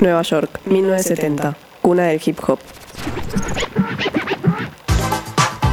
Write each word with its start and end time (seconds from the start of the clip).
Nueva 0.00 0.22
York, 0.22 0.60
1970, 0.66 1.56
cuna 1.80 2.04
del 2.04 2.20
hip 2.24 2.38
hop. 2.46 2.58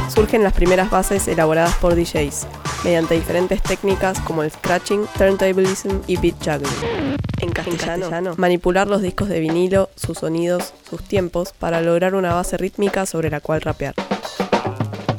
Surgen 0.08 0.42
las 0.42 0.52
primeras 0.52 0.90
bases 0.90 1.28
elaboradas 1.28 1.74
por 1.76 1.94
DJs, 1.94 2.46
mediante 2.84 3.14
diferentes 3.14 3.62
técnicas 3.62 4.18
como 4.20 4.42
el 4.42 4.50
scratching, 4.50 5.06
turntablism 5.18 6.00
y 6.06 6.16
beat 6.16 6.36
juggling. 6.38 7.16
En 7.40 7.50
castellano, 7.50 8.34
manipular 8.36 8.86
los 8.86 9.02
discos 9.02 9.28
de 9.28 9.40
vinilo, 9.40 9.90
sus 9.96 10.18
sonidos, 10.18 10.72
sus 10.88 11.02
tiempos, 11.02 11.52
para 11.58 11.80
lograr 11.80 12.14
una 12.14 12.32
base 12.32 12.56
rítmica 12.56 13.06
sobre 13.06 13.28
la 13.28 13.40
cual 13.40 13.60
rapear. 13.60 13.94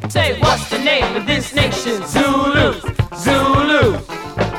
Say 0.10 0.40
what's 0.42 0.70
the 0.70 0.80
name 0.80 1.18
of 1.18 1.26
this 1.26 1.54
nation? 1.54 2.02
Zulu, 2.08 2.74
Zulu. 3.16 4.15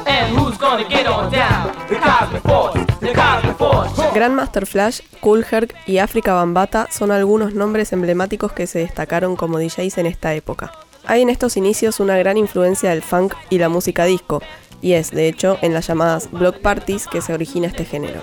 And 0.06 0.36
who's 0.36 0.56
gonna 0.58 0.84
get 0.88 1.06
on 1.06 1.30
down? 1.32 1.72
The 1.88 1.96
Cosmic 1.96 2.42
Force, 2.42 2.86
the 3.00 3.12
Cosmic 3.12 3.56
Force. 3.56 3.92
Grandmaster 4.14 4.64
Flash, 4.64 5.00
Cool 5.20 5.44
Herc 5.50 5.74
y 5.86 5.98
África 5.98 6.32
Bambata 6.32 6.88
son 6.90 7.10
algunos 7.10 7.54
nombres 7.54 7.92
emblemáticos 7.92 8.52
que 8.52 8.66
se 8.66 8.78
destacaron 8.78 9.36
como 9.36 9.58
DJs 9.58 9.98
en 9.98 10.06
esta 10.06 10.32
época. 10.34 10.72
Hay 11.06 11.22
en 11.22 11.28
estos 11.28 11.56
inicios 11.56 12.00
una 12.00 12.16
gran 12.16 12.36
influencia 12.36 12.90
del 12.90 13.02
funk 13.02 13.34
y 13.50 13.58
la 13.58 13.68
música 13.68 14.04
disco, 14.04 14.42
y 14.80 14.92
es, 14.92 15.10
de 15.10 15.28
hecho, 15.28 15.58
en 15.62 15.74
las 15.74 15.86
llamadas 15.86 16.30
block 16.30 16.58
parties 16.58 17.06
que 17.06 17.20
se 17.20 17.34
origina 17.34 17.66
este 17.66 17.84
género. 17.84 18.20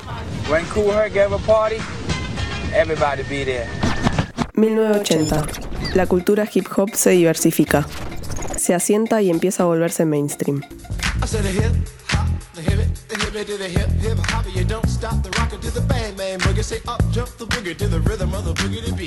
When 0.49 0.65
Cool 0.73 0.91
Herc 0.91 1.13
gave 1.13 1.33
a 1.33 1.39
party, 1.39 1.77
everybody 2.73 3.23
be 3.23 3.43
there. 3.43 3.92
1980. 4.55 5.45
La 5.95 6.05
cultura 6.07 6.47
hip 6.51 6.67
hop 6.75 6.91
se 6.93 7.11
diversifica. 7.11 7.87
Se 8.57 8.73
asienta 8.73 9.21
y 9.21 9.29
empieza 9.29 9.63
a 9.63 9.65
volverse 9.65 10.05
mainstream. 10.05 10.61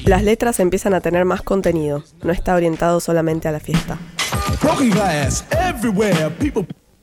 Las 0.05 0.23
letras 0.23 0.61
empiezan 0.61 0.95
a 0.95 1.01
tener 1.01 1.25
más 1.25 1.43
contenido, 1.43 2.05
no 2.23 2.33
está 2.33 2.55
orientado 2.55 3.01
solamente 3.01 3.49
a 3.49 3.53
la 3.53 3.61
fiesta. 3.61 3.99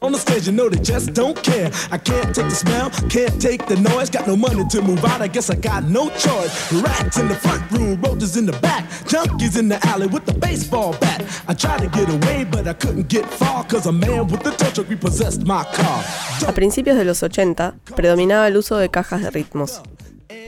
On 0.04 0.12
the 0.12 0.18
stage, 0.18 0.48
you 0.48 0.52
know 0.52 0.68
they 0.68 0.82
just 0.84 1.14
don't 1.14 1.42
care. 1.42 1.72
I 1.90 1.98
can't 1.98 2.36
take 2.36 2.50
the 2.50 2.56
smell, 2.56 2.90
can't 3.08 3.42
take 3.42 3.66
the 3.68 3.78
noise. 3.78 4.10
Got 4.10 4.28
no 4.28 4.36
money 4.36 4.66
to 4.68 4.82
move 4.82 5.04
out, 5.06 5.22
I 5.22 5.30
guess 5.30 5.50
I 5.50 5.56
got 5.56 5.86
no 5.86 6.10
choice. 6.10 6.74
Rats 6.74 7.18
in 7.18 7.30
the 7.30 7.36
front 7.36 7.72
room, 7.72 8.02
roaches 8.02 8.36
in 8.36 8.46
the 8.46 8.52
back. 8.60 8.84
Junkies 9.08 9.58
in 9.58 9.70
the 9.70 9.80
alley 9.88 10.08
with 10.08 10.26
the 10.26 10.34
baseball 10.34 10.92
bat. 11.00 11.24
I 11.48 11.54
tried 11.54 11.80
to 11.84 11.88
get 11.88 12.10
away, 12.10 12.44
but 12.44 12.68
I 12.68 12.74
couldn't 12.74 13.08
get 13.08 13.26
far. 13.26 13.64
Cause 13.64 13.86
a 13.86 13.94
man 13.94 14.28
with 14.28 14.44
the 14.44 14.52
tow 14.52 14.70
truck 14.72 14.90
repossessed 14.90 15.46
my 15.46 15.64
car. 15.74 16.04
A 16.48 16.52
principios 16.52 16.98
de 16.98 17.06
los 17.06 17.24
80 17.24 17.76
predominaba 17.96 18.50
el 18.50 18.58
uso 18.58 18.76
de 18.76 18.90
cajas 18.90 19.22
de 19.22 19.32
ritmos. 19.32 19.82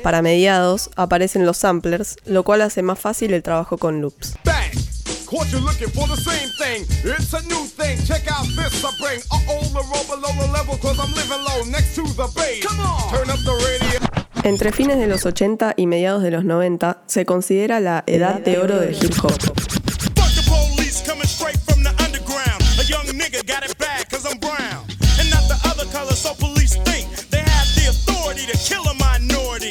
Para 0.03 0.21
mediados 0.21 0.89
aparecen 0.97 1.45
los 1.45 1.55
samplers, 1.55 2.17
lo 2.25 2.43
cual 2.43 2.61
hace 2.61 2.81
más 2.81 2.99
fácil 2.99 3.33
el 3.33 3.41
trabajo 3.41 3.77
con 3.77 4.01
loops. 4.01 4.35
Bang! 4.43 4.94
Caught 5.35 5.51
you 5.51 5.59
looking 5.59 5.89
for 5.89 6.07
the 6.07 6.15
same 6.15 6.47
thing. 6.55 6.87
It's 7.03 7.33
a 7.33 7.41
new 7.51 7.65
thing. 7.67 7.99
Check 8.07 8.23
out 8.31 8.47
this 8.55 8.85
I 8.85 8.91
bring. 9.03 9.19
Uh 9.29 9.51
oh, 9.51 9.67
the 9.75 9.83
roll 9.91 10.05
below 10.07 10.31
the 10.39 10.47
level, 10.53 10.77
cause 10.77 10.97
I'm 10.97 11.11
living 11.11 11.43
low 11.43 11.65
next 11.69 11.93
to 11.95 12.03
the 12.03 12.31
bay. 12.33 12.61
Come 12.63 12.79
on! 12.79 13.11
Turn 13.11 13.29
up 13.29 13.39
the 13.43 13.51
radio. 13.51 13.99
Entre 14.45 14.71
fines 14.71 14.97
de 14.97 15.07
los 15.07 15.25
80 15.25 15.73
y 15.75 15.87
mediados 15.87 16.23
de 16.23 16.31
los 16.31 16.45
90 16.45 17.01
se 17.07 17.25
considera 17.25 17.81
la 17.81 18.05
edad 18.07 18.39
de 18.39 18.59
oro 18.59 18.79
del 18.79 18.95
hip 18.95 19.11
hop. 19.21 19.33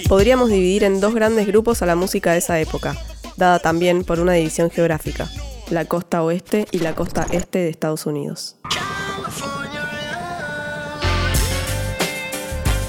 Podríamos 0.08 0.50
dividir 0.50 0.84
en 0.84 1.00
dos 1.00 1.14
grandes 1.14 1.46
grupos 1.46 1.80
a 1.80 1.86
la 1.86 1.96
música 1.96 2.32
de 2.32 2.38
esa 2.38 2.60
época, 2.60 2.94
dada 3.38 3.58
también 3.60 4.04
por 4.04 4.20
una 4.20 4.34
división 4.34 4.70
geográfica, 4.70 5.28
la 5.70 5.84
costa 5.86 6.22
oeste 6.22 6.66
y 6.70 6.78
la 6.78 6.94
costa 6.94 7.26
este 7.30 7.58
de 7.58 7.68
Estados 7.68 8.06
Unidos. 8.06 8.56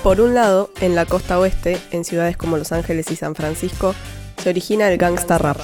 Por 0.04 0.22
un 0.22 0.36
lado, 0.36 0.72
en 0.82 0.94
la 0.94 1.06
costa 1.06 1.40
oeste, 1.40 1.80
en 1.92 2.06
ciudades 2.06 2.38
como 2.38 2.58
Los 2.58 2.72
Ángeles 2.72 3.10
y 3.10 3.16
San 3.16 3.34
Francisco, 3.34 3.96
se 4.38 4.50
origina 4.50 4.88
el 4.88 4.98
gangsta 4.98 5.38
rap. 5.38 5.58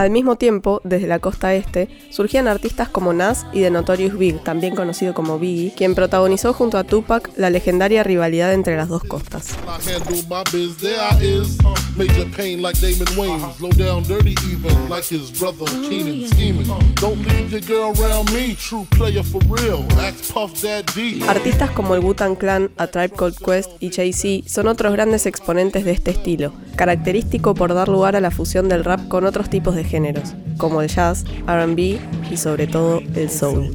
Al 0.00 0.08
mismo 0.08 0.36
tiempo, 0.36 0.80
desde 0.82 1.06
la 1.06 1.18
costa 1.18 1.52
este, 1.52 1.90
surgían 2.08 2.48
artistas 2.48 2.88
como 2.88 3.12
Nas 3.12 3.44
y 3.52 3.60
The 3.60 3.70
Notorious 3.70 4.16
Big, 4.16 4.42
también 4.42 4.74
conocido 4.74 5.12
como 5.12 5.38
Biggie, 5.38 5.74
quien 5.76 5.94
protagonizó 5.94 6.54
junto 6.54 6.78
a 6.78 6.84
Tupac 6.84 7.30
la 7.36 7.50
legendaria 7.50 8.02
rivalidad 8.02 8.54
entre 8.54 8.78
las 8.78 8.88
dos 8.88 9.04
costas. 9.04 9.48
Artistas 21.28 21.70
como 21.72 21.94
el 21.94 22.00
Wu-Tang 22.00 22.36
Clan, 22.36 22.70
A 22.78 22.86
Tribe 22.86 23.10
Called 23.10 23.36
Quest 23.36 23.70
y 23.80 23.90
Jay-Z 23.90 24.48
son 24.48 24.66
otros 24.66 24.94
grandes 24.94 25.26
exponentes 25.26 25.84
de 25.84 25.90
este 25.90 26.12
estilo, 26.12 26.54
característico 26.76 27.54
por 27.54 27.74
dar 27.74 27.90
lugar 27.90 28.16
a 28.16 28.20
la 28.20 28.30
fusión 28.30 28.70
del 28.70 28.82
rap 28.82 29.08
con 29.08 29.26
otros 29.26 29.50
tipos 29.50 29.74
de 29.74 29.89
como 30.56 30.82
el 30.82 30.88
jazz, 30.88 31.24
RB 31.46 31.98
y 32.30 32.36
sobre 32.36 32.66
todo 32.66 33.00
el 33.14 33.30
soul. 33.30 33.72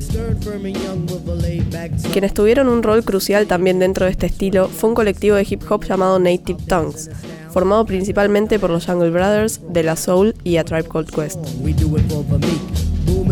Quienes 2.13 2.33
tuvieron 2.33 2.69
un 2.69 2.83
rol 2.83 3.03
crucial 3.03 3.47
también 3.47 3.79
dentro 3.79 4.05
de 4.05 4.11
este 4.11 4.27
estilo 4.27 4.67
fue 4.67 4.89
un 4.89 4.95
colectivo 4.95 5.35
de 5.35 5.45
hip 5.49 5.61
hop 5.69 5.83
llamado 5.83 6.19
Native 6.19 6.59
Tongues, 6.67 7.09
formado 7.49 7.85
principalmente 7.85 8.59
por 8.59 8.69
los 8.69 8.85
Jungle 8.85 9.09
Brothers, 9.09 9.61
De 9.69 9.83
La 9.83 9.95
Soul 9.95 10.35
y 10.43 10.57
A 10.57 10.63
Tribe 10.63 10.87
Called 10.87 11.09
Quest. 11.09 11.39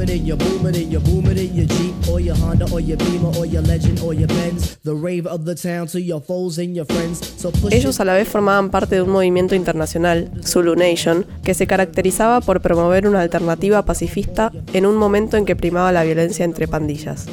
It 0.03 0.09
in 0.09 0.25
your 0.25 0.37
boom 0.37 0.67
it 0.67 0.75
in 0.75 0.91
in 1.37 1.55
your 1.55 1.65
Jeep 1.65 1.93
or 2.11 2.19
your 2.19 2.35
Honda 2.35 2.65
or 2.73 2.81
your 2.81 2.97
Beamer 2.97 3.31
or 3.37 3.45
your 3.45 3.61
Legend 3.61 4.01
or 4.03 4.13
your 4.13 4.27
Benz. 4.27 4.77
The 4.83 4.93
rave 4.93 5.25
of 5.25 5.45
the 5.45 5.55
town 5.55 5.87
to 5.87 5.99
your 6.01 6.21
foes 6.21 6.57
and 6.57 6.75
your 6.75 6.85
friends. 6.85 7.21
So 7.37 7.51
push 7.51 7.73
Ellos 7.73 8.01
a 8.01 8.03
la 8.03 8.13
vez 8.13 8.27
formaban 8.27 8.69
parte 8.69 8.95
de 8.95 9.01
un 9.01 9.11
movimiento 9.11 9.55
internacional, 9.55 10.29
Zulu 10.43 10.75
Nation, 10.75 11.25
que 11.41 11.53
se 11.53 11.67
caracterizaba 11.67 12.41
por 12.41 12.59
promover 12.59 13.07
una 13.07 13.21
alternativa 13.21 13.85
pacifista 13.85 14.51
en 14.73 14.85
un 14.85 14.97
momento 14.97 15.37
en 15.37 15.45
que 15.45 15.55
primaba 15.55 15.93
la 15.93 16.03
violencia 16.03 16.43
entre 16.43 16.67
pandillas. 16.67 17.27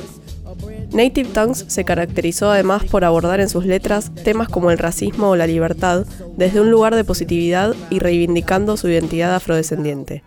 Native 0.93 1.31
Tongues 1.31 1.65
se 1.67 1.85
caracterizó 1.85 2.53
además 2.53 2.85
por 2.85 3.05
abordar 3.05 3.41
en 3.41 3.49
sus 3.49 3.67
letras 3.67 4.13
temas 4.23 4.49
como 4.49 4.71
el 4.71 4.79
racismo 4.79 5.31
o 5.31 5.37
la 5.37 5.49
libertad 5.49 6.07
desde 6.37 6.61
un 6.61 6.71
lugar 6.71 6.95
de 6.95 7.03
positividad 7.03 7.75
y 7.91 7.99
reivindicando 7.99 8.77
su 8.77 8.89
identidad 8.89 9.35
afrodescendiente. 9.35 10.23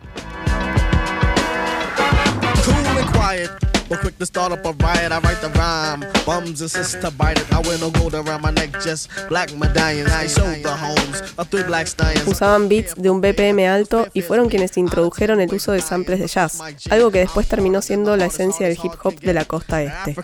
Cool 3.33 3.41
and 3.41 3.59
quiet. 3.59 3.73
But 3.89 3.99
quick 3.99 4.17
to 4.19 4.25
start 4.25 4.51
up 4.51 4.65
a 4.65 4.71
riot, 4.71 5.11
I 5.11 5.19
write 5.19 5.41
the 5.41 5.49
rhyme. 5.49 6.05
Bums 6.25 6.61
insist 6.61 7.01
to 7.01 7.11
bite 7.11 7.37
it. 7.37 7.51
I 7.51 7.59
wear 7.67 7.77
no 7.79 7.91
gold 7.91 8.13
around 8.13 8.41
my 8.41 8.51
neck, 8.51 8.71
just 8.81 9.09
black 9.27 9.53
medallions. 9.55 10.11
I 10.11 10.27
show 10.27 10.45
the 10.61 10.75
homes 10.75 11.21
of 11.37 11.47
three 11.49 11.63
black 11.63 11.87
stallions. 11.87 12.27
Usaban 12.27 12.69
beats 12.69 12.95
de 12.95 13.09
un 13.09 13.21
BPM 13.21 13.67
alto 13.67 14.07
y 14.13 14.21
fueron 14.21 14.49
quienes 14.49 14.77
introdujeron 14.77 15.41
el 15.41 15.53
uso 15.53 15.73
de 15.73 15.81
samples 15.81 16.19
de 16.19 16.27
jazz, 16.27 16.59
algo 16.89 17.11
que 17.11 17.19
después 17.19 17.47
terminó 17.47 17.81
siendo 17.81 18.15
la 18.15 18.27
esencia 18.27 18.67
del 18.67 18.77
hip 18.81 18.93
hop 19.03 19.19
de 19.19 19.33
la 19.33 19.45
costa 19.45 19.81
este. 19.81 20.15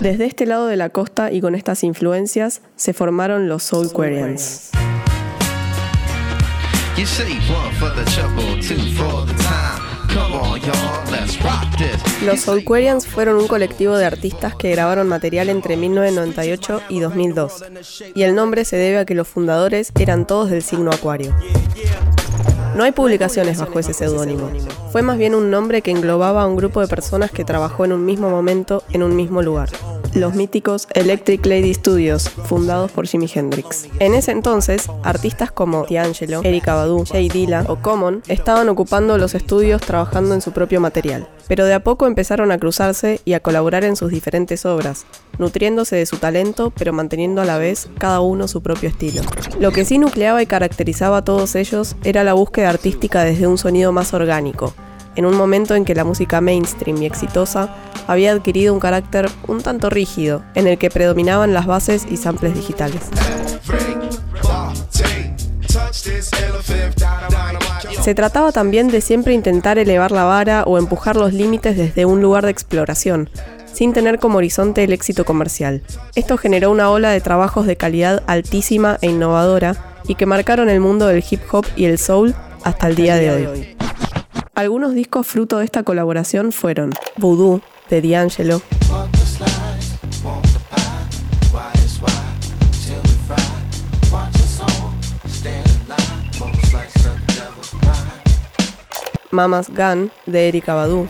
Desde 0.00 0.26
este 0.26 0.46
lado 0.46 0.66
de 0.66 0.76
la 0.76 0.90
costa 0.90 1.32
y 1.32 1.40
con 1.40 1.54
estas 1.54 1.82
influencias 1.84 2.60
se 2.76 2.92
formaron 2.92 3.48
los 3.48 3.62
Soulquarians. 3.62 4.70
You 6.96 7.06
say 7.06 7.32
one 7.48 7.72
for 7.76 7.88
the 7.94 8.04
trouble, 8.10 8.60
two 8.60 8.76
for 8.94 9.24
the 9.24 9.32
time. 9.42 9.89
Los 12.24 12.40
Soulquarians 12.40 13.06
fueron 13.06 13.36
un 13.36 13.48
colectivo 13.48 13.96
de 13.96 14.04
artistas 14.04 14.54
que 14.54 14.70
grabaron 14.70 15.08
material 15.08 15.48
entre 15.48 15.76
1998 15.76 16.82
y 16.88 17.00
2002, 17.00 17.64
y 18.14 18.22
el 18.22 18.34
nombre 18.34 18.64
se 18.64 18.76
debe 18.76 18.98
a 18.98 19.04
que 19.04 19.14
los 19.14 19.28
fundadores 19.28 19.92
eran 19.98 20.26
todos 20.26 20.50
del 20.50 20.62
signo 20.62 20.90
Acuario. 20.90 21.34
No 22.76 22.84
hay 22.84 22.92
publicaciones 22.92 23.58
bajo 23.58 23.78
ese 23.78 23.94
seudónimo. 23.94 24.50
Fue 24.92 25.02
más 25.02 25.18
bien 25.18 25.34
un 25.34 25.50
nombre 25.50 25.82
que 25.82 25.90
englobaba 25.90 26.42
a 26.42 26.46
un 26.46 26.56
grupo 26.56 26.80
de 26.80 26.88
personas 26.88 27.30
que 27.30 27.44
trabajó 27.44 27.84
en 27.84 27.92
un 27.92 28.04
mismo 28.04 28.30
momento, 28.30 28.84
en 28.92 29.02
un 29.02 29.16
mismo 29.16 29.42
lugar. 29.42 29.70
Los 30.14 30.34
míticos 30.34 30.86
Electric 30.94 31.44
Lady 31.46 31.74
Studios, 31.74 32.28
fundados 32.28 32.90
por 32.90 33.06
Jimi 33.06 33.28
Hendrix. 33.32 33.88
En 33.98 34.14
ese 34.14 34.32
entonces, 34.32 34.86
artistas 35.02 35.52
como 35.52 35.86
D'Angelo, 35.88 36.40
Erika 36.44 36.74
Badu, 36.74 37.04
Jay 37.04 37.28
Dilla 37.28 37.64
o 37.68 37.76
Common 37.76 38.22
estaban 38.28 38.68
ocupando 38.68 39.18
los 39.18 39.34
estudios 39.34 39.80
trabajando 39.80 40.34
en 40.34 40.40
su 40.40 40.52
propio 40.52 40.80
material, 40.80 41.28
pero 41.48 41.64
de 41.64 41.74
a 41.74 41.84
poco 41.84 42.06
empezaron 42.06 42.52
a 42.52 42.58
cruzarse 42.58 43.20
y 43.24 43.34
a 43.34 43.40
colaborar 43.40 43.84
en 43.84 43.96
sus 43.96 44.10
diferentes 44.10 44.66
obras, 44.66 45.06
nutriéndose 45.38 45.96
de 45.96 46.06
su 46.06 46.16
talento, 46.16 46.72
pero 46.76 46.92
manteniendo 46.92 47.40
a 47.40 47.44
la 47.44 47.58
vez 47.58 47.88
cada 47.98 48.20
uno 48.20 48.48
su 48.48 48.62
propio 48.62 48.88
estilo. 48.88 49.22
Lo 49.58 49.72
que 49.72 49.84
sí 49.84 49.98
nucleaba 49.98 50.42
y 50.42 50.46
caracterizaba 50.46 51.18
a 51.18 51.24
todos 51.24 51.54
ellos 51.54 51.96
era 52.04 52.24
la 52.24 52.34
búsqueda 52.34 52.70
artística 52.70 53.24
desde 53.24 53.46
un 53.46 53.58
sonido 53.58 53.92
más 53.92 54.14
orgánico, 54.14 54.74
en 55.20 55.26
un 55.26 55.36
momento 55.36 55.74
en 55.74 55.84
que 55.84 55.94
la 55.94 56.04
música 56.04 56.40
mainstream 56.40 57.02
y 57.02 57.04
exitosa 57.04 57.68
había 58.06 58.32
adquirido 58.32 58.72
un 58.72 58.80
carácter 58.80 59.28
un 59.48 59.60
tanto 59.60 59.90
rígido, 59.90 60.42
en 60.54 60.66
el 60.66 60.78
que 60.78 60.88
predominaban 60.88 61.52
las 61.52 61.66
bases 61.66 62.06
y 62.10 62.16
samples 62.16 62.54
digitales. 62.54 63.02
Se 68.00 68.14
trataba 68.14 68.50
también 68.50 68.88
de 68.88 69.02
siempre 69.02 69.34
intentar 69.34 69.78
elevar 69.78 70.10
la 70.10 70.24
vara 70.24 70.64
o 70.64 70.78
empujar 70.78 71.16
los 71.16 71.34
límites 71.34 71.76
desde 71.76 72.06
un 72.06 72.22
lugar 72.22 72.46
de 72.46 72.52
exploración, 72.52 73.28
sin 73.74 73.92
tener 73.92 74.20
como 74.20 74.38
horizonte 74.38 74.84
el 74.84 74.94
éxito 74.94 75.26
comercial. 75.26 75.82
Esto 76.14 76.38
generó 76.38 76.70
una 76.70 76.88
ola 76.88 77.10
de 77.10 77.20
trabajos 77.20 77.66
de 77.66 77.76
calidad 77.76 78.22
altísima 78.26 78.96
e 79.02 79.08
innovadora 79.08 79.76
y 80.08 80.14
que 80.14 80.24
marcaron 80.24 80.70
el 80.70 80.80
mundo 80.80 81.08
del 81.08 81.22
hip 81.30 81.42
hop 81.52 81.66
y 81.76 81.84
el 81.84 81.98
soul 81.98 82.34
hasta 82.64 82.86
el 82.86 82.94
día 82.94 83.16
de 83.16 83.46
hoy. 83.46 83.79
Algunos 84.60 84.92
discos 84.92 85.26
fruto 85.26 85.56
de 85.56 85.64
esta 85.64 85.84
colaboración 85.84 86.52
fueron 86.52 86.92
Voodoo 87.16 87.62
de 87.88 88.02
D'Angelo, 88.02 88.60
Mama's 99.30 99.70
Gun 99.70 100.12
de 100.26 100.48
Erika 100.48 100.74
Badu, 100.74 101.08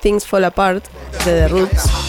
Things 0.00 0.24
Fall 0.24 0.44
Apart 0.44 0.84
de 1.24 1.32
The 1.32 1.48
Roots, 1.48 2.05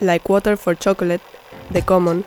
Like 0.00 0.28
Water 0.28 0.56
for 0.56 0.74
Chocolate 0.74 1.22
the 1.70 1.82
Common, 1.82 2.24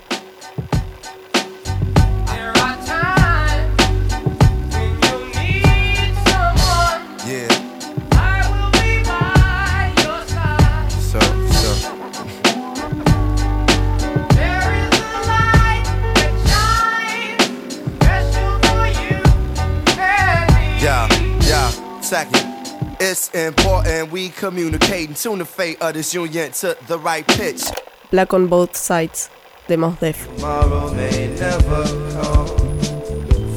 It's 23.12 23.30
important 23.30 24.12
we 24.12 24.30
communicate 24.30 25.08
and 25.08 25.18
tune 25.18 25.40
the 25.40 25.46
fate 25.46 25.82
of 25.82 25.96
this 25.96 26.14
union 26.14 26.52
to 26.52 26.78
the 26.88 27.00
right 27.00 27.26
pitch. 27.26 27.64
Black 28.12 28.36
on 28.36 28.46
Both 28.46 28.78
Sides 28.78 29.32
de 29.68 29.78
Mos 29.78 29.98
Def. 30.00 30.28
Tomorrow 30.36 30.94
may 30.94 31.36
never 31.40 31.86
come. 32.12 32.48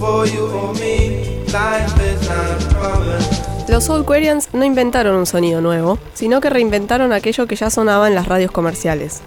For 0.01 0.27
you 0.27 0.47
or 0.47 0.73
me, 0.73 1.45
life 1.53 2.01
is 2.01 2.27
not 2.31 2.61
promised. 2.73 3.52
Los 3.69 3.85
Soulquarians 3.85 4.49
no 4.53 4.65
inventaron 4.65 5.17
un 5.17 5.27
sonido 5.27 5.61
nuevo, 5.61 5.99
sino 6.15 6.41
que 6.41 6.51
reinventaron 6.51 7.13
aquello 7.13 7.47
que 7.47 7.57
ya 7.57 7.71
sonaba 7.71 8.09
en 8.09 8.15
las 8.15 8.27
radios 8.27 8.51
comerciales. 8.51 9.21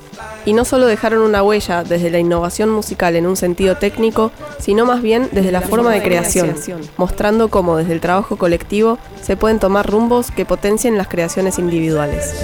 Y 0.46 0.54
no 0.54 0.66
solo 0.66 0.86
dejaron 0.86 1.22
una 1.22 1.42
huella 1.42 1.84
desde 1.84 2.12
la 2.12 2.20
innovación 2.20 2.70
musical 2.70 3.16
en 3.16 3.26
un 3.26 3.36
sentido 3.36 3.78
técnico, 3.78 4.32
sino 4.60 4.86
más 4.86 5.02
bien 5.02 5.30
desde 5.32 5.52
la 5.52 5.62
forma 5.62 5.92
de 5.92 6.04
creación, 6.04 6.56
mostrando 6.98 7.50
cómo 7.50 7.78
desde 7.78 7.94
el 7.94 8.02
trabajo 8.02 8.38
colectivo 8.38 9.00
se 9.22 9.38
pueden 9.38 9.60
tomar 9.60 9.90
rumbos 9.90 10.32
que 10.32 10.46
potencien 10.46 10.98
las 10.98 11.08
creaciones 11.08 11.58
individuales. 11.58 12.36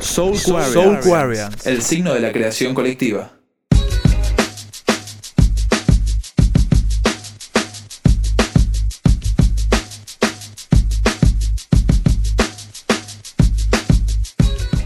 Soul 0.00 0.38
Soulquarian, 0.38 1.52
el 1.64 1.82
signo 1.82 2.12
de 2.12 2.20
la 2.20 2.32
creación 2.32 2.74
colectiva. 2.74 3.41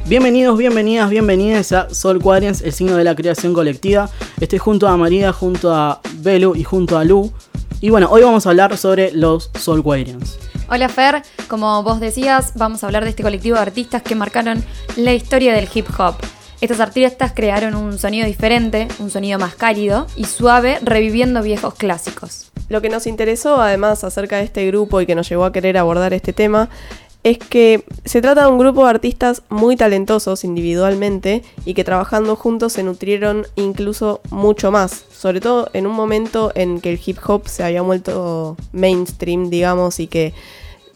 Bienvenidos, 0.08 0.56
bienvenidas, 0.56 1.11
bienvenidas 1.11 1.73
a 1.73 1.93
Soul 1.93 2.23
Quadrians, 2.23 2.62
el 2.62 2.73
signo 2.73 2.97
de 2.97 3.03
la 3.03 3.17
creación 3.17 3.53
colectiva. 3.53 4.08
Estoy 4.41 4.61
junto 4.61 4.87
a 4.87 4.97
María, 4.97 5.32
junto 5.32 5.75
a 5.75 6.00
Belu 6.19 6.55
y 6.55 6.62
junto 6.62 6.97
a 6.97 7.03
Lu. 7.03 7.32
Y 7.81 7.91
bueno, 7.91 8.06
hoy 8.12 8.23
vamos 8.23 8.47
a 8.47 8.50
hablar 8.50 8.76
sobre 8.76 9.11
los 9.11 9.50
Soul 9.58 9.82
Quadrians. 9.82 10.38
Hola 10.70 10.88
Fer, 10.88 11.23
como 11.49 11.82
vos 11.82 11.99
decías, 11.99 12.53
vamos 12.55 12.85
a 12.85 12.87
hablar 12.87 13.03
de 13.03 13.11
este 13.11 13.25
colectivo 13.25 13.56
de 13.56 13.62
artistas 13.62 14.03
que 14.03 14.14
marcaron 14.14 14.64
la 14.94 15.12
historia 15.12 15.53
del 15.53 15.69
hip 15.75 15.88
hop. 15.99 16.14
Estos 16.61 16.79
artistas 16.79 17.32
crearon 17.35 17.75
un 17.75 17.99
sonido 17.99 18.29
diferente, 18.29 18.87
un 19.00 19.11
sonido 19.11 19.41
más 19.41 19.56
cálido 19.56 20.06
y 20.14 20.26
suave, 20.26 20.79
reviviendo 20.82 21.43
viejos 21.43 21.75
clásicos. 21.75 22.53
Lo 22.69 22.81
que 22.81 22.88
nos 22.88 23.08
interesó 23.08 23.61
además 23.61 24.05
acerca 24.05 24.37
de 24.37 24.44
este 24.44 24.67
grupo 24.69 25.00
y 25.00 25.06
que 25.06 25.14
nos 25.17 25.29
llevó 25.29 25.44
a 25.44 25.53
querer 25.53 25.76
abordar 25.79 26.14
este 26.14 26.32
tema 26.32 26.69
es 27.26 27.38
que 27.38 27.82
se 28.05 28.23
trata 28.23 28.43
de 28.43 28.52
un 28.52 28.58
grupo 28.58 28.84
de 28.84 28.90
artistas 28.90 29.43
muy 29.49 29.75
talentosos 29.75 30.44
individualmente 30.44 31.43
y 31.64 31.75
que 31.75 31.82
trabajando 31.82 32.37
juntos 32.37 32.75
se 32.75 32.84
nutrieron 32.84 33.49
incluso 33.56 34.20
mucho 34.31 34.70
más, 34.70 35.06
sobre 35.11 35.40
todo 35.40 35.69
en 35.73 35.88
un 35.88 35.93
momento 35.93 36.52
en 36.55 36.81
que 36.81 36.93
el 36.93 37.00
hip 37.05 37.19
hop 37.26 37.49
se 37.49 37.64
había 37.64 37.82
vuelto 37.82 38.56
mainstream, 38.70 39.50
digamos, 39.50 39.99
y 39.99 40.06
que 40.06 40.34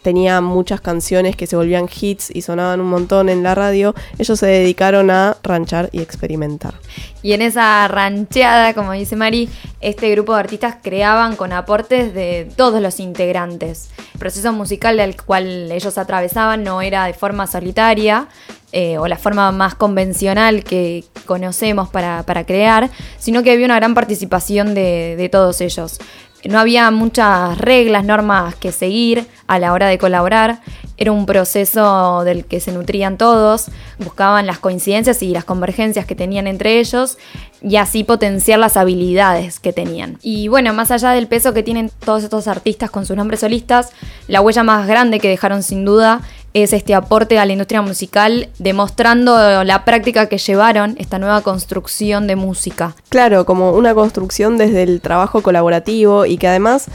tenía 0.03 0.41
muchas 0.41 0.81
canciones 0.81 1.37
que 1.37 1.47
se 1.47 1.57
volvían 1.57 1.89
hits 1.89 2.31
y 2.35 2.43
sonaban 2.43 2.81
un 2.81 2.89
montón 2.89 3.29
en 3.29 3.43
la 3.43 3.55
radio, 3.55 3.95
ellos 4.19 4.39
se 4.39 4.47
dedicaron 4.47 5.11
a 5.11 5.37
ranchar 5.43 5.89
y 5.93 6.01
experimentar. 6.01 6.75
Y 7.23 7.33
en 7.33 7.43
esa 7.43 7.87
rancheada, 7.89 8.75
como 8.75 8.93
dice 8.93 9.17
Mari, 9.17 9.49
este 9.81 10.11
grupo 10.11 10.35
de 10.35 10.41
artistas 10.41 10.77
creaban 10.83 11.37
con 11.37 11.53
aportes 11.53 12.15
de 12.15 12.51
todos 12.57 12.81
los 12.81 12.99
integrantes. 13.01 13.91
El 14.15 14.21
proceso 14.21 14.53
musical 14.53 14.97
del 14.97 15.21
cual 15.23 15.71
ellos 15.71 15.99
atravesaban 15.99 16.65
no 16.65 16.83
era 16.83 17.05
de 17.05 17.13
forma 17.13 17.47
solitaria, 17.47 18.29
eh, 18.73 18.99
o 18.99 19.09
la 19.09 19.19
forma 19.19 19.51
más 19.51 19.75
convencional 19.75 20.63
que 20.63 21.05
conocemos 21.27 21.89
para, 21.89 22.23
para 22.23 22.47
crear, 22.47 22.89
sino 23.19 23.43
que 23.43 23.51
había 23.51 23.65
una 23.65 23.75
gran 23.75 23.95
participación 23.95 24.75
de, 24.75 25.17
de 25.17 25.29
todos 25.29 25.61
ellos. 25.61 25.99
No 26.49 26.59
había 26.59 26.91
muchas 26.91 27.59
reglas, 27.59 28.05
normas 28.05 28.55
que 28.55 28.73
seguir 28.73 29.27
a 29.47 29.59
la 29.59 29.73
hora 29.73 29.89
de 29.89 29.99
colaborar. 29.99 30.61
Era 30.97 31.13
un 31.13 31.27
proceso 31.27 32.25
del 32.25 32.45
que 32.45 32.61
se 32.61 32.73
nutrían 32.73 33.19
todos, 33.19 33.67
buscaban 33.99 34.47
las 34.47 34.59
coincidencias 34.59 35.23
y 35.23 35.31
las 35.31 35.45
convergencias 35.45 36.07
que 36.07 36.15
tenían 36.15 36.47
entre 36.47 36.79
ellos 36.79 37.19
y 37.63 37.77
así 37.77 38.05
potenciar 38.05 38.59
las 38.59 38.77
habilidades 38.77 39.61
que 39.61 39.73
tenían. 39.73 40.19
Y 40.23 40.49
bueno, 40.49 40.73
más 40.73 40.91
allá 40.91 41.11
del 41.11 41.27
peso 41.27 41.53
que 41.53 41.63
tienen 41.63 41.91
todos 42.05 42.25
estos 42.25 42.49
artistas 42.49 42.91
con 42.91 43.07
sus 43.07 43.17
nombres 43.17 43.41
solistas, 43.41 43.91
la 44.29 44.41
huella 44.41 44.63
más 44.63 44.87
grande 44.87 45.21
que 45.21 45.29
dejaron 45.29 45.63
sin 45.63 45.85
duda 45.85 46.23
es 46.55 46.73
este 46.73 46.95
aporte 46.95 47.39
a 47.39 47.47
la 47.47 47.53
industria 47.53 47.83
musical, 47.83 48.49
demostrando 48.59 49.65
la 49.65 49.85
práctica 49.85 50.27
que 50.27 50.39
llevaron, 50.39 50.97
esta 50.99 51.19
nueva 51.19 51.43
construcción 51.43 52.27
de 52.27 52.37
música. 52.37 52.95
Claro, 53.09 53.47
como 53.47 53.73
una 53.73 53.95
construcción 53.95 54.59
desde 54.59 54.83
el 54.83 55.01
trabajo 55.01 55.43
colaborativo 55.43 56.27
y 56.27 56.39
que 56.39 56.49
además 56.49 56.89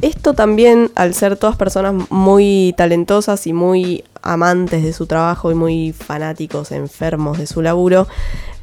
esto 0.00 0.34
también, 0.34 0.90
al 0.96 1.14
ser 1.14 1.36
todas 1.36 1.56
personas 1.56 2.10
muy 2.10 2.74
talentosas 2.76 3.46
y 3.46 3.52
muy 3.52 4.04
amantes 4.20 4.82
de 4.82 4.92
su 4.92 5.06
trabajo 5.06 5.52
y 5.52 5.54
muy 5.54 5.92
fanáticos, 5.92 6.72
enfermos 6.72 7.38
de 7.38 7.46
su 7.46 7.62
laburo, 7.62 8.08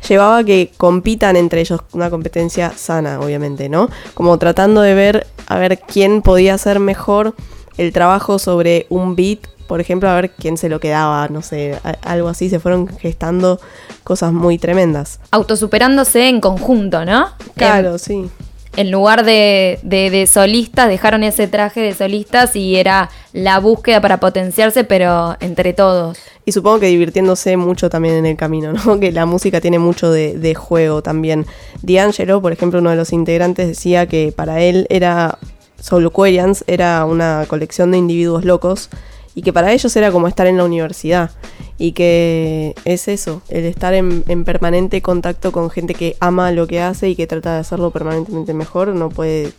llevaba 0.07 0.39
a 0.39 0.43
que 0.43 0.71
compitan 0.75 1.37
entre 1.37 1.61
ellos, 1.61 1.81
una 1.93 2.09
competencia 2.09 2.73
sana, 2.75 3.21
obviamente, 3.21 3.69
¿no? 3.69 3.89
Como 4.15 4.37
tratando 4.37 4.81
de 4.81 4.93
ver 4.93 5.27
a 5.47 5.57
ver 5.57 5.79
quién 5.79 6.21
podía 6.21 6.55
hacer 6.55 6.79
mejor 6.79 7.35
el 7.79 7.91
trabajo 7.93 8.37
sobre 8.39 8.85
un 8.89 9.15
beat 9.15 9.39
por 9.67 9.79
ejemplo, 9.81 10.09
a 10.09 10.15
ver 10.15 10.31
quién 10.31 10.57
se 10.57 10.67
lo 10.67 10.79
quedaba, 10.79 11.27
no 11.27 11.43
sé, 11.43 11.77
algo 12.01 12.27
así, 12.27 12.49
se 12.49 12.59
fueron 12.59 12.87
gestando 12.87 13.59
cosas 14.03 14.33
muy 14.33 14.57
tremendas. 14.57 15.19
Autosuperándose 15.29 16.27
en 16.27 16.41
conjunto, 16.41 17.05
¿no? 17.05 17.27
Claro, 17.55 17.91
En- 17.91 17.99
sí. 17.99 18.29
En 18.77 18.89
lugar 18.89 19.23
de, 19.25 19.77
de- 19.83 20.09
de 20.09 20.25
solistas, 20.25 20.87
dejaron 20.89 21.21
ese 21.23 21.47
traje 21.47 21.81
de 21.81 21.93
solistas 21.93 22.55
y 22.55 22.77
era 22.77 23.11
la 23.31 23.59
búsqueda 23.59 24.01
para 24.01 24.19
potenciarse, 24.19 24.83
pero 24.85 25.35
entre 25.39 25.73
todos. 25.73 26.17
Y 26.45 26.51
supongo 26.51 26.79
que 26.79 26.87
divirtiéndose 26.87 27.55
mucho 27.55 27.91
también 27.91 28.15
en 28.15 28.25
el 28.25 28.37
camino, 28.37 28.73
¿no? 28.73 28.99
Que 28.99 29.11
la 29.11 29.27
música 29.27 29.61
tiene 29.61 29.77
mucho 29.77 30.11
de, 30.11 30.35
de 30.35 30.55
juego 30.55 31.03
también. 31.03 31.45
D'Angelo, 31.83 32.41
por 32.41 32.53
ejemplo, 32.53 32.79
uno 32.79 32.89
de 32.89 32.95
los 32.95 33.13
integrantes, 33.13 33.67
decía 33.67 34.07
que 34.07 34.33
para 34.35 34.61
él 34.61 34.87
era 34.89 35.37
Soul 35.81 36.11
Quarians 36.11 36.63
era 36.67 37.05
una 37.05 37.45
colección 37.47 37.91
de 37.91 37.97
individuos 37.97 38.45
locos 38.45 38.89
y 39.35 39.41
que 39.41 39.53
para 39.53 39.71
ellos 39.71 39.95
era 39.95 40.11
como 40.11 40.27
estar 40.27 40.47
en 40.47 40.57
la 40.57 40.63
universidad 40.65 41.31
y 41.77 41.93
que 41.93 42.75
es 42.83 43.07
eso, 43.07 43.41
el 43.49 43.63
estar 43.65 43.93
en, 43.93 44.23
en 44.27 44.43
permanente 44.43 45.01
contacto 45.01 45.51
con 45.51 45.69
gente 45.69 45.93
que 45.93 46.17
ama 46.19 46.51
lo 46.51 46.67
que 46.67 46.81
hace 46.81 47.09
y 47.09 47.15
que 47.15 47.25
trata 47.27 47.53
de 47.53 47.59
hacerlo 47.59 47.91
permanentemente 47.91 48.53
mejor, 48.53 48.89
no 48.89 49.09
puede 49.09 49.53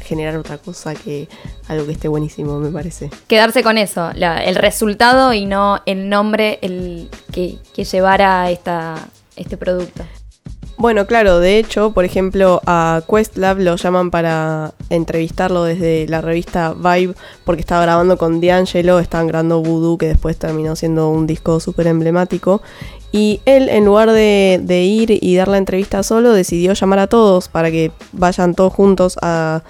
generar 0.00 0.36
otra 0.36 0.58
cosa 0.58 0.94
que 0.94 1.28
algo 1.68 1.86
que 1.86 1.92
esté 1.92 2.08
buenísimo, 2.08 2.58
me 2.58 2.70
parece. 2.70 3.10
Quedarse 3.28 3.62
con 3.62 3.78
eso, 3.78 4.10
la- 4.14 4.42
el 4.44 4.56
resultado 4.56 5.32
y 5.32 5.46
no 5.46 5.80
el 5.86 6.08
nombre 6.08 6.58
el 6.62 7.08
que, 7.32 7.58
que 7.74 7.84
llevara 7.84 8.50
esta, 8.50 8.96
este 9.36 9.56
producto. 9.56 10.04
Bueno, 10.78 11.06
claro, 11.06 11.40
de 11.40 11.58
hecho, 11.58 11.92
por 11.92 12.04
ejemplo, 12.04 12.60
a 12.66 13.00
Questlab 13.08 13.58
lo 13.60 13.76
llaman 13.76 14.10
para 14.10 14.74
entrevistarlo 14.90 15.64
desde 15.64 16.06
la 16.06 16.20
revista 16.20 16.74
Vibe, 16.74 17.14
porque 17.44 17.60
estaba 17.60 17.80
grabando 17.80 18.18
con 18.18 18.42
D'Angelo, 18.42 18.98
estaban 18.98 19.26
grabando 19.26 19.62
Voodoo, 19.62 19.96
que 19.96 20.08
después 20.08 20.36
terminó 20.36 20.76
siendo 20.76 21.08
un 21.08 21.26
disco 21.26 21.60
súper 21.60 21.86
emblemático. 21.86 22.60
Y 23.10 23.40
él, 23.46 23.70
en 23.70 23.86
lugar 23.86 24.12
de, 24.12 24.60
ir 24.68 25.18
y 25.18 25.36
dar 25.36 25.48
la 25.48 25.56
entrevista 25.56 26.02
solo, 26.02 26.32
decidió 26.32 26.74
llamar 26.74 26.98
a 26.98 27.06
todos 27.06 27.48
para 27.48 27.70
que 27.70 27.90
vayan 28.12 28.54
todos 28.54 28.74
juntos 28.74 29.16
a, 29.22 29.62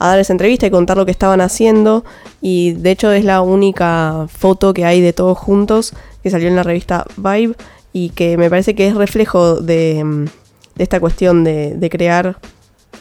a 0.00 0.08
dar 0.08 0.18
esa 0.18 0.32
entrevista 0.32 0.66
y 0.66 0.70
contar 0.72 0.96
lo 0.96 1.04
que 1.04 1.12
estaban 1.12 1.40
haciendo. 1.40 2.04
Y 2.40 2.72
de 2.72 2.90
hecho 2.90 3.12
es 3.12 3.24
la 3.24 3.40
única 3.40 4.26
foto 4.28 4.74
que 4.74 4.84
hay 4.84 5.00
de 5.00 5.12
todos 5.12 5.38
juntos 5.38 5.94
que 6.24 6.30
salió 6.30 6.48
en 6.48 6.56
la 6.56 6.64
revista 6.64 7.06
Vibe 7.16 7.54
y 7.92 8.10
que 8.10 8.36
me 8.36 8.50
parece 8.50 8.74
que 8.74 8.88
es 8.88 8.94
reflejo 8.94 9.60
de, 9.60 10.02
mm, 10.04 10.24
esta 10.80 10.98
cuestión 10.98 11.44
de, 11.44 11.88
crear 11.90 12.36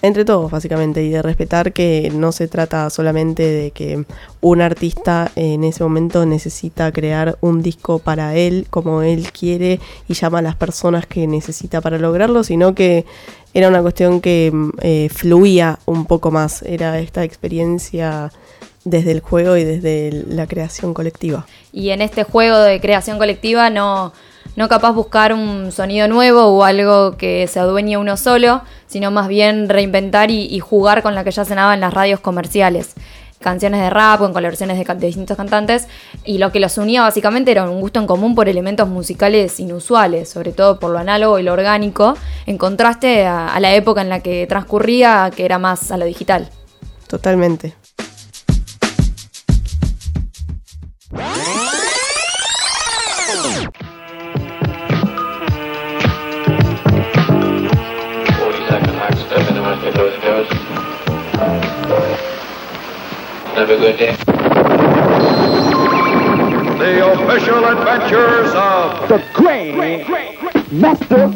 entre 0.02 0.26
todos 0.26 0.52
básicamente 0.52 1.04
y 1.04 1.10
de 1.10 1.22
respetar 1.22 1.74
que 1.74 2.12
no 2.14 2.32
se 2.32 2.48
trata 2.48 2.90
solamente 2.90 3.44
de 3.44 3.72
que 3.72 4.06
un 4.42 4.62
artista 4.62 5.32
en 5.36 5.64
ese 5.64 5.84
momento 5.84 6.26
necesita 6.26 6.92
crear 6.92 7.38
un 7.42 7.62
disco 7.62 8.00
para 8.00 8.36
él 8.36 8.68
como 8.70 9.02
él 9.02 9.32
quiere 9.32 9.80
y 10.08 10.14
llama 10.14 10.40
a 10.40 10.42
las 10.42 10.56
personas 10.56 11.06
que 11.06 11.26
necesita 11.26 11.82
para 11.82 11.98
lograrlo, 11.98 12.44
sino 12.44 12.76
que 12.76 13.06
era 13.54 13.70
una 13.70 13.82
cuestión 13.82 14.22
que 14.22 14.52
eh, 14.82 15.10
fluía 15.10 15.80
un 15.86 16.06
poco 16.06 16.32
más, 16.32 16.62
era 16.64 17.00
esta 17.00 17.24
experiencia 17.24 18.32
desde 18.84 19.12
el 19.12 19.22
juego 19.22 19.58
y 19.58 19.64
desde 19.64 20.26
la 20.28 20.48
creación 20.48 20.94
colectiva. 20.94 21.46
Y 21.72 21.90
en 21.90 22.02
este 22.02 22.24
juego 22.24 22.60
de 22.60 22.80
creación 22.80 23.18
colectiva 23.18 23.70
no, 23.70 24.14
no 24.56 24.68
capaz 24.68 24.92
buscar 24.92 25.34
un 25.34 25.72
sonido 25.72 26.08
nuevo 26.08 26.46
o 26.46 26.64
algo 26.64 27.18
que 27.18 27.48
se 27.48 27.60
adueñe 27.60 27.98
uno 27.98 28.18
solo, 28.18 28.62
sino 28.88 29.12
más 29.12 29.28
bien 29.28 29.70
reinventar 29.70 30.32
y, 30.32 30.60
jugar 30.60 31.02
con 31.04 31.16
la 31.16 31.24
que 31.24 31.32
ya 31.32 31.46
sonaba 31.46 31.74
en 31.74 31.80
las 31.80 31.94
radios 31.94 32.20
comerciales. 32.20 32.94
Canciones 33.40 33.80
de 33.80 33.90
rap 33.90 34.20
con 34.20 34.34
colaboraciones 34.34 34.78
de, 34.78 34.94
de 34.96 35.08
distintos 35.08 35.38
cantantes 35.38 35.88
y 36.26 36.40
lo 36.40 36.52
que 36.52 36.60
los 36.60 36.78
unía 36.78 37.04
básicamente 37.04 37.52
era 37.52 37.70
un 37.70 37.80
gusto 37.80 38.00
en 38.00 38.06
común 38.06 38.36
por 38.36 38.50
elementos 38.50 38.90
musicales 38.90 39.62
inusuales, 39.62 40.28
sobre 40.28 40.52
todo 40.52 40.78
por 40.78 40.92
lo 40.92 41.00
análogo 41.00 41.40
y 41.40 41.44
lo 41.44 41.54
orgánico, 41.54 42.18
en 42.46 42.58
contraste 42.58 43.26
a, 43.26 43.48
a 43.48 43.60
la 43.62 43.74
época 43.74 44.02
en 44.02 44.10
la 44.10 44.20
que 44.20 44.46
transcurría, 44.46 45.32
que 45.34 45.46
era 45.46 45.58
más 45.58 45.90
a 45.92 45.98
lo 45.98 46.04
digital. 46.04 46.50
Totalmente. 47.08 47.76
Have 63.60 63.72
a 63.72 63.78
good 63.78 63.98
day. 63.98 64.16
The 66.78 67.12
official 67.12 67.66
adventures 67.66 68.54
of 68.56 69.10
the 69.10 69.22
Great 69.34 70.08
Master 70.72 71.28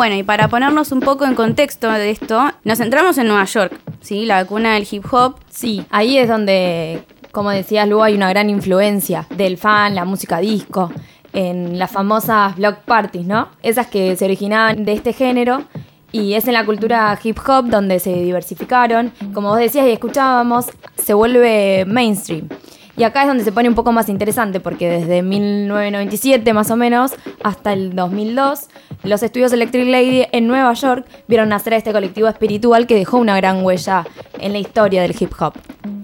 Bueno, 0.00 0.16
y 0.16 0.22
para 0.22 0.48
ponernos 0.48 0.92
un 0.92 1.00
poco 1.00 1.26
en 1.26 1.34
contexto 1.34 1.90
de 1.90 2.08
esto, 2.08 2.42
nos 2.64 2.78
centramos 2.78 3.18
en 3.18 3.26
Nueva 3.26 3.44
York, 3.44 3.78
¿sí? 4.00 4.24
La 4.24 4.46
cuna 4.46 4.72
del 4.72 4.88
hip 4.90 5.04
hop. 5.12 5.34
Sí, 5.50 5.84
ahí 5.90 6.16
es 6.16 6.26
donde, 6.26 7.04
como 7.32 7.50
decías 7.50 7.86
Lu, 7.86 8.02
hay 8.02 8.14
una 8.14 8.30
gran 8.30 8.48
influencia 8.48 9.26
del 9.36 9.58
fan, 9.58 9.94
la 9.94 10.06
música 10.06 10.38
disco, 10.38 10.90
en 11.34 11.78
las 11.78 11.90
famosas 11.90 12.56
block 12.56 12.78
parties, 12.78 13.26
¿no? 13.26 13.50
Esas 13.62 13.88
que 13.88 14.16
se 14.16 14.24
originaban 14.24 14.86
de 14.86 14.94
este 14.94 15.12
género. 15.12 15.64
Y 16.12 16.32
es 16.32 16.48
en 16.48 16.54
la 16.54 16.64
cultura 16.64 17.18
hip 17.22 17.36
hop 17.46 17.66
donde 17.66 18.00
se 18.00 18.14
diversificaron. 18.14 19.12
Como 19.34 19.50
vos 19.50 19.58
decías 19.58 19.86
y 19.86 19.90
escuchábamos, 19.90 20.64
se 20.96 21.12
vuelve 21.12 21.84
mainstream. 21.86 22.48
Y 22.96 23.04
acá 23.04 23.22
es 23.22 23.28
donde 23.28 23.44
se 23.44 23.52
pone 23.52 23.68
un 23.68 23.74
poco 23.74 23.92
más 23.92 24.08
interesante 24.08 24.60
porque 24.60 24.88
desde 24.90 25.22
1997 25.22 26.52
más 26.52 26.70
o 26.70 26.76
menos 26.76 27.12
hasta 27.42 27.72
el 27.72 27.94
2002 27.94 28.68
los 29.04 29.22
estudios 29.22 29.52
Electric 29.52 29.86
Lady 29.86 30.26
en 30.32 30.46
Nueva 30.46 30.72
York 30.74 31.06
vieron 31.28 31.48
nacer 31.48 31.74
a 31.74 31.76
este 31.76 31.92
colectivo 31.92 32.28
espiritual 32.28 32.86
que 32.86 32.94
dejó 32.94 33.18
una 33.18 33.36
gran 33.36 33.64
huella 33.64 34.06
en 34.38 34.52
la 34.52 34.58
historia 34.58 35.02
del 35.02 35.14
hip 35.18 35.32
hop. 35.38 35.54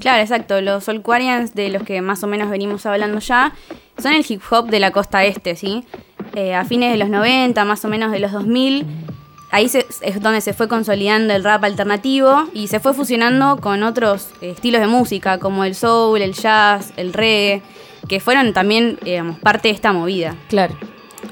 Claro, 0.00 0.22
exacto. 0.22 0.60
Los 0.60 0.84
Soulquarians, 0.84 1.54
de 1.54 1.68
los 1.70 1.82
que 1.82 2.00
más 2.00 2.22
o 2.22 2.26
menos 2.26 2.48
venimos 2.50 2.86
hablando 2.86 3.18
ya, 3.18 3.52
son 3.98 4.12
el 4.12 4.24
hip 4.26 4.42
hop 4.50 4.68
de 4.68 4.80
la 4.80 4.90
costa 4.90 5.24
este, 5.24 5.56
¿sí? 5.56 5.84
Eh, 6.34 6.54
a 6.54 6.64
fines 6.64 6.92
de 6.92 6.98
los 6.98 7.08
90, 7.08 7.64
más 7.64 7.84
o 7.84 7.88
menos 7.88 8.12
de 8.12 8.18
los 8.18 8.32
2000, 8.32 8.86
ahí 9.50 9.68
se- 9.68 9.86
es 10.00 10.20
donde 10.20 10.40
se 10.40 10.52
fue 10.52 10.68
consolidando 10.68 11.34
el 11.34 11.44
rap 11.44 11.64
alternativo 11.64 12.44
y 12.52 12.68
se 12.68 12.80
fue 12.80 12.94
fusionando 12.94 13.58
con 13.60 13.82
otros 13.82 14.28
estilos 14.40 14.80
de 14.80 14.86
música, 14.86 15.38
como 15.38 15.64
el 15.64 15.74
soul, 15.74 16.20
el 16.22 16.32
jazz, 16.34 16.92
el 16.96 17.12
reggae, 17.12 17.62
que 18.08 18.20
fueron 18.20 18.52
también, 18.52 18.98
digamos, 19.02 19.38
parte 19.40 19.68
de 19.68 19.74
esta 19.74 19.92
movida. 19.92 20.34
Claro. 20.48 20.76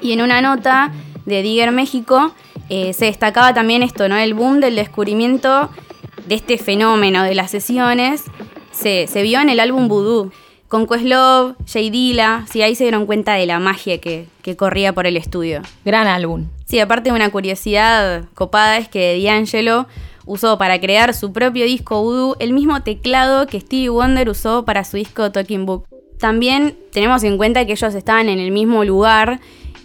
Y 0.00 0.12
en 0.12 0.22
una 0.22 0.40
nota 0.40 0.92
de 1.24 1.42
Digger 1.42 1.70
México 1.72 2.34
eh, 2.68 2.92
se 2.94 3.04
destacaba 3.06 3.52
también 3.54 3.82
esto, 3.82 4.08
¿no? 4.08 4.16
El 4.16 4.34
boom 4.34 4.60
del 4.60 4.76
descubrimiento 4.76 5.70
de 6.26 6.34
este 6.34 6.56
fenómeno 6.58 7.22
de 7.22 7.34
las 7.34 7.50
sesiones 7.50 8.24
se, 8.72 9.06
se 9.06 9.22
vio 9.22 9.40
en 9.40 9.50
el 9.50 9.60
álbum 9.60 9.88
Voodoo. 9.88 10.32
Con 10.68 10.88
Questlove, 10.88 11.54
Jay 11.70 11.90
Dilla, 11.90 12.44
sí, 12.50 12.62
ahí 12.62 12.74
se 12.74 12.84
dieron 12.84 13.06
cuenta 13.06 13.34
de 13.34 13.46
la 13.46 13.60
magia 13.60 13.98
que, 14.00 14.26
que 14.42 14.56
corría 14.56 14.92
por 14.92 15.06
el 15.06 15.16
estudio. 15.16 15.62
Gran 15.84 16.08
álbum. 16.08 16.46
Sí, 16.74 16.80
aparte 16.80 17.12
una 17.12 17.30
curiosidad 17.30 18.24
copada 18.34 18.78
es 18.78 18.88
que 18.88 19.22
D'Angelo 19.22 19.86
usó 20.26 20.58
para 20.58 20.80
crear 20.80 21.14
su 21.14 21.32
propio 21.32 21.66
disco 21.66 22.02
Voodoo 22.02 22.34
el 22.40 22.52
mismo 22.52 22.82
teclado 22.82 23.46
que 23.46 23.60
Stevie 23.60 23.90
Wonder 23.90 24.28
usó 24.28 24.64
para 24.64 24.82
su 24.82 24.96
disco 24.96 25.30
Talking 25.30 25.66
Book. 25.66 25.86
También 26.18 26.76
tenemos 26.90 27.22
en 27.22 27.36
cuenta 27.36 27.64
que 27.64 27.74
ellos 27.74 27.94
estaban 27.94 28.28
en 28.28 28.40
el 28.40 28.50
mismo 28.50 28.84
lugar 28.84 29.38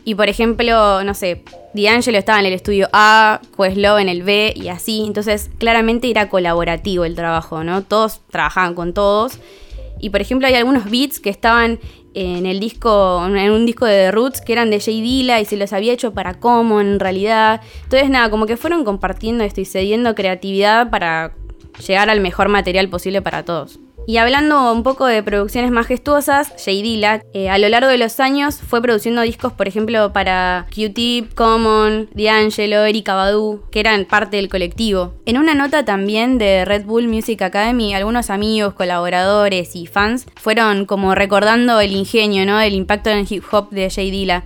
y 0.03 0.15
por 0.15 0.29
ejemplo, 0.29 1.03
no 1.03 1.13
sé, 1.13 1.43
D'Angelo 1.75 2.17
estaba 2.17 2.39
en 2.39 2.48
el 2.48 2.53
estudio 2.53 2.89
A, 2.91 3.39
Questlove 3.55 4.01
en 4.01 4.10
el 4.10 4.24
B 4.24 4.53
y 4.55 4.69
así, 4.69 5.03
entonces 5.05 5.51
claramente 5.60 6.10
era 6.10 6.27
colaborativo 6.27 7.05
el 7.05 7.13
trabajo, 7.13 7.63
¿no? 7.63 7.84
Todos 7.84 8.22
trabajaban 8.31 8.74
con 8.74 8.96
todos 8.96 9.38
y 10.00 10.10
por 10.10 10.22
ejemplo 10.22 10.48
hay 10.48 10.55
algunos 10.55 10.89
beats 10.89 11.19
que 11.19 11.29
estaban 11.29 11.79
en 12.13 12.46
el 12.46 12.60
disco, 12.60 13.25
en 13.25 13.51
un 13.51 13.66
disco 13.66 13.86
de 13.86 13.94
The 13.94 14.12
Roots 14.12 14.42
que 14.42 14.54
eran 14.54 14.70
de 14.70 14.80
Jay 14.80 15.01
Dilla 15.01 15.39
y 15.39 15.46
se 15.46 15.58
los 15.58 15.74
había 15.74 15.94
hecho 15.94 16.13
para 16.13 16.36
Common 16.36 16.88
en 16.88 17.00
realidad. 17.00 17.62
Entonces 17.84 18.10
nada, 18.10 18.30
como 18.30 18.46
que 18.46 18.58
fueron 18.58 18.84
compartiendo 18.84 19.44
esto 19.44 19.62
y 19.62 19.66
cediendo 19.66 20.16
creatividad 20.16 20.89
para 20.89 21.34
llegar 21.86 22.10
al 22.10 22.22
mejor 22.22 22.50
material 22.50 22.89
posible 22.89 23.22
para 23.22 23.44
todos. 23.44 23.80
Y 24.10 24.18
hablando 24.18 24.74
un 24.74 24.82
poco 24.82 25.06
de 25.06 25.22
producciones 25.22 25.70
majestuosas, 25.70 26.51
Jay 26.66 26.82
Dilla 26.82 27.22
eh, 27.36 27.48
a 27.48 27.60
lo 27.60 27.70
largo 27.70 27.89
de 27.89 28.00
los 28.00 28.20
años 28.20 28.56
fue 28.56 28.82
produciendo 28.82 29.22
discos, 29.22 29.54
por 29.54 29.68
ejemplo, 29.68 30.12
para 30.13 30.66
Q-Tip, 30.74 31.36
Common, 31.36 32.10
D'Angelo, 32.16 32.86
Erika 32.86 33.13
Badu, 33.13 33.62
que 33.70 33.80
eran 33.80 34.06
parte 34.06 34.38
del 34.38 34.50
colectivo. 34.50 35.13
En 35.28 35.38
una 35.38 35.54
nota 35.54 35.86
también 35.86 36.39
de 36.39 36.66
Red 36.66 36.86
Bull 36.86 37.08
Music 37.08 37.39
Academy, 37.44 37.94
algunos 37.94 38.32
amigos, 38.32 38.74
colaboradores 38.74 39.75
y 39.75 39.86
fans 39.86 40.25
fueron 40.38 40.88
como 40.88 41.13
recordando 41.13 41.80
el 41.80 41.92
ingenio, 41.92 42.48
¿no? 42.48 42.60
El 42.60 42.74
impacto 42.74 43.12
en 43.12 43.20
el 43.20 43.28
hip 43.30 43.44
hop 43.51 43.70
de 43.70 43.92
Jay 43.92 44.10
Dilla. 44.10 44.44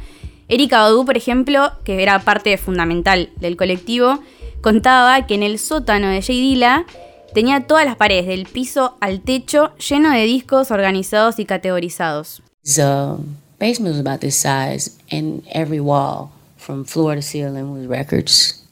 Erika 0.49 0.79
Badu, 0.81 1.05
por 1.05 1.15
ejemplo, 1.15 1.71
que 1.85 2.03
era 2.03 2.19
parte 2.19 2.57
fundamental 2.57 3.29
del 3.37 3.55
colectivo, 3.55 4.19
contaba 4.59 5.25
que 5.25 5.35
en 5.35 5.43
el 5.43 5.57
sótano 5.57 6.09
de 6.09 6.21
Jay 6.21 6.41
Dilla 6.41 6.85
tenía 7.33 7.67
todas 7.67 7.85
las 7.85 7.95
paredes, 7.95 8.27
del 8.27 8.45
piso 8.45 8.97
al 9.01 9.21
techo, 9.21 9.75
lleno 9.77 10.11
de 10.11 10.23
discos 10.23 10.71
organizados 10.71 11.39
y 11.39 11.45
categorizados. 11.45 12.41
The 12.63 13.17
basement 13.59 13.95
was 13.95 13.99
about 13.99 14.21
this 14.21 14.35
size, 14.35 14.91
and 15.11 15.43
every 15.51 15.79
wall, 15.79 16.31
from 16.57 16.85
floor 16.85 17.15
to 17.15 17.21
ceiling, 17.21 17.73
was 17.73 17.87
records 17.87 18.63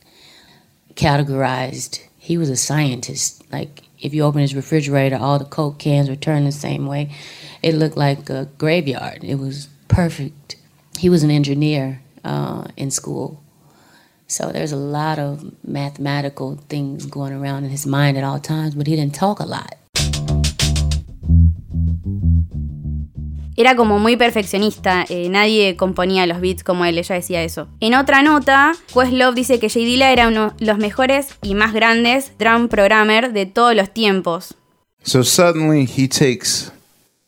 categorized. 0.96 2.00
He 2.18 2.38
was 2.38 2.50
a 2.50 2.56
scientist. 2.56 3.44
Like, 3.52 3.84
if 4.00 4.14
you 4.14 4.24
open 4.24 4.42
his 4.42 4.56
refrigerator, 4.56 5.18
all 5.18 5.40
the 5.40 5.46
Coke 5.46 5.80
cans 5.80 6.10
were 6.10 6.16
turned 6.16 6.48
the 6.48 6.52
same 6.52 6.88
way. 6.88 7.10
It 7.62 7.76
looked 7.76 7.98
like 7.98 8.30
a 8.30 8.48
graveyard. 8.58 9.24
It 9.24 9.36
was 9.36 9.68
perfect. 9.88 10.56
He 10.98 11.10
was 11.10 11.24
an 11.24 11.32
engineer 11.32 12.02
uh, 12.24 12.68
in 12.78 12.92
school. 12.92 13.42
So 14.32 14.50
there's 14.54 14.72
a 14.72 14.78
lot 14.78 15.20
of 15.20 15.44
mathematical 15.62 16.58
things 16.70 17.06
going 17.06 17.34
around 17.34 17.66
in 17.66 17.70
his 17.70 17.86
mind 17.86 18.18
at 18.18 18.24
all 18.24 18.40
times, 18.40 18.76
but 18.76 18.88
he 18.88 18.96
didn't 18.96 19.14
talk 19.14 19.42
a 19.42 19.46
lot. 19.46 19.76
Era 23.58 23.76
como 23.76 24.00
muy 24.00 24.16
perfeccionista, 24.16 25.06
eh, 25.10 25.28
nadie 25.28 25.76
componía 25.76 26.26
los 26.28 26.40
beats 26.40 26.64
como 26.64 26.86
él, 26.86 26.98
ella 26.98 27.16
decía 27.16 27.44
eso. 27.44 27.68
En 27.82 27.94
otra 27.94 28.24
nota, 28.24 28.72
Questlove 28.94 29.36
dice 29.36 29.60
que 29.60 29.68
Jay 29.70 29.84
Dilla 29.84 30.14
era 30.14 30.30
uno 30.30 30.54
de 30.58 30.66
los 30.66 30.78
mejores 30.78 31.36
y 31.42 31.54
más 31.54 31.74
grandes 31.74 32.32
drum 32.40 32.70
programmer 32.70 33.34
de 33.34 33.48
todos 33.48 33.76
los 33.76 33.90
tiempos. 33.90 34.56
So 35.04 35.24
suddenly 35.24 35.86
he 35.86 36.08
takes 36.08 36.72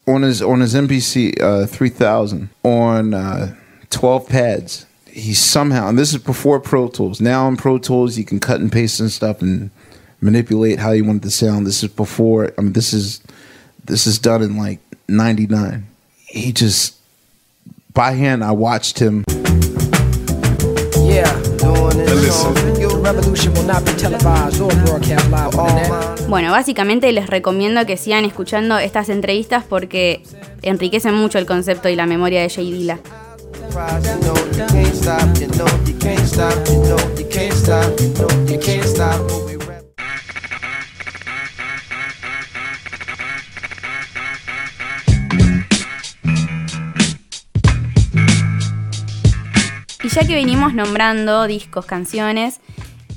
on 0.08 0.24
his 0.24 0.42
on 0.42 0.62
his 0.62 0.74
MPC 0.74 1.34
uh, 1.42 1.68
3000 1.68 2.50
on 2.64 3.14
uh, 3.14 3.56
12 3.90 4.26
pads. 4.30 4.88
He 5.14 5.36
somehow, 5.36 5.90
and 5.90 6.00
this 6.00 6.12
is 6.12 6.20
before 6.20 6.60
Pro 6.60 6.88
Tools. 6.88 7.22
Now 7.22 7.48
in 7.48 7.56
Pro 7.56 7.78
Tools, 7.78 8.18
you 8.18 8.26
can 8.26 8.40
cut 8.40 8.60
and 8.60 8.72
paste 8.72 9.00
and 9.00 9.12
stuff 9.12 9.44
and 9.44 9.70
manipulate 10.22 10.80
how 10.80 10.92
you 10.92 11.06
want 11.06 11.22
it 11.22 11.28
to 11.28 11.32
sound. 11.32 11.68
This 11.68 11.84
is 11.84 11.90
before. 11.90 12.52
I 12.58 12.62
mean, 12.62 12.74
this 12.74 12.94
is 12.94 13.22
this 13.86 14.08
is 14.08 14.18
done 14.18 14.42
in 14.42 14.58
like 14.58 14.80
'99. 15.08 15.86
He 16.26 16.52
just 16.52 16.96
by 17.94 18.14
hand. 18.14 18.44
I 18.44 18.54
watched 18.54 18.98
him. 18.98 19.24
Yeah, 20.98 21.30
doing 21.62 21.98
this 21.98 22.42
song 22.42 22.56
for 22.56 22.80
you. 22.80 22.90
The 22.90 23.00
revolution 23.04 23.54
will 23.54 23.68
not 23.68 23.86
be 23.86 23.92
televised 23.92 24.60
or 24.60 24.72
broadcast 24.84 25.30
live 25.30 25.56
on 25.56 25.76
the. 25.76 25.90
Oh, 25.92 26.28
bueno, 26.28 26.50
básicamente 26.52 27.12
les 27.12 27.28
recomiendo 27.28 27.86
que 27.86 27.98
sigan 27.98 28.26
escuchando 28.26 28.80
estas 28.80 29.10
entrevistas 29.10 29.64
porque 29.64 30.24
enriquecen 30.64 31.14
mucho 31.14 31.38
el 31.38 31.46
concepto 31.46 31.88
y 31.90 31.96
la 31.96 32.08
memoria 32.08 32.42
de 32.42 32.50
Jay 32.50 32.72
Dilla. 32.72 33.00
Y 50.04 50.10
ya 50.10 50.28
que 50.28 50.36
venimos 50.36 50.74
nombrando 50.74 51.48
discos, 51.48 51.86
canciones, 51.86 52.60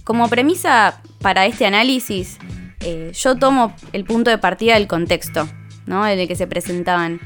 como 0.05 0.29
premisa 0.29 1.00
para 1.21 1.45
este 1.47 1.67
análisis, 1.67 2.38
eh, 2.81 3.11
yo 3.12 3.37
tomo 3.37 3.75
el 3.93 4.05
punto 4.05 4.31
de 4.31 4.38
partida 4.38 4.75
del 4.75 4.87
contexto, 4.87 5.49
¿no? 5.87 6.07
En 6.07 6.19
el 6.21 6.29
que 6.29 6.37
se 6.37 6.47
presentaban. 6.47 7.21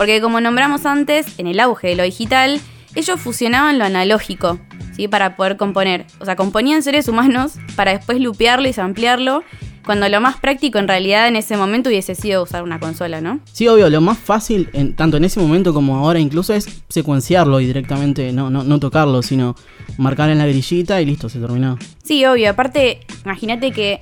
Porque 0.00 0.22
como 0.22 0.40
nombramos 0.40 0.86
antes, 0.86 1.38
en 1.38 1.46
el 1.46 1.60
auge 1.60 1.88
de 1.88 1.94
lo 1.94 2.04
digital, 2.04 2.58
ellos 2.94 3.20
fusionaban 3.20 3.78
lo 3.78 3.84
analógico, 3.84 4.58
¿sí? 4.96 5.08
Para 5.08 5.36
poder 5.36 5.58
componer. 5.58 6.06
O 6.20 6.24
sea, 6.24 6.36
componían 6.36 6.82
seres 6.82 7.06
humanos 7.06 7.56
para 7.76 7.92
después 7.92 8.18
lupearlo 8.18 8.66
y 8.66 8.72
ampliarlo, 8.80 9.44
cuando 9.84 10.08
lo 10.08 10.18
más 10.22 10.38
práctico 10.38 10.78
en 10.78 10.88
realidad 10.88 11.28
en 11.28 11.36
ese 11.36 11.58
momento 11.58 11.90
hubiese 11.90 12.14
sido 12.14 12.44
usar 12.44 12.62
una 12.62 12.80
consola, 12.80 13.20
¿no? 13.20 13.40
Sí, 13.52 13.68
obvio, 13.68 13.90
lo 13.90 14.00
más 14.00 14.16
fácil, 14.16 14.70
en, 14.72 14.96
tanto 14.96 15.18
en 15.18 15.24
ese 15.24 15.38
momento 15.38 15.74
como 15.74 15.98
ahora 15.98 16.18
incluso, 16.18 16.54
es 16.54 16.82
secuenciarlo 16.88 17.60
y 17.60 17.66
directamente 17.66 18.32
no, 18.32 18.48
no, 18.48 18.64
no 18.64 18.80
tocarlo, 18.80 19.20
sino 19.20 19.54
marcar 19.98 20.30
en 20.30 20.38
la 20.38 20.46
grillita 20.46 21.02
y 21.02 21.04
listo, 21.04 21.28
se 21.28 21.40
terminó. 21.40 21.78
Sí, 22.02 22.24
obvio. 22.24 22.48
Aparte, 22.48 23.00
imagínate 23.26 23.70
que 23.70 24.00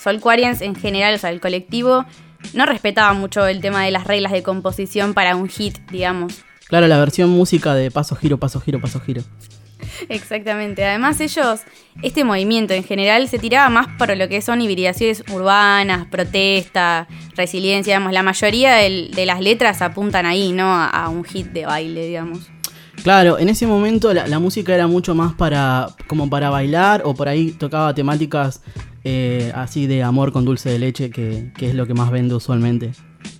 Soulquarians 0.00 0.60
en 0.60 0.76
general, 0.76 1.16
o 1.16 1.18
sea, 1.18 1.30
el 1.30 1.40
colectivo, 1.40 2.06
no 2.54 2.66
respetaba 2.66 3.12
mucho 3.12 3.46
el 3.46 3.60
tema 3.60 3.84
de 3.84 3.90
las 3.90 4.06
reglas 4.06 4.32
de 4.32 4.42
composición 4.42 5.14
para 5.14 5.36
un 5.36 5.48
hit, 5.48 5.78
digamos. 5.90 6.44
Claro, 6.68 6.86
la 6.86 6.98
versión 6.98 7.30
música 7.30 7.74
de 7.74 7.90
paso 7.90 8.14
giro, 8.16 8.38
paso 8.38 8.60
giro, 8.60 8.80
paso 8.80 9.00
giro. 9.00 9.22
Exactamente. 10.08 10.84
Además, 10.84 11.20
ellos, 11.20 11.60
este 12.02 12.24
movimiento 12.24 12.74
en 12.74 12.84
general 12.84 13.28
se 13.28 13.38
tiraba 13.38 13.68
más 13.70 13.88
por 13.98 14.16
lo 14.16 14.28
que 14.28 14.40
son 14.40 14.60
hibridaciones 14.60 15.24
urbanas, 15.32 16.06
protesta, 16.06 17.08
resiliencia, 17.34 17.94
digamos. 17.94 18.12
La 18.12 18.22
mayoría 18.22 18.74
de 18.74 19.24
las 19.26 19.40
letras 19.40 19.82
apuntan 19.82 20.26
ahí, 20.26 20.52
¿no? 20.52 20.72
A, 20.72 20.86
a 20.86 21.08
un 21.08 21.24
hit 21.24 21.48
de 21.48 21.66
baile, 21.66 22.06
digamos. 22.06 22.50
Claro, 23.02 23.38
en 23.38 23.48
ese 23.48 23.66
momento 23.66 24.12
la, 24.12 24.38
música 24.38 24.74
era 24.74 24.86
mucho 24.86 25.14
más 25.14 25.32
para 25.32 25.88
como 26.06 26.28
para 26.28 26.50
bailar 26.50 27.02
o 27.04 27.14
por 27.14 27.28
ahí 27.28 27.52
tocaba 27.52 27.94
temáticas 27.94 28.62
eh, 29.04 29.52
así 29.54 29.86
de 29.86 30.02
amor 30.02 30.32
con 30.32 30.44
dulce 30.44 30.68
de 30.68 30.78
leche, 30.78 31.10
que, 31.10 31.52
es 31.58 31.74
lo 31.74 31.86
que 31.86 31.94
más 31.94 32.10
vende 32.10 32.34
usualmente. 32.34 32.92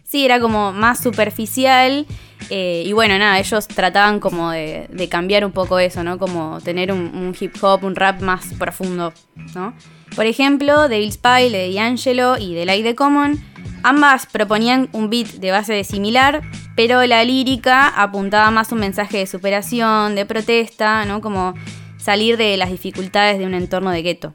Sí, 0.05 0.25
era 0.25 0.41
como 0.41 0.73
más 0.73 1.01
superficial. 1.01 2.07
eh, 2.49 2.83
y 2.87 2.93
bueno, 2.93 3.19
nada, 3.19 3.39
ellos 3.39 3.69
trataban 3.69 4.19
como 4.19 4.51
de, 4.51 4.89
de 4.91 5.09
cambiar 5.09 5.45
un 5.45 5.53
poco 5.53 5.79
eso, 5.79 6.03
¿no? 6.03 6.19
Como 6.19 6.61
tener 6.63 6.91
un, 6.91 7.35
hip 7.39 7.55
hop, 7.63 7.85
un 7.85 7.95
rap 7.95 8.23
más 8.23 8.55
profundo, 8.59 9.13
¿no? 9.55 9.75
Por 10.17 10.27
ejemplo, 10.27 10.89
Devil's 10.89 11.19
Pile 11.19 11.51
de 11.51 11.75
D'Angelo 11.75 12.39
y 12.39 12.55
The 12.55 12.65
Light 12.65 12.85
the 12.85 12.95
Common, 12.95 13.41
ambas 13.83 14.27
proponían 14.27 14.89
un 14.93 15.11
beat 15.11 15.29
de 15.35 15.51
base 15.51 15.85
similar, 15.85 16.43
pero 16.77 17.05
la 17.07 17.25
lírica 17.25 17.89
apuntaba 17.89 18.51
más 18.51 18.73
un 18.73 18.81
mensaje 18.81 19.19
de 19.19 19.27
superación, 19.27 20.15
de 20.15 20.27
protesta, 20.27 21.05
¿no? 21.05 21.21
Como 21.21 21.55
salir 21.99 22.37
de 22.37 22.57
las 22.57 22.71
dificultades 22.71 23.39
de 23.39 23.47
un 23.47 23.55
entorno 23.55 23.91
de 23.91 24.03
gueto. 24.03 24.35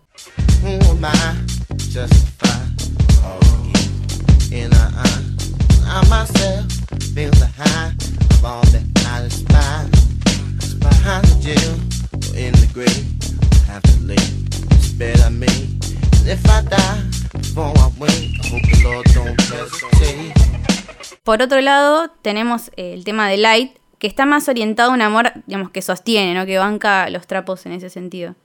Por 21.25 21.41
otro 21.41 21.59
lado, 21.59 22.11
tenemos 22.21 22.69
eh, 22.77 22.93
el 22.93 23.03
tema 23.03 23.27
de 23.27 23.37
Light, 23.37 23.75
que 23.97 24.05
está 24.05 24.27
más 24.27 24.47
orientado 24.47 24.91
a 24.91 24.93
un 24.93 25.01
amor, 25.01 25.31
digamos, 25.47 25.71
que 25.71 25.81
sostiene, 25.81 26.35
¿no? 26.35 26.45
Que 26.45 26.59
banca 26.59 27.09
los 27.09 27.25
trapos 27.25 27.65
en 27.65 27.71
ese 27.71 27.89
sentido. 27.89 28.35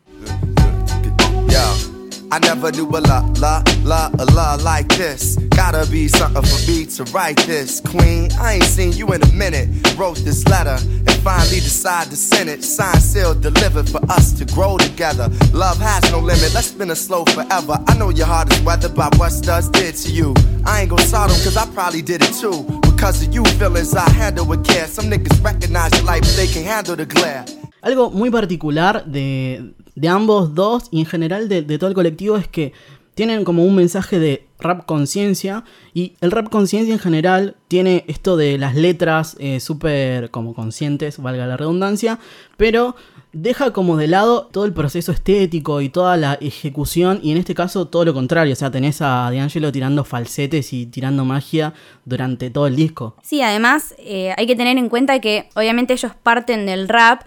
I 2.32 2.38
never 2.38 2.70
knew 2.70 2.86
a 2.88 3.00
la 3.00 3.20
la 3.38 3.62
la 3.82 4.10
a 4.18 4.24
la 4.26 4.54
like 4.62 4.88
this. 4.96 5.36
Gotta 5.50 5.84
be 5.90 6.06
something 6.08 6.42
for 6.42 6.70
me 6.70 6.86
to 6.86 7.04
write 7.12 7.38
this. 7.46 7.80
Queen, 7.80 8.30
I 8.38 8.54
ain't 8.54 8.64
seen 8.64 8.92
you 8.92 9.06
in 9.12 9.22
a 9.22 9.32
minute. 9.32 9.68
Wrote 9.98 10.18
this 10.18 10.46
letter 10.46 10.78
and 10.80 11.10
finally 11.24 11.60
decided 11.60 12.10
to 12.10 12.16
send 12.16 12.48
it. 12.48 12.62
Signed, 12.62 13.02
sealed, 13.02 13.42
delivered 13.42 13.88
for 13.88 14.00
us 14.10 14.32
to 14.38 14.44
grow 14.44 14.78
together. 14.78 15.28
Love 15.52 15.78
has 15.78 16.08
no 16.12 16.20
limit. 16.20 16.54
Let's 16.54 16.68
spin 16.68 16.90
it 16.90 16.96
slow 16.96 17.24
forever. 17.24 17.78
I 17.88 17.96
know 17.98 18.10
your 18.10 18.26
heart 18.26 18.52
is 18.52 18.60
weathered 18.62 18.94
by 18.94 19.08
what 19.16 19.30
studs 19.32 19.68
did 19.68 19.96
to 19.96 20.10
you. 20.10 20.34
I 20.64 20.82
ain't 20.82 20.90
gon' 20.90 21.00
sort 21.00 21.30
'em 21.30 21.40
'cause 21.42 21.56
I 21.56 21.66
probably 21.74 22.02
did 22.02 22.22
it 22.22 22.32
too. 22.40 22.64
Because 22.82 23.22
of 23.26 23.34
you 23.34 23.44
feelings 23.58 23.94
I 23.94 24.08
handle 24.10 24.46
with 24.46 24.64
care. 24.64 24.86
Some 24.86 25.10
niggas 25.10 25.42
recognize 25.42 25.92
your 25.96 26.04
light, 26.04 26.22
but 26.22 26.36
they 26.36 26.46
can 26.46 26.64
handle 26.64 26.94
the 26.96 27.06
glare. 27.06 27.44
Algo 27.82 28.10
muy 28.12 28.30
particular 28.30 29.02
de, 29.10 29.72
de 29.94 30.08
ambos 30.08 30.54
dos 30.54 30.88
y 30.90 31.00
en 31.00 31.06
general 31.06 31.48
de, 31.48 31.62
todo 31.78 31.88
el 31.88 31.94
colectivo 31.94 32.36
es 32.36 32.48
que 32.48 32.72
tienen 33.14 33.44
como 33.44 33.64
un 33.64 33.74
mensaje 33.74 34.18
de 34.18 34.46
rap 34.58 34.86
conciencia 34.86 35.64
y 35.92 36.14
el 36.20 36.30
rap 36.30 36.48
conciencia 36.48 36.92
en 36.92 37.00
general 37.00 37.56
tiene 37.68 38.04
esto 38.08 38.36
de 38.36 38.56
las 38.56 38.74
letras 38.74 39.36
eh, 39.40 39.60
súper 39.60 40.30
como 40.30 40.54
conscientes, 40.54 41.18
valga 41.18 41.46
la 41.46 41.56
redundancia, 41.56 42.18
pero 42.56 42.94
deja 43.32 43.72
como 43.72 43.96
de 43.96 44.08
lado 44.08 44.48
todo 44.50 44.64
el 44.64 44.72
proceso 44.72 45.12
estético 45.12 45.80
y 45.80 45.88
toda 45.88 46.16
la 46.16 46.34
ejecución 46.40 47.20
y 47.22 47.30
en 47.32 47.38
este 47.38 47.54
caso 47.54 47.86
todo 47.86 48.04
lo 48.04 48.14
contrario, 48.14 48.52
o 48.52 48.56
sea, 48.56 48.70
tenés 48.70 49.02
a 49.02 49.30
D'Angelo 49.30 49.70
tirando 49.70 50.04
falsetes 50.04 50.72
y 50.72 50.86
tirando 50.86 51.24
magia 51.24 51.74
durante 52.04 52.50
todo 52.50 52.66
el 52.66 52.76
disco. 52.76 53.16
Sí, 53.22 53.42
además 53.42 53.94
eh, 53.98 54.34
hay 54.36 54.46
que 54.46 54.56
tener 54.56 54.78
en 54.78 54.88
cuenta 54.88 55.20
que 55.20 55.48
obviamente 55.54 55.92
ellos 55.92 56.12
parten 56.22 56.66
del 56.66 56.88
rap, 56.88 57.22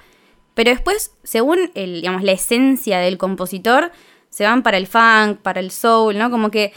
pero 0.54 0.72
después, 0.72 1.14
según 1.24 1.72
el, 1.74 1.96
digamos, 1.96 2.24
la 2.24 2.34
esencia 2.34 3.00
del 3.00 3.18
compositor, 3.18 3.92
se 4.30 4.46
van 4.46 4.64
para 4.64 4.78
el 4.78 4.88
funk, 4.88 5.38
para 5.42 5.60
el 5.60 5.72
soul, 5.72 6.18
¿no? 6.18 6.32
Como 6.32 6.52
que 6.52 6.74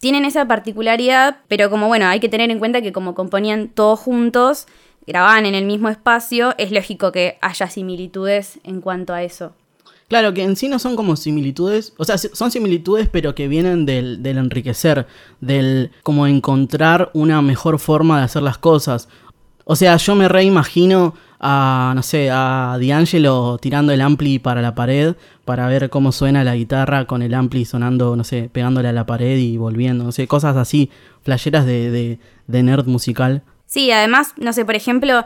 tienen 0.00 0.24
esa 0.24 0.46
particularidad, 0.46 1.38
pero 1.48 1.70
como 1.70 1.88
bueno, 1.88 2.06
hay 2.06 2.20
que 2.20 2.28
tener 2.28 2.50
en 2.50 2.58
cuenta 2.58 2.82
que 2.82 2.92
como 2.92 3.14
componían 3.14 3.68
todos 3.68 4.00
juntos, 4.00 4.66
grababan 5.06 5.46
en 5.46 5.54
el 5.54 5.64
mismo 5.64 5.88
espacio, 5.88 6.54
es 6.58 6.72
lógico 6.72 7.12
que 7.12 7.38
haya 7.40 7.68
similitudes 7.70 8.58
en 8.64 8.80
cuanto 8.80 9.14
a 9.14 9.22
eso. 9.22 9.52
Claro, 10.08 10.32
que 10.32 10.44
en 10.44 10.54
sí 10.54 10.68
no 10.68 10.78
son 10.78 10.94
como 10.94 11.16
similitudes, 11.16 11.92
o 11.96 12.04
sea, 12.04 12.16
son 12.18 12.50
similitudes 12.52 13.08
pero 13.08 13.34
que 13.34 13.48
vienen 13.48 13.86
del, 13.86 14.22
del 14.22 14.38
enriquecer, 14.38 15.06
del 15.40 15.90
como 16.04 16.28
encontrar 16.28 17.10
una 17.12 17.42
mejor 17.42 17.80
forma 17.80 18.18
de 18.18 18.24
hacer 18.24 18.42
las 18.42 18.58
cosas. 18.58 19.08
O 19.64 19.74
sea, 19.74 19.96
yo 19.96 20.14
me 20.14 20.28
reimagino 20.28 21.14
a, 21.40 21.92
no 21.94 22.02
sé, 22.02 22.30
a 22.32 22.78
D'Angelo 22.80 23.58
tirando 23.60 23.92
el 23.92 24.00
ampli 24.00 24.38
para 24.38 24.62
la 24.62 24.74
pared 24.74 25.14
para 25.44 25.66
ver 25.68 25.90
cómo 25.90 26.12
suena 26.12 26.44
la 26.44 26.56
guitarra 26.56 27.04
con 27.06 27.22
el 27.22 27.34
ampli 27.34 27.64
sonando, 27.64 28.16
no 28.16 28.24
sé, 28.24 28.48
pegándole 28.52 28.88
a 28.88 28.92
la 28.92 29.06
pared 29.06 29.36
y 29.38 29.56
volviendo, 29.56 30.04
no 30.04 30.12
sé, 30.12 30.26
cosas 30.26 30.56
así, 30.56 30.90
flasheras 31.22 31.66
de, 31.66 32.18
de, 32.46 32.62
nerd 32.62 32.86
musical. 32.86 33.42
Sí, 33.66 33.90
además, 33.90 34.32
no 34.38 34.52
sé, 34.52 34.64
por 34.64 34.74
ejemplo, 34.76 35.24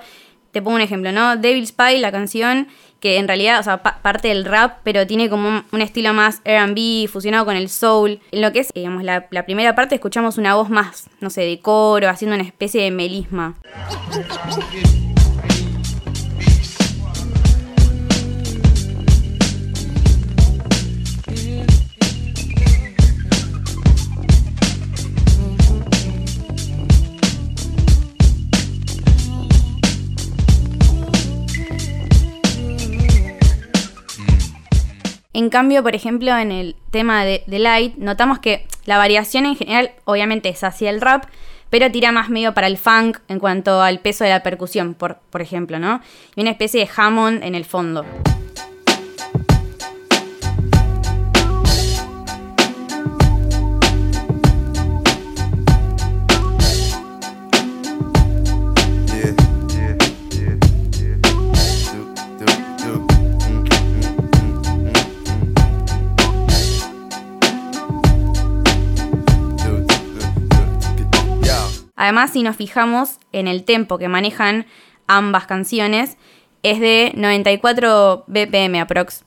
te 0.53 0.61
pongo 0.63 0.77
un 0.77 0.83
ejemplo, 0.83 1.13
¿no? 1.13 1.37
Devil's 1.37 1.69
Spy, 1.69 1.99
la 1.99 2.11
canción, 2.11 2.67
que 2.99 3.19
en 3.19 3.29
realidad, 3.29 3.61
o 3.61 3.63
sea, 3.63 3.83
pa- 3.83 3.99
parte 4.03 4.29
del 4.29 4.45
rap, 4.45 4.79
pero 4.83 5.07
tiene 5.07 5.31
como 5.31 5.49
un, 5.49 5.65
un 5.73 5.81
estilo 5.81 6.13
más 6.13 6.43
RB, 6.45 7.07
fusionado 7.09 7.45
con 7.45 7.57
el 7.57 7.69
soul. 7.69 8.21
En 8.33 8.43
lo 8.43 8.53
que 8.53 8.61
es, 8.61 8.69
digamos, 8.75 9.05
la, 9.05 9.27
la 9.31 9.45
primera 9.47 9.75
parte 9.75 9.95
escuchamos 9.95 10.39
una 10.39 10.55
voz 10.55 10.69
más, 10.71 11.09
no 11.21 11.31
sé, 11.31 11.43
de 11.43 11.61
coro, 11.61 12.09
haciendo 12.09 12.35
una 12.35 12.45
especie 12.45 12.83
de 12.83 12.91
melisma. 12.91 13.55
En 35.33 35.49
cambio, 35.49 35.83
por 35.83 35.95
ejemplo, 35.95 36.37
en 36.37 36.51
el 36.51 36.75
tema 36.91 37.25
de, 37.25 37.45
Light, 37.47 37.97
notamos 37.97 38.41
que 38.41 38.67
la 38.85 38.99
variación 38.99 39.47
en 39.47 39.55
general, 39.55 39.93
obviamente, 40.05 40.49
es 40.49 40.65
hacia 40.65 40.91
el 40.91 41.01
rap, 41.01 41.25
pero 41.71 41.91
tira 41.93 42.11
más 42.11 42.31
medio 42.31 42.53
para 42.53 42.67
el 42.67 42.79
funk 42.79 43.19
en 43.29 43.39
cuanto 43.39 43.81
al 43.81 44.01
peso 44.01 44.25
de 44.25 44.31
la 44.31 44.43
percusión, 44.43 44.95
por, 44.95 45.19
por 45.31 45.41
ejemplo, 45.41 45.79
¿no? 45.79 46.01
Y 46.35 46.41
una 46.41 46.51
especie 46.51 46.81
de 46.81 46.91
Hammond 46.97 47.45
en 47.45 47.55
el 47.55 47.65
fondo. 47.65 48.05
Además, 72.11 72.33
si 72.33 72.43
nos 72.43 72.57
fijamos 72.57 73.21
en 73.31 73.47
el 73.47 73.63
tempo 73.63 73.97
que 73.97 74.09
manejan 74.09 74.67
ambas 75.07 75.47
canciones, 75.47 76.17
es 76.65 76.81
de 76.81 77.13
94 77.15 78.25
BPM 78.27 78.81
aprox. 78.81 79.23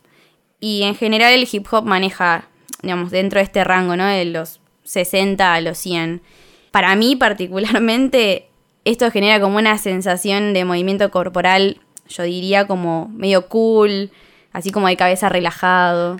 Y 0.60 0.84
en 0.84 0.94
general 0.94 1.32
el 1.32 1.48
hip 1.50 1.66
hop 1.72 1.86
maneja, 1.86 2.50
digamos, 2.82 3.10
dentro 3.10 3.40
de 3.40 3.46
este 3.46 3.64
rango, 3.64 3.96
¿no? 3.96 4.06
De 4.06 4.26
los 4.26 4.60
60 4.84 5.54
a 5.54 5.62
los 5.62 5.78
100. 5.78 6.24
Para 6.72 6.94
mí 6.98 7.16
particularmente, 7.16 8.50
esto 8.84 9.10
genera 9.12 9.40
como 9.40 9.60
una 9.60 9.78
sensación 9.78 10.52
de 10.52 10.66
movimiento 10.66 11.10
corporal, 11.10 11.80
yo 12.10 12.24
diría 12.24 12.68
como 12.68 13.08
medio 13.16 13.48
cool, 13.48 14.12
así 14.52 14.74
como 14.74 14.90
de 14.90 14.98
cabeza 14.98 15.30
relajado. 15.30 16.20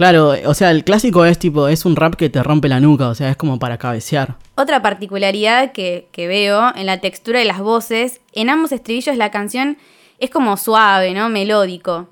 Claro, 0.00 0.32
o 0.46 0.54
sea, 0.54 0.70
el 0.70 0.82
clásico 0.82 1.26
es 1.26 1.38
tipo, 1.38 1.68
es 1.68 1.84
un 1.84 1.94
rap 1.94 2.14
que 2.14 2.30
te 2.30 2.42
rompe 2.42 2.70
la 2.70 2.80
nuca, 2.80 3.08
o 3.08 3.14
sea, 3.14 3.28
es 3.28 3.36
como 3.36 3.58
para 3.58 3.76
cabecear. 3.76 4.36
Otra 4.54 4.80
particularidad 4.80 5.72
que, 5.72 6.08
veo 6.16 6.74
en 6.74 6.86
la 6.86 7.02
textura 7.02 7.38
de 7.38 7.44
las 7.44 7.58
voces, 7.58 8.22
en 8.32 8.48
ambos 8.48 8.72
estribillos 8.72 9.18
la 9.18 9.30
canción 9.30 9.76
es 10.18 10.30
como 10.30 10.56
suave, 10.56 11.12
¿no? 11.12 11.28
Melódico. 11.28 12.08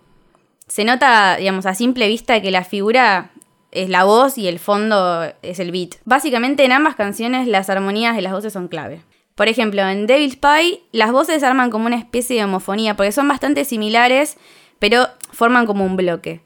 Se 0.67 0.85
nota, 0.85 1.39
digamos, 1.39 1.65
a 1.65 1.75
simple 1.75 2.09
vista 2.09 2.43
que 2.43 2.51
la 2.51 2.63
figura 2.63 3.31
es 3.73 3.89
la 3.89 4.05
voz 4.05 4.37
y 4.37 4.49
el 4.49 4.59
fondo 4.59 5.23
es 5.41 5.59
el 5.59 5.73
beat. 5.73 5.95
Básicamente 6.05 6.67
en 6.67 6.73
ambas 6.73 6.95
canciones 6.95 7.49
las 7.49 7.71
armonías 7.71 8.15
de 8.15 8.21
las 8.21 8.35
voces 8.35 8.53
son 8.53 8.69
clave. 8.69 9.01
Por 9.35 9.49
ejemplo, 9.49 9.81
en 9.89 10.07
Devil's 10.07 10.37
Pie 10.37 10.83
las 10.93 11.11
voces 11.11 11.43
arman 11.43 11.71
como 11.71 11.87
una 11.87 11.97
especie 11.97 12.37
de 12.37 12.45
homofonía 12.45 12.99
porque 12.99 13.13
son 13.13 13.27
bastante 13.29 13.65
similares, 13.65 14.37
pero 14.79 15.07
forman 15.33 15.65
como 15.65 15.87
un 15.87 15.97
bloque. 15.97 16.43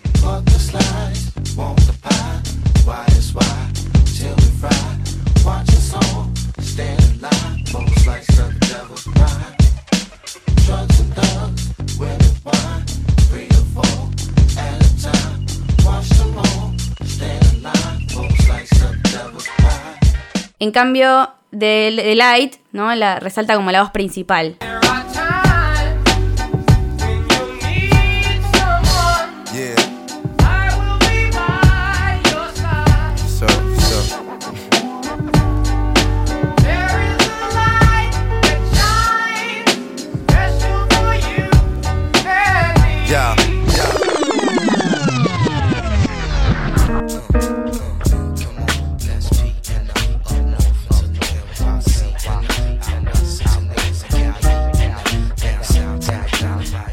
En 20.62 20.70
cambio, 20.70 21.28
de, 21.50 21.92
de 21.96 22.14
Light, 22.14 22.54
¿no? 22.70 22.94
La 22.94 23.18
resalta 23.18 23.56
como 23.56 23.72
la 23.72 23.82
voz 23.82 23.90
principal. 23.90 24.58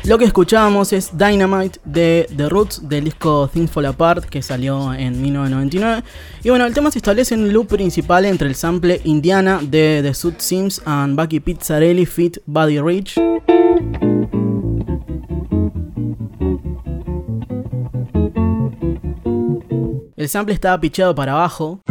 Lo 0.09 0.17
que 0.17 0.25
escuchábamos 0.25 0.91
es 0.91 1.15
Dynamite 1.15 1.79
de 1.85 2.27
The 2.35 2.49
Roots 2.49 2.89
del 2.89 3.03
disco 3.03 3.47
Things 3.47 3.69
Fall 3.69 3.85
Apart 3.85 4.25
que 4.25 4.41
salió 4.41 4.91
en 4.91 5.21
1999. 5.21 6.03
Y 6.43 6.49
bueno, 6.49 6.65
el 6.65 6.73
tema 6.73 6.89
se 6.89 6.97
establece 6.97 7.35
en 7.35 7.43
un 7.43 7.53
loop 7.53 7.67
principal 7.67 8.25
entre 8.25 8.47
el 8.47 8.55
sample 8.55 9.01
Indiana 9.03 9.59
de 9.61 9.99
The 10.01 10.15
Suit 10.15 10.39
Sims 10.39 10.81
and 10.83 11.15
Bucky 11.15 11.39
Pizzarelli 11.39 12.07
feat 12.07 12.37
Buddy 12.47 12.79
Rich. 12.79 13.19
El 20.17 20.27
sample 20.27 20.55
estaba 20.55 20.81
picheado 20.81 21.13
para 21.13 21.33
abajo. 21.33 21.83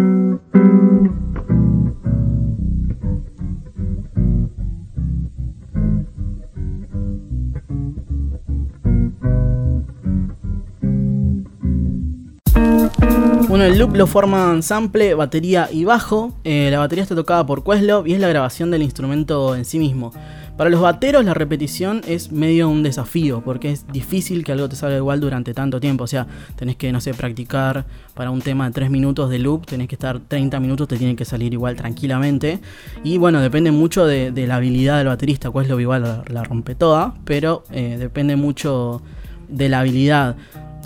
Bueno, 13.59 13.73
el 13.73 13.79
loop 13.81 13.97
lo 13.97 14.07
forman 14.07 14.63
sample, 14.63 15.15
batería 15.15 15.69
y 15.73 15.83
bajo. 15.83 16.33
Eh, 16.45 16.69
la 16.71 16.79
batería 16.79 17.03
está 17.03 17.17
tocada 17.17 17.45
por 17.45 17.65
Questlove 17.65 18.09
y 18.09 18.13
es 18.13 18.21
la 18.21 18.29
grabación 18.29 18.71
del 18.71 18.83
instrumento 18.83 19.57
en 19.57 19.65
sí 19.65 19.81
mismo. 19.81 20.13
Para 20.57 20.71
los 20.71 20.81
bateros 20.81 21.25
la 21.25 21.35
repetición 21.35 22.03
es 22.07 22.31
medio 22.31 22.69
un 22.69 22.85
desafío 22.85 23.43
porque 23.45 23.73
es 23.73 23.85
difícil 23.89 24.45
que 24.45 24.53
algo 24.53 24.69
te 24.69 24.77
salga 24.77 24.97
igual 24.97 25.19
durante 25.19 25.55
tanto 25.55 25.81
tiempo. 25.81 26.05
O 26.05 26.07
sea, 26.07 26.29
tenés 26.55 26.77
que, 26.77 26.93
no 26.93 27.01
sé, 27.01 27.15
practicar 27.15 27.85
para 28.15 28.31
un 28.31 28.43
tema 28.43 28.69
de 28.69 28.75
3 28.75 28.91
minutos 28.91 29.29
de 29.29 29.41
loop, 29.41 29.67
tenés 29.67 29.89
que 29.89 29.97
estar 29.97 30.21
30 30.21 30.61
minutos, 30.61 30.87
te 30.87 30.97
tiene 30.97 31.17
que 31.17 31.25
salir 31.25 31.53
igual 31.53 31.75
tranquilamente. 31.75 32.61
Y 33.03 33.19
bueno, 33.19 33.41
depende 33.41 33.73
mucho 33.73 34.07
de, 34.07 34.31
la 34.47 34.55
habilidad 34.55 34.99
del 34.99 35.09
baterista. 35.09 35.51
Questlove 35.51 35.83
igual 35.83 36.03
la, 36.03 36.23
la 36.29 36.45
rompe 36.45 36.77
toda, 36.77 37.15
pero 37.25 37.65
eh, 37.73 37.97
depende 37.99 38.37
mucho 38.37 39.03
de 39.49 39.69
la 39.69 39.81
habilidad. 39.81 40.37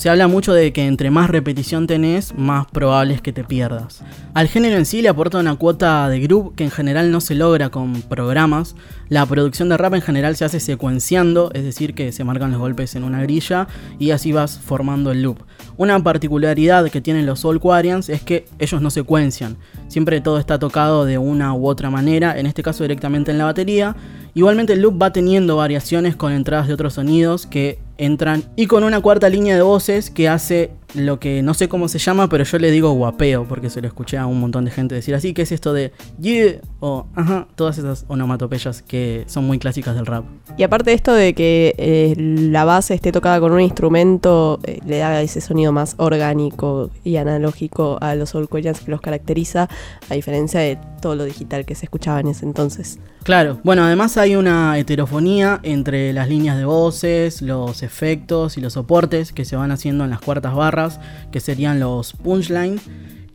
Se 0.03 0.11
habla 0.11 0.27
mucho 0.27 0.53
de 0.53 0.73
que 0.73 0.85
entre 0.85 1.13
más 1.13 1.31
repetición 1.31 1.87
tenés, 1.87 2.37
más 2.37 2.67
probable 2.67 3.15
es 3.15 3.23
que 3.23 3.33
te 3.33 3.45
pierdas. 3.45 4.03
Al 4.35 4.49
género 4.49 4.77
en 4.77 4.85
sí 4.85 5.01
le 5.01 5.09
aporta 5.09 5.39
una 5.39 5.55
cuota 5.55 6.09
de 6.09 6.19
groove 6.19 6.57
que 6.57 6.65
en 6.65 6.73
general 6.73 7.13
no 7.13 7.21
se 7.21 7.37
logra 7.37 7.69
con 7.69 8.03
programas. 8.03 8.75
La 9.09 9.25
producción 9.27 9.69
de 9.69 9.77
rap 9.77 9.95
en 9.95 10.03
general 10.03 10.35
se 10.35 10.45
hace 10.45 10.59
secuenciando, 10.59 11.53
es 11.55 11.63
decir, 11.63 11.95
que 11.95 12.11
se 12.11 12.25
marcan 12.25 12.51
los 12.51 12.59
golpes 12.59 12.97
en 12.97 13.05
una 13.05 13.23
grilla 13.23 13.69
y 14.01 14.11
así 14.11 14.33
vas 14.33 14.59
formando 14.59 15.13
el 15.13 15.23
loop. 15.23 15.39
Una 15.77 16.03
particularidad 16.03 16.91
que 16.91 17.01
tienen 17.01 17.25
los 17.25 17.39
Soul 17.39 17.61
Quarians 17.61 18.09
es 18.09 18.23
que 18.23 18.47
ellos 18.59 18.83
no 18.83 18.91
secuencian. 18.91 19.57
Siempre 19.87 20.21
todo 20.21 20.41
está 20.41 20.59
tocado 20.59 21.05
de 21.05 21.19
una 21.19 21.55
u 21.55 21.69
otra 21.69 21.91
manera, 21.91 22.37
en 22.37 22.47
este 22.47 22.65
caso 22.65 22.83
directamente 22.83 23.31
en 23.31 23.39
la 23.39 23.45
batería. 23.45 23.95
Igualmente 24.35 24.73
el 24.73 24.81
loop 24.81 25.01
va 25.01 25.13
teniendo 25.13 25.59
variaciones 25.59 26.17
con 26.17 26.33
entradas 26.33 26.67
de 26.67 26.75
otros 26.75 26.95
sonidos 26.95 27.47
que 27.47 27.79
entran 28.05 28.45
y 28.57 28.67
con 28.67 28.85
una 28.85 29.01
cuarta 29.01 29.29
línea 29.29 29.55
de 29.55 29.63
voces 29.63 30.11
que 30.11 30.29
hace 30.29 30.71
lo 30.95 31.19
que 31.19 31.43
no 31.43 31.55
sé 31.55 31.69
cómo 31.69 31.89
se 31.89 31.99
llama, 31.99 32.29
pero 32.29 32.45
yo 32.45 32.59
le 32.59 32.71
digo 32.71 32.91
guapeo 32.93 33.47
porque 33.49 33.71
se 33.71 33.81
lo 33.81 33.89
escuché 33.89 34.19
a 34.19 34.27
un 34.27 34.41
montón 34.41 34.65
de 34.65 34.71
gente 34.71 34.95
decir 34.95 35.15
así, 35.15 35.35
que 35.35 35.43
es 35.43 35.53
esto 35.53 35.73
de 35.73 35.93
yeah 36.21 36.61
o 36.81 37.07
ajá, 37.15 37.47
todas 37.55 37.79
esas 37.79 38.05
onomatopeyas 38.09 38.83
que 38.83 39.25
son 39.27 39.47
muy 39.47 39.59
clásicas 39.59 39.95
del 39.95 40.07
rap. 40.07 40.25
Y 40.57 40.63
aparte 40.63 40.91
de 40.91 40.97
esto 40.97 41.15
de 41.15 41.35
que 41.35 41.75
eh, 41.79 42.15
la 42.17 42.65
base 42.65 42.95
esté 42.95 43.13
tocada 43.13 43.41
con 43.41 43.53
un 43.53 43.61
instrumento, 43.61 44.61
eh, 44.65 44.81
le 44.87 44.99
da 44.99 45.21
ese 45.23 45.41
sonido 45.41 45.73
más 45.73 45.95
orgánico 45.99 46.91
y 47.05 47.17
analógico 47.17 47.99
a 48.01 48.15
los 48.15 48.31
soulquarians 48.31 48.81
que 48.81 48.91
los 48.91 49.01
caracteriza, 49.01 49.69
a 50.11 50.15
diferencia 50.15 50.61
de 50.61 50.79
todo 51.01 51.17
lo 51.17 51.25
digital 51.25 51.65
que 51.65 51.75
se 51.75 51.87
escuchaba 51.87 52.21
en 52.21 52.29
ese 52.29 52.45
entonces. 52.45 52.99
Claro, 53.23 53.61
bueno, 53.63 53.85
además 53.85 54.17
hay 54.17 54.35
una 54.35 54.77
heterofonía 54.79 55.61
entre 55.63 56.13
las 56.13 56.29
líneas 56.29 56.57
de 56.57 56.65
voces, 56.65 57.41
los 57.41 57.85
efectos 57.85 58.57
y 58.57 58.61
los 58.61 58.73
soportes 58.73 59.33
que 59.33 59.45
se 59.45 59.55
van 59.55 59.71
haciendo 59.71 60.03
en 60.03 60.11
las 60.11 60.21
cuartas 60.21 60.55
barras, 60.55 60.82
que 61.31 61.41
serían 61.41 61.81
los 61.81 62.13
punchline, 62.15 62.81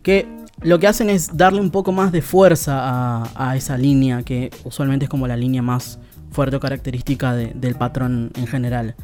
que 0.04 0.28
lo 0.62 0.80
que 0.80 0.88
hacen 0.88 1.10
es 1.10 1.38
darle 1.38 1.62
un 1.62 1.70
poco 1.70 1.92
más 1.92 2.12
de 2.12 2.22
fuerza 2.22 2.74
a, 3.36 3.56
esa 3.56 3.78
línea, 3.78 4.24
que 4.24 4.50
usualmente 4.64 5.06
es 5.06 5.10
como 5.10 5.28
la 5.28 5.38
línea 5.38 5.62
más 5.62 6.00
fuerte 6.32 6.56
o 6.56 6.60
característica 6.60 7.34
de- 7.36 7.52
del 7.54 7.76
patrón 7.76 8.32
en 8.36 8.48
general. 8.48 8.96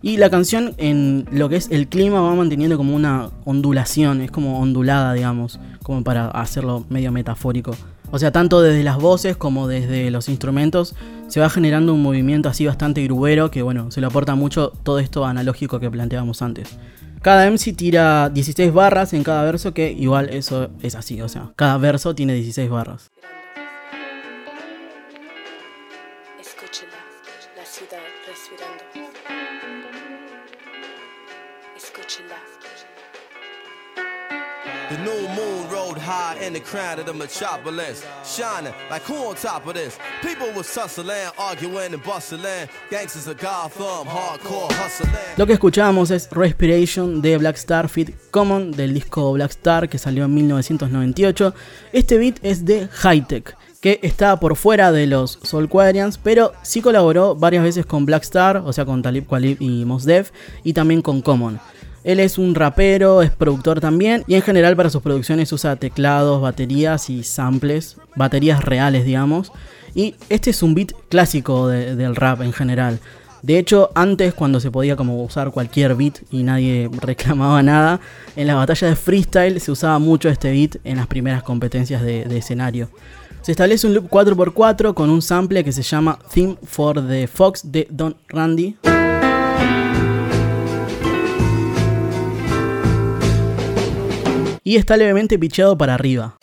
Y 0.00 0.16
la 0.16 0.30
canción 0.30 0.74
en 0.78 1.26
lo 1.30 1.48
que 1.48 1.56
es 1.56 1.68
el 1.70 1.86
clima 1.86 2.20
va 2.20 2.34
manteniendo 2.34 2.76
como 2.76 2.94
una 2.94 3.30
ondulación, 3.44 4.20
es 4.20 4.30
como 4.30 4.60
ondulada, 4.60 5.12
digamos, 5.14 5.60
como 5.82 6.02
para 6.02 6.28
hacerlo 6.28 6.84
medio 6.88 7.12
metafórico. 7.12 7.76
O 8.10 8.18
sea, 8.18 8.30
tanto 8.30 8.60
desde 8.60 8.82
las 8.82 8.98
voces 8.98 9.36
como 9.36 9.68
desde 9.68 10.10
los 10.10 10.28
instrumentos 10.28 10.94
se 11.28 11.40
va 11.40 11.48
generando 11.48 11.94
un 11.94 12.02
movimiento 12.02 12.48
así 12.48 12.66
bastante 12.66 13.02
grubero 13.04 13.50
que, 13.50 13.62
bueno, 13.62 13.90
se 13.90 14.00
lo 14.00 14.08
aporta 14.08 14.34
mucho 14.34 14.70
todo 14.82 14.98
esto 14.98 15.24
analógico 15.24 15.80
que 15.80 15.90
planteábamos 15.90 16.42
antes. 16.42 16.76
Cada 17.22 17.46
MC 17.48 17.72
tira 17.72 18.30
16 18.30 18.72
barras 18.72 19.12
en 19.12 19.22
cada 19.22 19.44
verso, 19.44 19.72
que 19.72 19.92
igual 19.92 20.28
eso 20.30 20.70
es 20.82 20.96
así, 20.96 21.22
o 21.22 21.28
sea, 21.28 21.52
cada 21.54 21.78
verso 21.78 22.16
tiene 22.16 22.34
16 22.34 22.68
barras. 22.68 23.12
Escúchela, 26.40 26.98
la 27.56 27.64
ciudad 27.64 28.02
respirando. 28.26 28.82
Escúchela. 31.76 32.38
The 34.88 34.98
new 34.98 35.28
moon 35.36 35.61
high 35.98 36.36
in 36.44 36.52
the 36.52 36.60
crown 36.60 36.98
of 36.98 37.06
the 37.06 37.12
metropolis, 37.12 38.04
shining 38.24 38.72
like 38.90 39.02
who 39.02 39.14
on 39.14 39.36
top 39.36 39.66
of 39.66 39.74
this? 39.74 39.98
People 40.22 40.48
arguing 41.38 41.94
and. 41.94 42.02
Gangsters. 42.90 43.36
Lo 45.36 45.46
que 45.46 45.52
escuchábamos 45.52 46.10
es 46.10 46.28
Respiration 46.30 47.22
de 47.22 47.38
Black 47.38 47.56
Star 47.56 47.88
Fit 47.88 48.10
Common 48.30 48.72
del 48.72 48.94
disco 48.94 49.32
Black 49.32 49.50
Star 49.50 49.88
que 49.88 49.98
salió 49.98 50.24
en 50.24 50.34
1998. 50.34 51.54
Este 51.92 52.18
beat 52.18 52.36
es 52.42 52.64
de 52.64 52.88
Hightech, 52.88 53.56
que 53.80 54.00
está 54.02 54.38
por 54.38 54.56
fuera 54.56 54.92
de 54.92 55.06
los 55.06 55.38
Soulquarians, 55.42 56.18
pero 56.18 56.52
sí 56.62 56.80
colaboró 56.80 57.34
varias 57.34 57.64
veces 57.64 57.86
con 57.86 58.06
Black 58.06 58.24
Star, 58.24 58.58
o 58.58 58.72
sea 58.72 58.84
con 58.84 59.02
Talib 59.02 59.26
Kweli 59.26 59.56
y 59.60 59.84
Mos 59.84 60.04
Def, 60.04 60.30
y 60.64 60.72
también 60.72 61.02
con 61.02 61.22
Common. 61.22 61.60
Él 62.04 62.18
es 62.20 62.36
un 62.38 62.54
rapero, 62.54 63.22
es 63.22 63.30
productor 63.30 63.80
también, 63.80 64.24
y 64.26 64.34
en 64.34 64.42
general 64.42 64.74
para 64.76 64.90
sus 64.90 65.02
producciones 65.02 65.52
usa 65.52 65.76
teclados, 65.76 66.40
baterías 66.42 67.08
y 67.10 67.22
samples, 67.22 67.96
baterías 68.16 68.64
reales 68.64 69.04
digamos. 69.04 69.52
Y 69.94 70.14
este 70.28 70.50
es 70.50 70.62
un 70.62 70.74
beat 70.74 70.92
clásico 71.08 71.68
de- 71.68 71.94
del 71.96 72.16
rap 72.16 72.40
en 72.42 72.52
general. 72.52 72.98
De 73.42 73.58
hecho, 73.58 73.90
antes 73.94 74.34
cuando 74.34 74.60
se 74.60 74.70
podía 74.70 74.94
como 74.96 75.22
usar 75.22 75.50
cualquier 75.50 75.94
beat 75.96 76.20
y 76.30 76.44
nadie 76.44 76.88
reclamaba 77.00 77.62
nada, 77.62 78.00
en 78.36 78.46
las 78.46 78.56
batallas 78.56 78.90
de 78.90 78.96
freestyle 78.96 79.60
se 79.60 79.70
usaba 79.72 79.98
mucho 79.98 80.28
este 80.28 80.50
beat 80.52 80.76
en 80.84 80.96
las 80.96 81.06
primeras 81.08 81.42
competencias 81.42 82.02
de, 82.02 82.24
de 82.24 82.38
escenario. 82.38 82.88
Se 83.42 83.50
establece 83.50 83.86
un 83.88 83.94
loop 83.94 84.08
4x4 84.08 84.94
con 84.94 85.10
un 85.10 85.20
sample 85.20 85.64
que 85.64 85.72
se 85.72 85.82
llama 85.82 86.18
Theme 86.32 86.56
for 86.64 87.04
the 87.06 87.26
Fox 87.26 87.62
de 87.72 87.88
Don 87.90 88.16
Randy. 88.28 88.76
Y 94.64 94.76
está 94.76 94.96
levemente 94.96 95.38
picheado 95.40 95.76
para 95.76 95.94
arriba. 95.94 96.36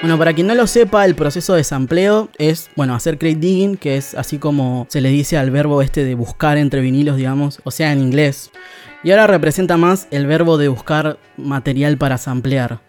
Bueno, 0.00 0.16
para 0.16 0.32
quien 0.32 0.46
no 0.46 0.54
lo 0.54 0.66
sepa, 0.66 1.04
el 1.04 1.14
proceso 1.14 1.52
de 1.52 1.62
sampleo 1.62 2.30
es, 2.38 2.70
bueno, 2.74 2.94
hacer 2.94 3.18
crate 3.18 3.34
digging, 3.34 3.76
que 3.76 3.98
es 3.98 4.14
así 4.14 4.38
como 4.38 4.86
se 4.88 5.02
le 5.02 5.10
dice 5.10 5.36
al 5.36 5.50
verbo 5.50 5.82
este 5.82 6.04
de 6.04 6.14
buscar 6.14 6.56
entre 6.56 6.80
vinilos, 6.80 7.18
digamos, 7.18 7.60
o 7.64 7.70
sea, 7.70 7.92
en 7.92 8.00
inglés. 8.00 8.50
Y 9.04 9.10
ahora 9.10 9.26
representa 9.26 9.76
más 9.76 10.08
el 10.10 10.26
verbo 10.26 10.56
de 10.56 10.68
buscar 10.68 11.18
material 11.36 11.98
para 11.98 12.16
samplear. 12.16 12.80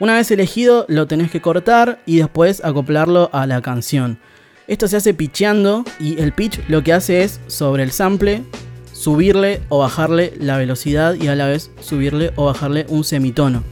Una 0.00 0.14
vez 0.14 0.30
elegido, 0.30 0.86
lo 0.88 1.06
tenés 1.06 1.30
que 1.30 1.42
cortar 1.42 2.00
y 2.06 2.16
después 2.16 2.64
acoplarlo 2.64 3.28
a 3.34 3.46
la 3.46 3.60
canción. 3.60 4.18
Esto 4.66 4.88
se 4.88 4.96
hace 4.96 5.12
pitcheando 5.12 5.84
y 6.00 6.18
el 6.20 6.32
pitch 6.32 6.60
lo 6.68 6.82
que 6.82 6.94
hace 6.94 7.22
es 7.22 7.38
sobre 7.48 7.82
el 7.82 7.90
sample 7.90 8.42
subirle 8.92 9.60
o 9.68 9.80
bajarle 9.80 10.32
la 10.38 10.56
velocidad 10.56 11.14
y 11.14 11.28
a 11.28 11.34
la 11.34 11.46
vez 11.46 11.70
subirle 11.80 12.32
o 12.36 12.46
bajarle 12.46 12.86
un 12.88 13.04
semitono. 13.04 13.62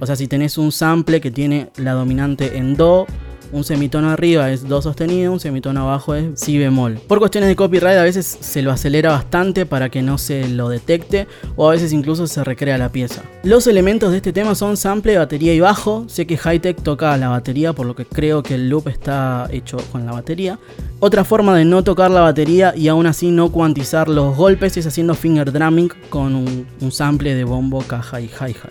O 0.00 0.06
sea, 0.06 0.16
si 0.16 0.26
tenés 0.26 0.58
un 0.58 0.72
sample 0.72 1.20
que 1.20 1.30
tiene 1.30 1.70
la 1.76 1.92
dominante 1.92 2.56
en 2.56 2.74
Do, 2.74 3.06
un 3.52 3.64
semitono 3.64 4.10
arriba 4.10 4.50
es 4.50 4.68
Do 4.68 4.80
sostenido, 4.82 5.32
un 5.32 5.40
semitono 5.40 5.82
abajo 5.82 6.14
es 6.14 6.38
Si 6.40 6.58
bemol. 6.58 6.98
Por 7.06 7.18
cuestiones 7.18 7.48
de 7.48 7.56
copyright 7.56 7.98
a 7.98 8.02
veces 8.02 8.38
se 8.40 8.62
lo 8.62 8.70
acelera 8.70 9.10
bastante 9.10 9.66
para 9.66 9.88
que 9.88 10.02
no 10.02 10.18
se 10.18 10.48
lo 10.48 10.68
detecte 10.68 11.26
o 11.56 11.68
a 11.68 11.72
veces 11.72 11.92
incluso 11.92 12.26
se 12.26 12.44
recrea 12.44 12.78
la 12.78 12.90
pieza. 12.90 13.22
Los 13.42 13.66
elementos 13.66 14.10
de 14.10 14.18
este 14.18 14.32
tema 14.32 14.54
son 14.54 14.76
sample, 14.76 15.18
batería 15.18 15.54
y 15.54 15.60
bajo. 15.60 16.04
Sé 16.08 16.26
que 16.26 16.36
Hightech 16.36 16.82
toca 16.82 17.16
la 17.16 17.28
batería 17.28 17.72
por 17.72 17.86
lo 17.86 17.94
que 17.94 18.04
creo 18.04 18.42
que 18.42 18.54
el 18.54 18.68
loop 18.68 18.88
está 18.88 19.48
hecho 19.50 19.78
con 19.90 20.06
la 20.06 20.12
batería. 20.12 20.58
Otra 21.00 21.24
forma 21.24 21.56
de 21.56 21.64
no 21.64 21.82
tocar 21.82 22.10
la 22.10 22.20
batería 22.20 22.74
y 22.76 22.88
aún 22.88 23.06
así 23.06 23.30
no 23.30 23.50
cuantizar 23.50 24.08
los 24.08 24.36
golpes 24.36 24.76
es 24.76 24.86
haciendo 24.86 25.14
finger 25.14 25.52
drumming 25.52 25.90
con 26.08 26.34
un, 26.34 26.92
sample 26.92 27.34
de 27.34 27.44
bombo, 27.44 27.80
caja 27.82 28.20
y 28.20 28.26
hi-hat. 28.26 28.70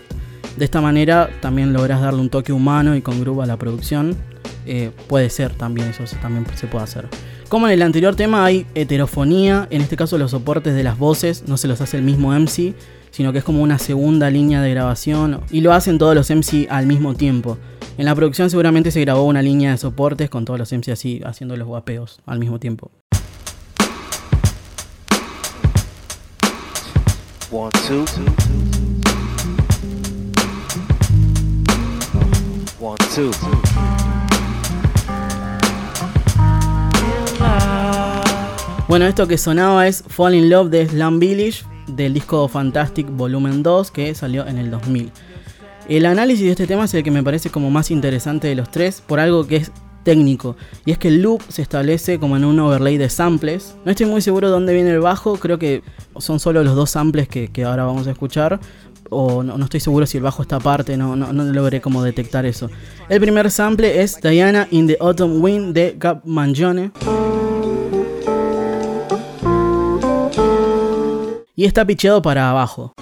De 0.56 0.64
esta 0.64 0.80
manera 0.80 1.30
también 1.40 1.72
logras 1.72 2.00
darle 2.00 2.20
un 2.20 2.30
toque 2.30 2.52
humano 2.52 2.94
y 2.94 3.02
con 3.02 3.20
groove 3.20 3.42
a 3.42 3.46
la 3.46 3.56
producción. 3.56 4.16
Eh, 4.66 4.90
puede 5.08 5.30
ser 5.30 5.54
también, 5.54 5.88
eso 5.88 6.04
también 6.20 6.46
se 6.54 6.66
puede 6.66 6.84
hacer. 6.84 7.08
Como 7.48 7.66
en 7.66 7.72
el 7.72 7.82
anterior 7.82 8.14
tema 8.14 8.44
hay 8.44 8.66
heterofonía, 8.74 9.66
en 9.70 9.80
este 9.82 9.96
caso 9.96 10.18
los 10.18 10.30
soportes 10.30 10.74
de 10.74 10.84
las 10.84 10.98
voces 10.98 11.44
no 11.48 11.56
se 11.56 11.66
los 11.66 11.80
hace 11.80 11.96
el 11.96 12.04
mismo 12.04 12.32
MC, 12.32 12.74
sino 13.10 13.32
que 13.32 13.38
es 13.38 13.44
como 13.44 13.62
una 13.62 13.78
segunda 13.78 14.30
línea 14.30 14.62
de 14.62 14.70
grabación 14.70 15.40
y 15.50 15.60
lo 15.60 15.72
hacen 15.72 15.98
todos 15.98 16.14
los 16.14 16.30
MC 16.30 16.68
al 16.70 16.86
mismo 16.86 17.14
tiempo. 17.14 17.58
En 17.98 18.04
la 18.04 18.14
producción 18.14 18.50
seguramente 18.50 18.90
se 18.90 19.00
grabó 19.00 19.24
una 19.24 19.42
línea 19.42 19.72
de 19.72 19.78
soportes 19.78 20.30
con 20.30 20.44
todos 20.44 20.58
los 20.58 20.72
MC 20.72 20.90
así 20.92 21.20
haciendo 21.24 21.56
los 21.56 21.66
guapeos 21.66 22.20
al 22.24 22.38
mismo 22.38 22.58
tiempo. 22.58 22.90
One, 27.50 27.72
two. 27.88 28.04
One, 32.78 32.96
two. 33.12 33.69
Bueno, 38.90 39.06
esto 39.06 39.28
que 39.28 39.38
sonaba 39.38 39.86
es 39.86 40.02
Fall 40.08 40.34
in 40.34 40.50
Love 40.50 40.68
de 40.68 40.88
Slam 40.88 41.20
Village 41.20 41.62
del 41.86 42.12
disco 42.12 42.48
Fantastic 42.48 43.08
Volumen 43.08 43.62
2 43.62 43.88
que 43.92 44.12
salió 44.16 44.44
en 44.48 44.58
el 44.58 44.68
2000. 44.68 45.12
El 45.88 46.06
análisis 46.06 46.44
de 46.44 46.50
este 46.50 46.66
tema 46.66 46.86
es 46.86 46.94
el 46.94 47.04
que 47.04 47.12
me 47.12 47.22
parece 47.22 47.50
como 47.50 47.70
más 47.70 47.92
interesante 47.92 48.48
de 48.48 48.56
los 48.56 48.68
tres 48.68 49.00
por 49.00 49.20
algo 49.20 49.46
que 49.46 49.58
es 49.58 49.70
técnico 50.02 50.56
y 50.84 50.90
es 50.90 50.98
que 50.98 51.06
el 51.06 51.22
loop 51.22 51.40
se 51.48 51.62
establece 51.62 52.18
como 52.18 52.36
en 52.36 52.44
un 52.44 52.58
overlay 52.58 52.98
de 52.98 53.08
samples. 53.10 53.76
No 53.84 53.92
estoy 53.92 54.06
muy 54.06 54.22
seguro 54.22 54.48
de 54.48 54.54
dónde 54.54 54.74
viene 54.74 54.90
el 54.90 54.98
bajo, 54.98 55.36
creo 55.36 55.56
que 55.56 55.84
son 56.18 56.40
solo 56.40 56.64
los 56.64 56.74
dos 56.74 56.90
samples 56.90 57.28
que, 57.28 57.48
ahora 57.64 57.84
vamos 57.84 58.08
a 58.08 58.10
escuchar. 58.10 58.58
O 59.08 59.44
no, 59.44 59.56
no 59.56 59.64
estoy 59.66 59.78
seguro 59.78 60.04
si 60.04 60.16
el 60.16 60.24
bajo 60.24 60.42
está 60.42 60.56
aparte, 60.56 60.96
no, 60.96 61.14
no, 61.14 61.32
no 61.32 61.44
logré 61.44 61.80
como 61.80 62.02
detectar 62.02 62.44
eso. 62.44 62.68
El 63.08 63.20
primer 63.20 63.52
sample 63.52 64.02
es 64.02 64.20
Diana 64.20 64.66
in 64.72 64.88
the 64.88 64.96
Autumn 65.00 65.40
Wind 65.40 65.74
de 65.74 65.94
Gab 65.96 66.22
Mangione. 66.24 66.90
Y 71.60 71.66
está 71.66 71.84
picheado 71.84 72.22
para 72.22 72.48
abajo. 72.48 72.94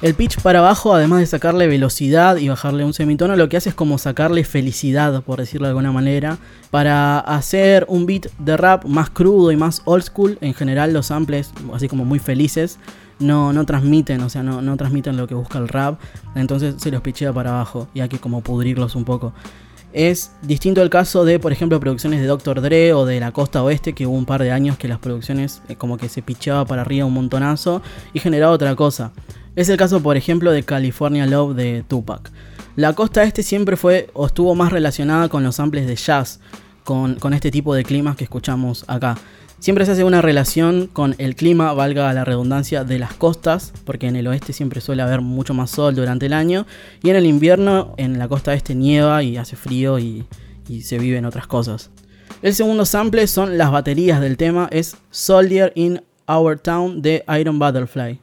El 0.00 0.14
pitch 0.14 0.40
para 0.40 0.60
abajo, 0.60 0.94
además 0.94 1.20
de 1.20 1.26
sacarle 1.26 1.66
velocidad 1.66 2.38
y 2.38 2.48
bajarle 2.48 2.86
un 2.86 2.94
semitono, 2.94 3.36
lo 3.36 3.50
que 3.50 3.58
hace 3.58 3.68
es 3.68 3.74
como 3.74 3.98
sacarle 3.98 4.44
felicidad, 4.44 5.22
por 5.24 5.40
decirlo 5.40 5.66
de 5.66 5.72
alguna 5.72 5.92
manera, 5.92 6.38
para 6.70 7.20
hacer 7.20 7.84
un 7.86 8.06
beat 8.06 8.28
de 8.38 8.56
rap 8.56 8.86
más 8.86 9.10
crudo 9.10 9.52
y 9.52 9.56
más 9.56 9.82
old 9.84 10.04
school. 10.04 10.38
En 10.40 10.54
general 10.54 10.94
los 10.94 11.08
samples, 11.08 11.52
así 11.74 11.86
como 11.86 12.06
muy 12.06 12.18
felices, 12.18 12.78
no, 13.18 13.52
no 13.52 13.66
transmiten, 13.66 14.22
o 14.22 14.30
sea, 14.30 14.42
no, 14.42 14.62
no 14.62 14.78
transmiten 14.78 15.18
lo 15.18 15.28
que 15.28 15.34
busca 15.34 15.58
el 15.58 15.68
rap. 15.68 16.00
Entonces 16.34 16.76
se 16.78 16.90
los 16.90 17.02
pichea 17.02 17.30
para 17.34 17.50
abajo 17.50 17.88
y 17.92 18.00
hay 18.00 18.08
que 18.08 18.18
como 18.18 18.40
pudrirlos 18.40 18.96
un 18.96 19.04
poco. 19.04 19.34
Es 19.92 20.32
distinto 20.40 20.80
el 20.80 20.88
caso 20.88 21.24
de, 21.26 21.38
por 21.38 21.52
ejemplo, 21.52 21.78
producciones 21.78 22.20
de 22.20 22.26
Dr. 22.26 22.62
Dre 22.62 22.94
o 22.94 23.04
de 23.04 23.20
la 23.20 23.32
costa 23.32 23.62
oeste, 23.62 23.92
que 23.92 24.06
hubo 24.06 24.16
un 24.16 24.24
par 24.24 24.42
de 24.42 24.50
años 24.50 24.78
que 24.78 24.88
las 24.88 24.98
producciones 24.98 25.60
eh, 25.68 25.76
como 25.76 25.98
que 25.98 26.08
se 26.08 26.22
picheaba 26.22 26.64
para 26.64 26.82
arriba 26.82 27.04
un 27.04 27.12
montonazo 27.12 27.82
y 28.14 28.20
generaba 28.20 28.52
otra 28.52 28.74
cosa. 28.74 29.12
Es 29.54 29.68
el 29.68 29.76
caso, 29.76 30.02
por 30.02 30.16
ejemplo, 30.16 30.50
de 30.50 30.62
California 30.62 31.26
Love 31.26 31.54
de 31.54 31.84
Tupac. 31.86 32.30
La 32.74 32.94
costa 32.94 33.22
este 33.24 33.42
siempre 33.42 33.76
fue 33.76 34.08
o 34.14 34.26
estuvo 34.26 34.54
más 34.54 34.72
relacionada 34.72 35.28
con 35.28 35.42
los 35.42 35.56
samples 35.56 35.86
de 35.86 35.96
jazz, 35.96 36.40
con, 36.84 37.16
con 37.16 37.34
este 37.34 37.50
tipo 37.50 37.74
de 37.74 37.84
climas 37.84 38.16
que 38.16 38.24
escuchamos 38.24 38.86
acá. 38.88 39.18
Siempre 39.62 39.86
se 39.86 39.92
hace 39.92 40.02
una 40.02 40.20
relación 40.20 40.88
con 40.92 41.14
el 41.18 41.36
clima, 41.36 41.72
valga 41.72 42.12
la 42.12 42.24
redundancia, 42.24 42.82
de 42.82 42.98
las 42.98 43.14
costas, 43.14 43.72
porque 43.84 44.08
en 44.08 44.16
el 44.16 44.26
oeste 44.26 44.52
siempre 44.52 44.80
suele 44.80 45.02
haber 45.02 45.20
mucho 45.20 45.54
más 45.54 45.70
sol 45.70 45.94
durante 45.94 46.26
el 46.26 46.32
año, 46.32 46.66
y 47.00 47.10
en 47.10 47.14
el 47.14 47.26
invierno 47.26 47.94
en 47.96 48.18
la 48.18 48.26
costa 48.26 48.54
este 48.54 48.74
nieva 48.74 49.22
y 49.22 49.36
hace 49.36 49.54
frío 49.54 50.00
y, 50.00 50.26
y 50.68 50.80
se 50.80 50.98
viven 50.98 51.26
otras 51.26 51.46
cosas. 51.46 51.90
El 52.42 52.56
segundo 52.56 52.84
sample 52.84 53.28
son 53.28 53.56
las 53.56 53.70
baterías 53.70 54.20
del 54.20 54.36
tema, 54.36 54.66
es 54.72 54.96
Soldier 55.12 55.72
in 55.76 56.02
Our 56.26 56.58
Town 56.58 57.00
de 57.00 57.24
Iron 57.38 57.60
Butterfly. 57.60 58.18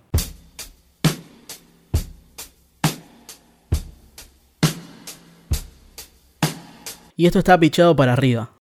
Y 7.16 7.26
esto 7.26 7.40
está 7.40 7.58
pichado 7.58 7.96
para 7.96 8.12
arriba. 8.12 8.59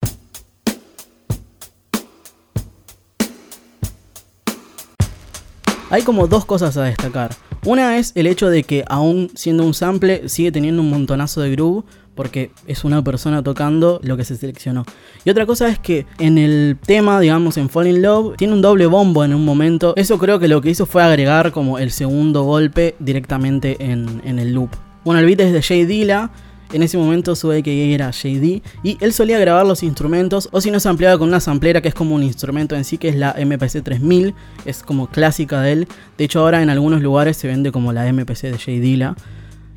Hay 5.89 6.01
como 6.01 6.27
dos 6.27 6.43
cosas 6.43 6.75
a 6.75 6.83
destacar. 6.83 7.31
Una 7.65 7.97
es 7.97 8.11
el 8.15 8.27
hecho 8.27 8.49
de 8.49 8.63
que 8.63 8.83
aún 8.89 9.31
siendo 9.35 9.63
un 9.63 9.73
sample 9.73 10.27
sigue 10.27 10.51
teniendo 10.51 10.81
un 10.81 10.89
montonazo 10.89 11.39
de 11.39 11.51
groove 11.51 11.85
porque 12.13 12.51
es 12.65 12.83
una 12.83 13.03
persona 13.03 13.41
tocando 13.41 14.01
lo 14.03 14.17
que 14.17 14.25
se 14.25 14.35
seleccionó. 14.35 14.85
Y 15.23 15.29
otra 15.29 15.45
cosa 15.45 15.69
es 15.69 15.79
que 15.79 16.05
en 16.19 16.37
el 16.37 16.77
tema, 16.85 17.21
digamos, 17.21 17.55
en 17.57 17.69
Fall 17.69 17.87
in 17.87 18.01
Love, 18.01 18.35
tiene 18.35 18.53
un 18.53 18.61
doble 18.61 18.85
bombo 18.87 19.23
en 19.23 19.33
un 19.33 19.45
momento. 19.45 19.93
Eso 19.95 20.17
creo 20.17 20.39
que 20.39 20.49
lo 20.49 20.59
que 20.59 20.71
hizo 20.71 20.85
fue 20.85 21.03
agregar 21.03 21.51
como 21.53 21.79
el 21.79 21.91
segundo 21.91 22.43
golpe 22.43 22.95
directamente 22.99 23.77
en, 23.79 24.21
en 24.25 24.39
el 24.39 24.53
loop. 24.53 24.71
Bueno, 25.05 25.21
el 25.21 25.25
beat 25.25 25.39
es 25.39 25.53
de 25.53 25.61
Jay 25.61 25.85
Dilla. 25.85 26.31
En 26.73 26.83
ese 26.83 26.97
momento 26.97 27.35
su 27.35 27.51
AKA 27.51 27.71
era 27.71 28.11
JD 28.11 28.61
y 28.83 28.97
él 28.99 29.13
solía 29.13 29.39
grabar 29.39 29.65
los 29.65 29.83
instrumentos 29.83 30.49
o 30.51 30.61
si 30.61 30.71
no 30.71 30.79
se 30.79 30.89
ampliaba 30.89 31.17
con 31.17 31.29
una 31.29 31.39
samplera 31.39 31.81
que 31.81 31.87
es 31.87 31.93
como 31.93 32.15
un 32.15 32.23
instrumento 32.23 32.75
en 32.75 32.83
sí 32.83 32.97
que 32.97 33.09
es 33.09 33.15
la 33.15 33.35
MPC 33.37 33.83
3000, 33.83 34.33
es 34.65 34.83
como 34.83 35.07
clásica 35.07 35.61
de 35.61 35.71
él. 35.73 35.87
De 36.17 36.25
hecho 36.25 36.41
ahora 36.41 36.61
en 36.61 36.69
algunos 36.69 37.01
lugares 37.01 37.37
se 37.37 37.47
vende 37.47 37.71
como 37.71 37.93
la 37.93 38.11
MPC 38.11 38.43
de 38.43 38.57
Jay 38.57 38.79
Dilla. 38.79 39.15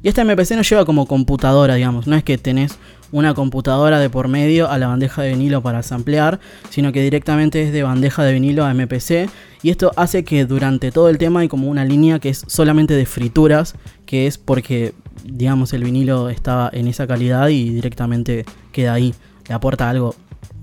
Y 0.03 0.09
esta 0.09 0.25
MPC 0.25 0.53
no 0.53 0.63
lleva 0.63 0.87
como 0.87 1.07
computadora, 1.07 1.75
digamos, 1.75 2.07
no 2.07 2.17
es 2.17 2.25
que 2.25 2.39
tenés 2.39 2.79
una 3.13 3.35
computadora 3.35 3.99
de 3.99 4.09
por 4.09 4.29
medio 4.29 4.71
a 4.71 4.79
la 4.79 4.87
bandeja 4.87 5.23
de 5.23 5.31
vinilo 5.31 5.63
para 5.63 5.83
samplear, 5.83 6.41
sino 6.71 6.93
que 6.93 7.03
directamente 7.03 7.63
es 7.63 7.73
de 7.73 7.83
bandeja 7.83 8.25
de 8.25 8.33
vinilo 8.33 8.65
a 8.65 8.73
MPC. 8.73 9.29
Y 9.63 9.71
esto 9.71 9.93
hace 9.97 10.25
que 10.25 10.47
durante 10.47 10.91
todo 10.91 11.09
el 11.09 11.19
tema 11.19 11.41
hay 11.41 11.49
como 11.49 11.69
una 11.69 11.85
línea 11.85 12.19
que 12.19 12.31
es 12.31 12.45
solamente 12.47 12.95
de 12.95 13.05
frituras, 13.05 13.75
que 14.07 14.27
es 14.27 14.39
porque, 14.39 14.95
digamos, 15.31 15.73
el 15.73 15.85
vinilo 15.85 16.29
estaba 16.29 16.71
en 16.73 16.89
esa 16.89 17.07
calidad 17.07 17.49
y 17.49 17.71
directamente 17.71 18.45
queda 18.73 18.95
ahí. 18.95 19.15
Le 19.49 19.55
aporta 19.55 19.89
algo 19.89 20.15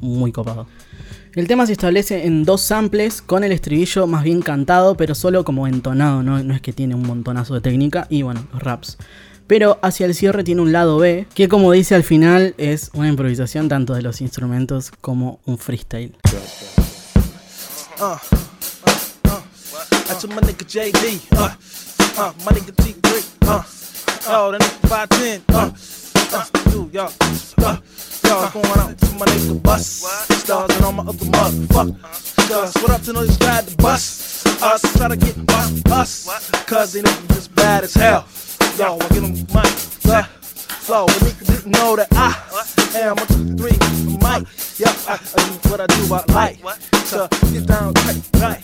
muy 0.02 0.32
copado. 0.32 0.68
El 1.34 1.48
tema 1.48 1.68
se 1.68 1.74
establece 1.74 2.26
en 2.26 2.46
dos 2.46 2.62
samples 2.62 3.22
con 3.22 3.44
el 3.44 3.52
estribillo 3.52 4.08
más 4.08 4.24
bien 4.24 4.42
cantado, 4.42 4.98
pero 4.98 5.14
solo 5.14 5.44
como 5.44 5.68
entonado, 5.68 6.24
no, 6.24 6.42
no 6.44 6.54
es 6.56 6.62
que 6.62 6.74
tiene 6.74 6.96
un 6.96 7.04
montonazo 7.04 7.54
de 7.54 7.62
técnica 7.62 8.08
y 8.10 8.24
bueno, 8.24 8.48
los 8.52 8.64
raps. 8.64 8.98
Pero 9.46 9.80
hacia 9.82 10.08
el 10.08 10.16
cierre 10.16 10.44
tiene 10.44 10.62
un 10.62 10.72
lado 10.72 10.98
B, 10.98 11.28
que 11.34 11.48
como 11.48 11.72
dice 11.72 11.96
al 11.96 12.04
final 12.04 12.56
es 12.58 12.90
una 12.94 13.08
improvisación 13.08 13.70
tanto 13.70 13.94
de 13.94 14.02
los 14.02 14.20
instrumentos 14.20 14.92
como 15.00 15.40
un 15.46 15.58
freestyle. 15.58 16.16
That's 24.28 24.90
my 24.90 25.06
nigga 25.06 25.08
JD. 25.08 25.44
Uh, 25.50 25.58
uh, 25.58 25.72
my 25.72 25.72
nigga 25.78 25.78
T3. 25.78 25.78
Uh, 25.78 25.78
oh, 25.78 25.80
510. 26.20 26.36
Uh, 26.36 26.72
dude, 26.72 26.94
y'all. 26.94 27.12
Uh, 27.64 27.78
y'all 28.24 28.52
going 28.52 28.80
out 28.80 28.98
to 28.98 29.14
my 29.14 29.26
nigga 29.26 29.64
Bus. 29.64 29.86
Stars 30.44 30.76
and 30.76 30.86
all 30.86 30.92
my 30.92 31.04
other 31.04 31.26
motherfuckers. 31.26 32.82
What 32.82 32.92
up 32.92 33.02
to 33.04 33.14
those 33.14 33.38
guys 33.38 33.66
the 33.66 33.82
bus? 33.82 34.46
Us 34.62 34.82
try 34.98 35.08
to 35.10 35.18
get 35.18 35.38
us, 35.52 35.86
us. 35.86 36.52
Cause 36.66 36.94
they 36.94 37.02
know 37.02 37.12
just 37.30 37.54
bad 37.56 37.84
as 37.84 37.94
hell. 37.94 38.26
Yo, 38.78 38.96
I 38.96 39.08
get 39.10 39.22
them 39.22 39.34
mic, 39.34 39.66
uh, 40.06 40.24
flow. 40.24 41.06
But 41.06 41.16
niggas 41.16 41.48
didn't 41.48 41.72
know 41.72 41.96
that 41.96 42.08
I 42.12 42.36
am 43.00 43.18
a 43.18 43.26
two, 43.26 43.56
three, 43.56 43.78
mic. 44.20 44.48
Yeah, 44.80 44.94
I, 45.08 45.20
I 45.20 45.60
do 45.60 45.70
what 45.70 45.82
I 45.82 45.88
do, 45.88 46.14
I 46.14 46.24
like 46.34 46.62
to 47.10 47.30
get 47.52 47.66
down 47.66 47.94
tight, 47.94 48.30
right. 48.36 48.64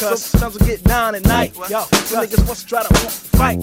Cause 0.00 0.22
sometimes 0.24 0.60
we 0.60 0.66
get 0.66 0.84
down 0.84 1.16
at 1.16 1.24
night. 1.24 1.52
Yo, 1.68 1.80
some 2.04 2.24
niggas 2.24 2.46
wants 2.46 2.62
to 2.62 2.68
try 2.68 2.82
to 2.84 2.94
fight 2.94 3.58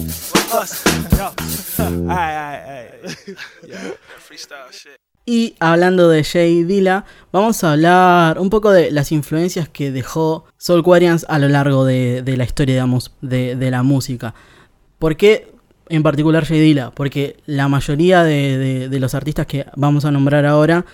us. 0.52 0.84
Yo, 1.16 1.24
alright, 1.84 2.10
alright, 2.10 2.92
alright. 2.92 3.38
Yeah, 3.66 3.92
freestyle 4.18 4.70
shit. 4.70 4.98
Y 5.24 5.56
hablando 5.60 6.10
de 6.10 6.22
Jay 6.24 6.62
Dilla, 6.64 7.06
vamos 7.32 7.64
a 7.64 7.72
hablar 7.72 8.38
un 8.38 8.50
poco 8.50 8.70
de 8.70 8.90
las 8.90 9.12
influencias 9.12 9.68
que 9.68 9.90
dejó 9.90 10.44
Soulquarians 10.58 11.24
a 11.28 11.38
lo 11.38 11.48
largo 11.48 11.84
de, 11.86 12.22
de 12.22 12.36
la 12.36 12.44
historia, 12.44 12.74
digamos, 12.74 13.12
de, 13.22 13.56
de 13.56 13.70
la 13.70 13.82
música. 13.82 14.34
¿Por 14.98 15.16
qué 15.16 15.52
en 15.88 16.02
particular 16.02 16.44
Jay 16.44 16.60
Dilla? 16.60 16.90
Porque 16.90 17.38
la 17.46 17.66
mayoría 17.68 18.22
de, 18.24 18.58
de, 18.58 18.88
de, 18.88 19.00
los 19.00 19.14
artistas 19.14 19.46
que 19.46 19.66
vamos 19.74 20.04
a 20.04 20.10
nombrar 20.10 20.44
ahora 20.44 20.84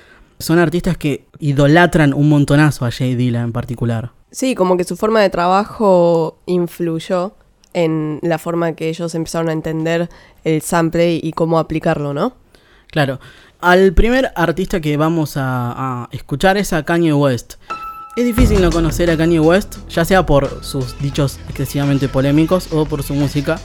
son 0.43 0.59
artistas 0.59 0.97
que 0.97 1.27
idolatran 1.39 2.13
un 2.13 2.29
montonazo 2.29 2.85
a 2.85 2.91
Jay 2.91 3.15
Dilla 3.15 3.43
en 3.43 3.53
particular. 3.53 4.13
Sí, 4.31 4.55
como 4.55 4.77
que 4.77 4.85
su 4.85 4.97
forma 4.97 5.21
de 5.21 5.31
trabajo 5.31 6.39
influyó 6.47 7.35
en 7.75 8.19
la 8.23 8.39
forma 8.39 8.73
que 8.73 8.89
ellos 8.89 9.15
empezaron 9.15 9.49
a 9.49 9.53
entender 9.53 10.09
el 10.45 10.63
sample 10.63 11.21
y 11.23 11.33
cómo 11.33 11.59
aplicarlo, 11.59 12.13
¿no? 12.15 12.35
Claro. 12.91 13.21
Al 13.61 13.93
primer 13.95 14.33
artista 14.35 14.81
que 14.81 14.97
vamos 14.97 15.37
a, 15.37 15.73
a 15.77 16.09
escuchar 16.13 16.57
es 16.57 16.73
a 16.73 16.83
Kanye 16.83 17.13
West. 17.13 17.55
Es 18.17 18.25
difícil 18.25 18.61
no 18.61 18.71
conocer 18.71 19.11
a 19.11 19.17
Kanye 19.17 19.41
West, 19.41 19.77
ya 19.89 20.05
sea 20.05 20.27
por 20.27 20.63
sus 20.63 20.99
dichos 20.99 21.39
excesivamente 21.49 22.09
polémicos 22.09 22.71
o 22.73 22.85
por 22.85 23.03
su 23.03 23.15
música. 23.15 23.59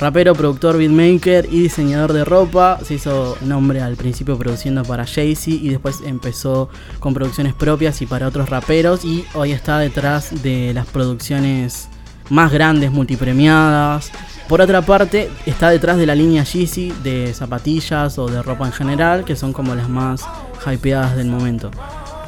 Rapero, 0.00 0.32
productor, 0.32 0.78
beatmaker 0.78 1.48
y 1.50 1.62
diseñador 1.62 2.12
de 2.12 2.24
ropa. 2.24 2.78
Se 2.84 2.94
hizo 2.94 3.36
nombre 3.40 3.80
al 3.80 3.96
principio 3.96 4.38
produciendo 4.38 4.84
para 4.84 5.04
Jay-Z 5.04 5.50
y 5.50 5.70
después 5.70 6.02
empezó 6.06 6.68
con 7.00 7.14
producciones 7.14 7.52
propias 7.52 8.00
y 8.00 8.06
para 8.06 8.28
otros 8.28 8.48
raperos. 8.48 9.04
Y 9.04 9.24
hoy 9.34 9.50
está 9.50 9.80
detrás 9.80 10.40
de 10.44 10.72
las 10.72 10.86
producciones 10.86 11.88
más 12.30 12.52
grandes, 12.52 12.92
multipremiadas. 12.92 14.12
Por 14.48 14.60
otra 14.60 14.82
parte, 14.82 15.30
está 15.46 15.68
detrás 15.70 15.96
de 15.96 16.06
la 16.06 16.14
línea 16.14 16.44
Yeezy 16.44 16.94
de 17.02 17.34
zapatillas 17.34 18.18
o 18.18 18.28
de 18.28 18.40
ropa 18.40 18.66
en 18.66 18.72
general, 18.72 19.24
que 19.24 19.34
son 19.34 19.52
como 19.52 19.74
las 19.74 19.88
más 19.88 20.24
hypeadas 20.64 21.16
del 21.16 21.26
momento. 21.26 21.72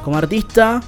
Como 0.03 0.19
artista, 0.19 0.81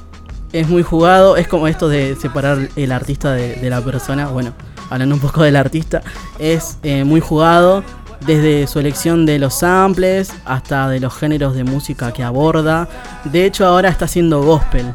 es 0.52 0.68
muy 0.68 0.82
jugado. 0.82 1.36
Es 1.36 1.46
como 1.46 1.68
esto 1.68 1.88
de 1.88 2.16
separar 2.16 2.70
el 2.74 2.90
artista 2.90 3.32
de, 3.34 3.54
de 3.54 3.70
la 3.70 3.80
persona. 3.82 4.26
Bueno, 4.26 4.52
hablando 4.90 5.14
un 5.14 5.20
poco 5.20 5.42
del 5.42 5.56
artista, 5.56 6.02
es 6.38 6.78
eh, 6.82 7.04
muy 7.04 7.20
jugado 7.20 7.82
desde 8.26 8.66
su 8.66 8.78
elección 8.78 9.26
de 9.26 9.38
los 9.38 9.54
samples 9.54 10.32
hasta 10.44 10.88
de 10.88 11.00
los 11.00 11.14
géneros 11.16 11.54
de 11.54 11.64
música 11.64 12.12
que 12.12 12.22
aborda. 12.22 12.88
De 13.24 13.44
hecho, 13.44 13.66
ahora 13.66 13.88
está 13.88 14.04
haciendo 14.04 14.42
gospel. 14.42 14.92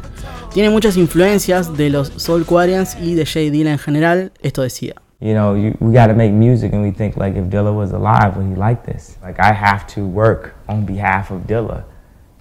Tiene 0.52 0.70
muchas 0.70 0.96
influencias 0.96 1.76
de 1.76 1.90
los 1.90 2.08
Soulquarians 2.16 2.96
y 3.00 3.14
de 3.14 3.26
Jay 3.26 3.50
Dilla 3.50 3.70
en 3.70 3.78
general. 3.78 4.32
Esto 4.42 4.62
decía. 4.62 4.94
You 5.20 5.32
know, 5.32 5.56
you, 5.56 5.74
we 5.80 5.92
got 5.92 6.06
to 6.06 6.14
make 6.14 6.32
music, 6.32 6.72
and 6.72 6.80
we 6.80 6.92
think 6.92 7.16
like 7.16 7.36
if 7.36 7.46
Dilla 7.46 7.74
was 7.74 7.92
alive, 7.92 8.36
would 8.36 8.48
he 8.48 8.54
like 8.54 8.84
this? 8.84 9.18
Like 9.20 9.40
I 9.40 9.52
have 9.52 9.84
to 9.94 10.06
work 10.06 10.54
on 10.68 10.86
behalf 10.86 11.32
of 11.32 11.46
Dilla. 11.48 11.84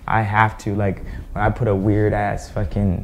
I 0.07 0.21
have 0.21 0.57
to 0.60 0.75
like 0.75 1.03
when 1.33 1.43
I 1.43 1.49
put 1.49 1.67
a 1.67 1.75
weird 1.75 2.13
ass 2.13 2.51
fucking 2.51 3.03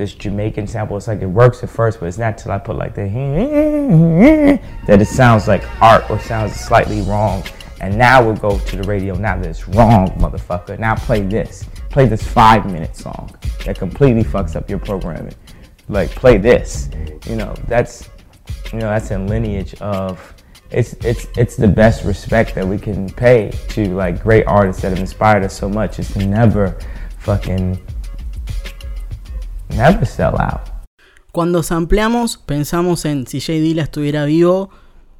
this 0.00 0.14
Jamaican 0.14 0.66
sample. 0.66 0.96
It's 0.96 1.06
like 1.06 1.20
it 1.20 1.26
works 1.26 1.62
at 1.62 1.68
first, 1.68 2.00
but 2.00 2.06
it's 2.06 2.18
not 2.18 2.38
till 2.38 2.50
I 2.50 2.58
put 2.58 2.76
like 2.76 2.94
the 2.94 3.06
that 4.86 5.00
it 5.00 5.06
sounds 5.06 5.46
like 5.46 5.62
art 5.82 6.10
or 6.10 6.18
sounds 6.18 6.54
slightly 6.54 7.02
wrong. 7.02 7.44
And 7.80 7.96
now 7.96 8.22
we'll 8.22 8.36
go 8.36 8.58
to 8.58 8.76
the 8.76 8.82
radio. 8.84 9.14
Now 9.14 9.36
that 9.36 9.46
it's 9.46 9.68
wrong, 9.68 10.08
motherfucker. 10.18 10.78
Now 10.78 10.96
play 10.96 11.22
this. 11.22 11.66
Play 11.90 12.06
this 12.06 12.26
five 12.26 12.66
minute 12.66 12.96
song 12.96 13.34
that 13.64 13.78
completely 13.78 14.24
fucks 14.24 14.56
up 14.56 14.68
your 14.68 14.78
programming. 14.78 15.34
Like 15.88 16.10
play 16.10 16.38
this. 16.38 16.88
You 17.26 17.36
know 17.36 17.54
that's 17.68 18.08
you 18.72 18.78
know 18.78 18.88
that's 18.88 19.10
in 19.10 19.26
lineage 19.26 19.74
of 19.80 20.34
it's 20.70 20.94
it's 21.04 21.26
it's 21.36 21.56
the 21.56 21.68
best 21.68 22.04
respect 22.04 22.54
that 22.54 22.66
we 22.66 22.78
can 22.78 23.10
pay 23.10 23.50
to 23.68 23.94
like 23.94 24.22
great 24.22 24.46
artists 24.46 24.82
that 24.82 24.90
have 24.90 25.00
inspired 25.00 25.42
us 25.42 25.56
so 25.56 25.68
much 25.68 25.98
is 25.98 26.10
to 26.12 26.24
never 26.24 26.78
fucking 27.18 27.78
never 29.80 30.06
sell 30.06 30.34
out. 30.38 30.60
Cuando 31.32 31.62
sampleamos, 31.62 32.38
pensamos 32.38 33.04
en 33.04 33.26
si 33.26 33.40
Jay 33.40 33.60
Dilla 33.60 33.84
estuviera 33.84 34.24
vivo, 34.24 34.70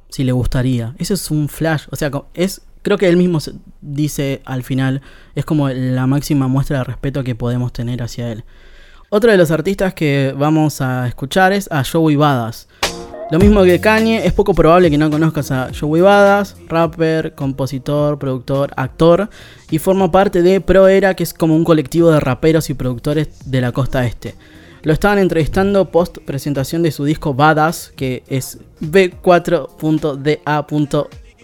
si 0.09 0.23
le 0.23 0.33
gustaría. 0.33 0.93
Eso 0.97 1.13
es 1.13 1.31
un 1.31 1.49
flash. 1.49 1.83
O 1.91 1.95
sea, 1.95 2.11
es. 2.33 2.61
Creo 2.83 2.97
que 2.97 3.07
él 3.07 3.15
mismo 3.15 3.39
dice 3.81 4.41
al 4.45 4.63
final. 4.63 5.01
Es 5.35 5.45
como 5.45 5.69
la 5.69 6.07
máxima 6.07 6.47
muestra 6.47 6.79
de 6.79 6.83
respeto 6.83 7.23
que 7.23 7.35
podemos 7.35 7.71
tener 7.71 8.01
hacia 8.01 8.31
él. 8.31 8.43
Otro 9.09 9.31
de 9.31 9.37
los 9.37 9.51
artistas 9.51 9.93
que 9.93 10.33
vamos 10.37 10.81
a 10.81 11.07
escuchar 11.07 11.53
es 11.53 11.71
a 11.71 11.83
Joey 11.83 12.15
Badass. 12.15 12.67
Lo 13.31 13.39
mismo 13.39 13.63
que 13.63 13.79
Kanye, 13.79 14.25
es 14.25 14.33
poco 14.33 14.53
probable 14.53 14.91
que 14.91 14.97
no 14.97 15.09
conozcas 15.09 15.51
a 15.51 15.69
Joey 15.77 16.01
Badass, 16.01 16.57
rapper, 16.67 17.33
compositor, 17.33 18.19
productor, 18.19 18.73
actor, 18.75 19.29
y 19.69 19.79
forma 19.79 20.11
parte 20.11 20.41
de 20.41 20.59
Pro 20.59 20.89
Era, 20.89 21.13
que 21.13 21.23
es 21.23 21.33
como 21.33 21.55
un 21.55 21.63
colectivo 21.63 22.11
de 22.11 22.19
raperos 22.19 22.69
y 22.69 22.73
productores 22.73 23.29
de 23.49 23.61
la 23.61 23.71
costa 23.71 24.05
este. 24.05 24.35
Lo 24.83 24.93
estaban 24.93 25.19
entrevistando 25.19 25.91
post 25.91 26.17
presentación 26.25 26.81
de 26.81 26.89
su 26.89 27.05
disco 27.05 27.35
Badass, 27.35 27.93
que 27.95 28.23
es 28.27 28.57
B4.DA. 28.81 30.65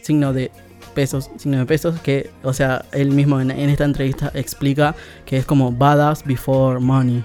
signo 0.01 0.33
de 0.33 0.49
pesos, 0.95 1.29
signo 1.37 1.59
de 1.59 1.65
pesos, 1.67 1.99
que, 2.01 2.31
o 2.41 2.51
sea, 2.51 2.85
él 2.91 3.11
mismo 3.11 3.39
en, 3.39 3.51
en 3.51 3.69
esta 3.69 3.85
entrevista 3.85 4.31
explica 4.33 4.95
que 5.23 5.37
es 5.37 5.45
como 5.45 5.71
Badass 5.71 6.25
Before 6.25 6.79
Money. 6.79 7.23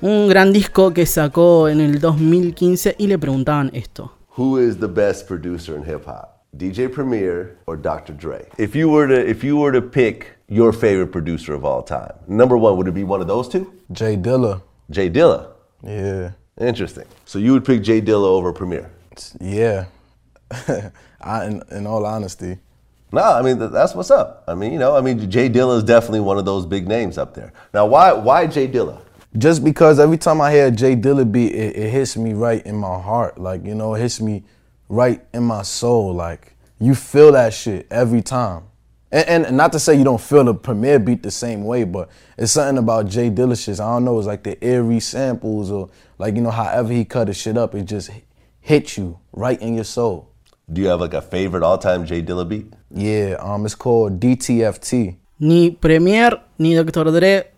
Un 0.00 0.28
gran 0.28 0.52
disco 0.52 0.94
que 0.94 1.06
sacó 1.06 1.68
en 1.68 1.80
el 1.80 1.98
2015 1.98 2.94
y 2.96 3.08
le 3.08 3.18
preguntaban 3.18 3.70
esto. 3.72 4.12
Who 4.36 4.60
is 4.60 4.78
the 4.78 4.86
best 4.86 5.26
producer 5.26 5.74
in 5.76 5.82
hip 5.82 6.06
hop? 6.06 6.38
DJ 6.56 6.88
Premier 6.88 7.58
or 7.66 7.76
Dr. 7.76 8.12
Dre? 8.16 8.46
If 8.58 8.76
you 8.76 8.88
were 8.88 9.08
to 9.08 9.28
if 9.28 9.42
you 9.42 9.56
were 9.56 9.72
to 9.72 9.82
pick 9.82 10.38
your 10.48 10.72
favorite 10.72 11.10
producer 11.10 11.52
of 11.52 11.64
all 11.64 11.82
time, 11.82 12.12
number 12.28 12.56
one, 12.56 12.76
would 12.76 12.86
it 12.86 12.94
be 12.94 13.02
one 13.02 13.20
of 13.20 13.26
those 13.26 13.48
two? 13.48 13.66
Jay 13.90 14.16
Dilla. 14.16 14.62
Jay 14.90 15.10
Dilla. 15.10 15.52
Yeah. 15.82 16.32
Interesting. 16.60 17.04
So 17.24 17.38
you 17.38 17.52
would 17.52 17.64
pick 17.64 17.82
Jay 17.82 18.00
Dilla 18.00 18.26
over 18.26 18.52
Premier? 18.52 18.90
Yeah. 19.40 19.86
I, 21.20 21.44
in, 21.46 21.62
in 21.70 21.86
all 21.86 22.04
honesty. 22.06 22.58
No, 23.12 23.22
I 23.22 23.42
mean 23.42 23.58
th- 23.58 23.70
that's 23.70 23.94
what's 23.94 24.10
up. 24.10 24.44
I 24.46 24.54
mean, 24.54 24.72
you 24.72 24.78
know, 24.78 24.96
I 24.96 25.00
mean 25.00 25.30
Jay 25.30 25.48
Dilla 25.48 25.78
is 25.78 25.84
definitely 25.84 26.20
one 26.20 26.38
of 26.38 26.44
those 26.44 26.66
big 26.66 26.86
names 26.86 27.16
up 27.16 27.34
there. 27.34 27.52
Now, 27.72 27.86
why 27.86 28.12
why 28.12 28.46
Jay 28.46 28.68
Dilla? 28.68 29.00
Just 29.36 29.62
because 29.64 29.98
every 29.98 30.18
time 30.18 30.40
I 30.40 30.52
hear 30.52 30.66
a 30.66 30.70
Jay 30.70 30.96
Dilla 30.96 31.30
beat, 31.30 31.54
it, 31.54 31.76
it 31.76 31.90
hits 31.90 32.16
me 32.16 32.32
right 32.32 32.64
in 32.64 32.76
my 32.76 32.98
heart. 33.00 33.38
Like, 33.38 33.64
you 33.64 33.74
know, 33.74 33.94
it 33.94 34.00
hits 34.00 34.20
me 34.20 34.44
right 34.88 35.22
in 35.34 35.42
my 35.42 35.62
soul. 35.62 36.14
Like, 36.14 36.54
you 36.80 36.94
feel 36.94 37.32
that 37.32 37.52
shit 37.52 37.86
every 37.90 38.22
time. 38.22 38.64
And, 39.10 39.46
and 39.46 39.56
not 39.56 39.72
to 39.72 39.78
say 39.78 39.96
you 39.96 40.04
don't 40.04 40.20
feel 40.20 40.44
the 40.44 40.54
premiere 40.54 40.98
beat 40.98 41.22
the 41.22 41.30
same 41.30 41.64
way, 41.64 41.84
but 41.84 42.10
it's 42.36 42.52
something 42.52 42.76
about 42.76 43.06
Jay 43.06 43.30
Dilla 43.30 43.56
shit. 43.56 43.80
I 43.80 43.84
don't 43.84 44.04
know, 44.04 44.18
it's 44.18 44.26
like 44.26 44.42
the 44.42 44.62
eerie 44.62 45.00
samples 45.00 45.70
or 45.70 45.88
like, 46.18 46.34
you 46.34 46.42
know, 46.42 46.50
however 46.50 46.92
he 46.92 47.04
cut 47.04 47.28
his 47.28 47.38
shit 47.38 47.56
up, 47.56 47.74
it 47.74 47.84
just 47.84 48.10
hits 48.60 48.98
you 48.98 49.18
right 49.32 49.60
in 49.62 49.74
your 49.74 49.84
soul. 49.84 50.28
Do 50.70 50.82
you 50.82 50.88
have 50.88 51.00
like 51.00 51.14
a 51.14 51.22
favorite 51.22 51.62
all-time 51.62 52.04
Jay 52.04 52.22
Dilla 52.22 52.46
beat? 52.46 52.70
Yeah, 52.90 53.36
um, 53.40 53.64
it's 53.64 53.74
called 53.74 54.20
DTFT. 54.20 55.16
Ni 55.40 55.70
Premier 55.70 56.42
ni 56.58 56.74
Dr. 56.74 57.10
Dre. 57.10 57.52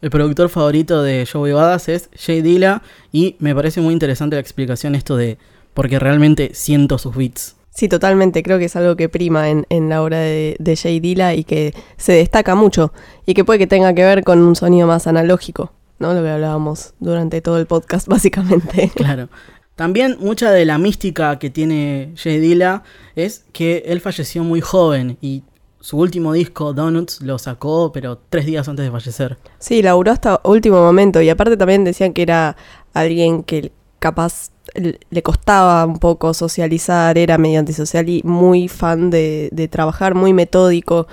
El 0.00 0.10
productor 0.10 0.48
favorito 0.48 1.02
de 1.02 1.26
Joey 1.26 1.52
Badass 1.52 1.88
es 1.88 2.08
Jay 2.16 2.42
Dilla. 2.42 2.82
Y 3.12 3.36
me 3.38 3.54
parece 3.54 3.80
muy 3.80 3.92
interesante 3.92 4.36
la 4.36 4.40
explicación 4.40 4.94
esto 4.96 5.16
de 5.16 5.38
porque 5.74 6.00
realmente 6.00 6.50
siento 6.54 6.98
sus 6.98 7.14
beats. 7.14 7.57
Sí, 7.78 7.88
totalmente. 7.88 8.42
Creo 8.42 8.58
que 8.58 8.64
es 8.64 8.74
algo 8.74 8.96
que 8.96 9.08
prima 9.08 9.50
en, 9.50 9.64
en 9.68 9.88
la 9.88 10.02
obra 10.02 10.18
de, 10.18 10.56
de 10.58 10.74
Jay 10.74 10.98
Dilla 10.98 11.34
y 11.34 11.44
que 11.44 11.72
se 11.96 12.10
destaca 12.10 12.56
mucho. 12.56 12.92
Y 13.24 13.34
que 13.34 13.44
puede 13.44 13.60
que 13.60 13.68
tenga 13.68 13.94
que 13.94 14.02
ver 14.02 14.24
con 14.24 14.40
un 14.40 14.56
sonido 14.56 14.88
más 14.88 15.06
analógico, 15.06 15.72
¿no? 16.00 16.12
Lo 16.12 16.20
que 16.20 16.28
hablábamos 16.28 16.94
durante 16.98 17.40
todo 17.40 17.56
el 17.56 17.66
podcast, 17.66 18.08
básicamente. 18.08 18.90
Claro. 18.96 19.28
También 19.76 20.16
mucha 20.18 20.50
de 20.50 20.64
la 20.64 20.76
mística 20.76 21.38
que 21.38 21.50
tiene 21.50 22.14
Jay 22.16 22.40
Dilla 22.40 22.82
es 23.14 23.44
que 23.52 23.84
él 23.86 24.00
falleció 24.00 24.42
muy 24.42 24.60
joven 24.60 25.16
y 25.20 25.44
su 25.80 25.98
último 25.98 26.32
disco, 26.32 26.72
Donuts, 26.72 27.22
lo 27.22 27.38
sacó, 27.38 27.92
pero 27.92 28.18
tres 28.28 28.44
días 28.44 28.68
antes 28.68 28.86
de 28.86 28.90
fallecer. 28.90 29.38
Sí, 29.60 29.82
laburó 29.82 30.10
hasta 30.10 30.40
último 30.42 30.80
momento. 30.80 31.22
Y 31.22 31.28
aparte 31.28 31.56
también 31.56 31.84
decían 31.84 32.12
que 32.12 32.22
era 32.22 32.56
alguien 32.92 33.44
que 33.44 33.70
capaz 33.98 34.50
le 34.74 35.22
costaba 35.22 35.84
un 35.86 35.98
poco 35.98 36.34
socializar, 36.34 37.16
era 37.18 37.38
medio 37.38 37.58
antisocial 37.58 38.08
y 38.08 38.22
muy 38.24 38.68
fan 38.68 39.10
de, 39.10 39.48
de 39.52 39.66
trabajar, 39.68 40.14
muy 40.14 40.32
metódico. 40.32 41.08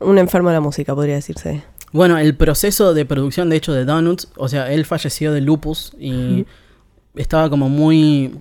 Un 0.00 0.18
enfermo 0.18 0.48
de 0.50 0.54
la 0.56 0.60
música, 0.60 0.94
podría 0.94 1.14
decirse. 1.14 1.62
Bueno, 1.92 2.18
el 2.18 2.36
proceso 2.36 2.94
de 2.94 3.04
producción, 3.04 3.48
de 3.50 3.56
hecho, 3.56 3.72
de 3.72 3.84
Donuts, 3.84 4.28
o 4.36 4.48
sea, 4.48 4.72
él 4.72 4.84
falleció 4.84 5.32
de 5.32 5.40
lupus 5.40 5.92
y 5.98 6.46
estaba 7.14 7.48
como 7.50 7.68
muy 7.68 8.34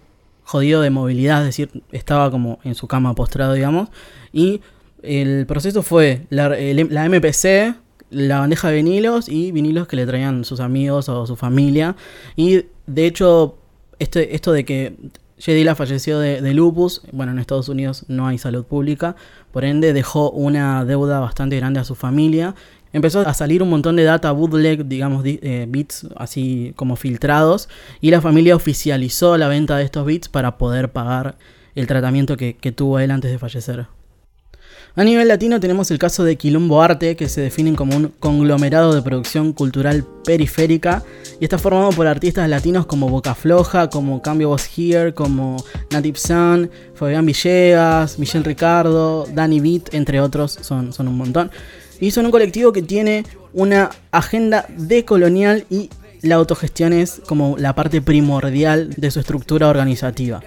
jodido 0.43 0.81
de 0.81 0.89
movilidad, 0.89 1.41
es 1.41 1.47
decir, 1.47 1.83
estaba 1.91 2.29
como 2.31 2.59
en 2.63 2.75
su 2.75 2.87
cama 2.87 3.13
postrado, 3.15 3.53
digamos. 3.53 3.89
Y 4.33 4.61
el 5.01 5.45
proceso 5.45 5.81
fue 5.83 6.25
la, 6.29 6.47
el- 6.57 6.87
la 6.91 7.05
MPC, 7.05 7.75
la 8.09 8.39
bandeja 8.39 8.69
de 8.69 8.75
vinilos 8.75 9.29
y 9.29 9.51
vinilos 9.51 9.87
que 9.87 9.95
le 9.95 10.05
traían 10.05 10.43
sus 10.45 10.59
amigos 10.59 11.07
o 11.09 11.25
su 11.25 11.35
familia. 11.35 11.95
Y 12.35 12.65
de 12.87 13.05
hecho, 13.05 13.57
esto 14.01 14.51
de 14.51 14.65
que 14.65 14.95
Jay 15.39 15.55
Dilla 15.55 15.75
falleció 15.75 16.19
de, 16.19 16.53
lupus, 16.53 17.01
bueno, 17.11 17.31
en 17.31 17.39
Estados 17.39 17.69
Unidos 17.69 18.05
no 18.07 18.27
hay 18.27 18.37
salud 18.37 18.63
pública, 18.65 19.15
por 19.51 19.63
ende 19.65 19.93
dejó 19.93 20.29
una 20.31 20.85
deuda 20.85 21.19
bastante 21.19 21.55
grande 21.57 21.79
a 21.79 21.83
su 21.83 21.95
familia. 21.95 22.53
Empezó 22.93 23.21
a 23.21 23.33
salir 23.33 23.63
un 23.63 23.69
montón 23.69 23.95
de 23.95 24.03
data 24.03 24.31
bootleg, 24.33 24.85
digamos, 24.85 25.23
di- 25.23 25.39
eh, 25.41 25.65
bits 25.67 26.07
así 26.17 26.73
como 26.75 26.95
filtrados, 26.95 27.69
y 28.01 28.11
la 28.11 28.21
familia 28.21 28.55
oficializó 28.55 29.37
la 29.37 29.47
venta 29.47 29.77
de 29.77 29.85
estos 29.85 30.05
bits 30.05 30.27
para 30.29 30.57
poder 30.57 30.91
pagar 30.91 31.37
el 31.73 31.87
tratamiento 31.87 32.35
que, 32.35 32.57
que 32.57 32.71
tuvo 32.71 32.99
él 32.99 33.11
antes 33.11 33.31
de 33.31 33.39
fallecer. 33.39 33.87
A 34.93 35.05
nivel 35.05 35.29
latino 35.29 35.61
tenemos 35.61 35.89
el 35.89 35.99
caso 35.99 36.25
de 36.25 36.35
Quilombo 36.35 36.81
Arte, 36.81 37.15
que 37.15 37.29
se 37.29 37.39
definen 37.39 37.75
como 37.75 37.95
un 37.95 38.09
conglomerado 38.19 38.93
de 38.93 39.01
producción 39.01 39.53
cultural 39.53 40.05
periférica 40.25 41.01
y 41.39 41.45
está 41.45 41.57
formado 41.57 41.91
por 41.91 42.07
artistas 42.07 42.49
latinos 42.49 42.85
como 42.85 43.07
Boca 43.07 43.33
Floja, 43.33 43.89
como 43.89 44.21
Cambio 44.21 44.49
Was 44.49 44.69
Here, 44.77 45.13
como 45.13 45.63
Native 45.91 46.19
Sun, 46.19 46.69
Fabián 46.93 47.25
Villegas, 47.25 48.19
Michelle 48.19 48.43
Ricardo, 48.43 49.25
Danny 49.33 49.61
Beat, 49.61 49.93
entre 49.93 50.19
otros, 50.19 50.59
son, 50.61 50.91
son 50.91 51.07
un 51.07 51.17
montón. 51.17 51.51
Y 52.01 52.11
son 52.11 52.25
un 52.25 52.31
colectivo 52.31 52.73
que 52.73 52.81
tiene 52.81 53.25
una 53.53 53.91
agenda 54.11 54.65
decolonial 54.77 55.63
y 55.69 55.89
la 56.21 56.35
autogestión 56.35 56.91
es 56.91 57.21
como 57.25 57.55
la 57.57 57.75
parte 57.75 58.01
primordial 58.01 58.89
de 58.97 59.09
su 59.09 59.21
estructura 59.21 59.69
organizativa. 59.69 60.41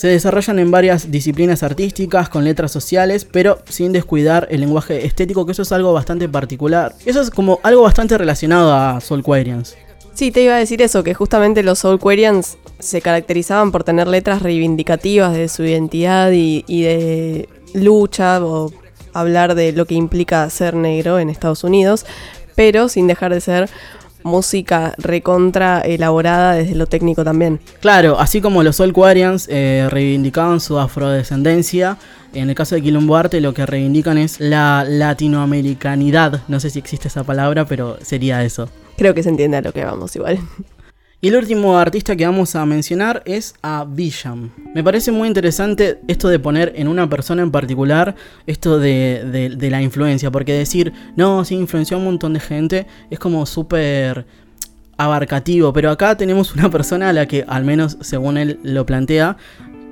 Se 0.00 0.08
desarrollan 0.08 0.58
en 0.58 0.70
varias 0.70 1.10
disciplinas 1.10 1.62
artísticas 1.62 2.30
con 2.30 2.42
letras 2.42 2.72
sociales, 2.72 3.26
pero 3.30 3.58
sin 3.68 3.92
descuidar 3.92 4.48
el 4.50 4.60
lenguaje 4.60 5.04
estético, 5.04 5.44
que 5.44 5.52
eso 5.52 5.60
es 5.60 5.72
algo 5.72 5.92
bastante 5.92 6.26
particular. 6.26 6.94
Eso 7.04 7.20
es 7.20 7.28
como 7.28 7.60
algo 7.62 7.82
bastante 7.82 8.16
relacionado 8.16 8.72
a 8.72 9.02
Soul 9.02 9.22
Quarians. 9.22 9.76
Sí, 10.14 10.30
te 10.30 10.40
iba 10.40 10.54
a 10.54 10.58
decir 10.58 10.80
eso, 10.80 11.04
que 11.04 11.12
justamente 11.12 11.62
los 11.62 11.80
Soulquarians 11.80 12.56
se 12.78 13.02
caracterizaban 13.02 13.72
por 13.72 13.84
tener 13.84 14.08
letras 14.08 14.40
reivindicativas 14.40 15.34
de 15.34 15.48
su 15.48 15.64
identidad 15.64 16.30
y, 16.30 16.64
y 16.66 16.80
de 16.80 17.48
lucha 17.74 18.42
o 18.42 18.72
hablar 19.12 19.54
de 19.54 19.72
lo 19.72 19.84
que 19.84 19.96
implica 19.96 20.48
ser 20.48 20.76
negro 20.76 21.18
en 21.18 21.28
Estados 21.28 21.62
Unidos, 21.62 22.06
pero 22.54 22.88
sin 22.88 23.06
dejar 23.06 23.34
de 23.34 23.42
ser 23.42 23.68
música 24.22 24.94
recontra 24.98 25.80
elaborada 25.80 26.54
desde 26.54 26.74
lo 26.74 26.86
técnico 26.86 27.24
también. 27.24 27.60
Claro, 27.80 28.18
así 28.18 28.40
como 28.40 28.62
los 28.62 28.76
Soul 28.76 28.92
Quarians 28.92 29.48
eh, 29.50 29.88
reivindicaban 29.90 30.60
su 30.60 30.78
afrodescendencia, 30.78 31.96
en 32.32 32.48
el 32.48 32.54
caso 32.54 32.74
de 32.74 32.82
Quilombo 32.82 33.16
Arte 33.16 33.40
lo 33.40 33.54
que 33.54 33.66
reivindican 33.66 34.18
es 34.18 34.38
la 34.40 34.84
latinoamericanidad. 34.86 36.42
No 36.48 36.60
sé 36.60 36.70
si 36.70 36.78
existe 36.78 37.08
esa 37.08 37.24
palabra, 37.24 37.64
pero 37.64 37.98
sería 38.02 38.44
eso. 38.44 38.68
Creo 38.96 39.14
que 39.14 39.22
se 39.22 39.30
entiende 39.30 39.56
a 39.56 39.62
lo 39.62 39.72
que 39.72 39.84
vamos 39.84 40.14
igual. 40.14 40.38
Y 41.22 41.28
el 41.28 41.36
último 41.36 41.76
artista 41.78 42.16
que 42.16 42.24
vamos 42.24 42.56
a 42.56 42.64
mencionar 42.64 43.22
es 43.26 43.54
a 43.60 43.84
Bisham. 43.86 44.50
Me 44.74 44.82
parece 44.82 45.12
muy 45.12 45.28
interesante 45.28 46.00
esto 46.08 46.28
de 46.28 46.38
poner 46.38 46.72
en 46.76 46.88
una 46.88 47.10
persona 47.10 47.42
en 47.42 47.50
particular 47.50 48.14
esto 48.46 48.78
de, 48.78 49.50
de- 49.58 49.70
la 49.70 49.82
influencia, 49.82 50.30
porque 50.30 50.54
decir, 50.54 50.94
no, 51.16 51.44
sí, 51.44 51.56
influenció 51.56 51.98
a 51.98 52.00
un 52.00 52.06
montón 52.06 52.32
de 52.32 52.40
gente, 52.40 52.86
es 53.10 53.18
como 53.18 53.44
súper 53.44 54.24
abarcativo, 54.96 55.74
pero 55.74 55.90
acá 55.90 56.16
tenemos 56.16 56.54
una 56.54 56.70
persona 56.70 57.10
a 57.10 57.12
la 57.12 57.26
que, 57.26 57.44
al 57.46 57.64
menos 57.64 57.98
según 58.00 58.38
él 58.38 58.58
lo 58.62 58.86
plantea, 58.86 59.36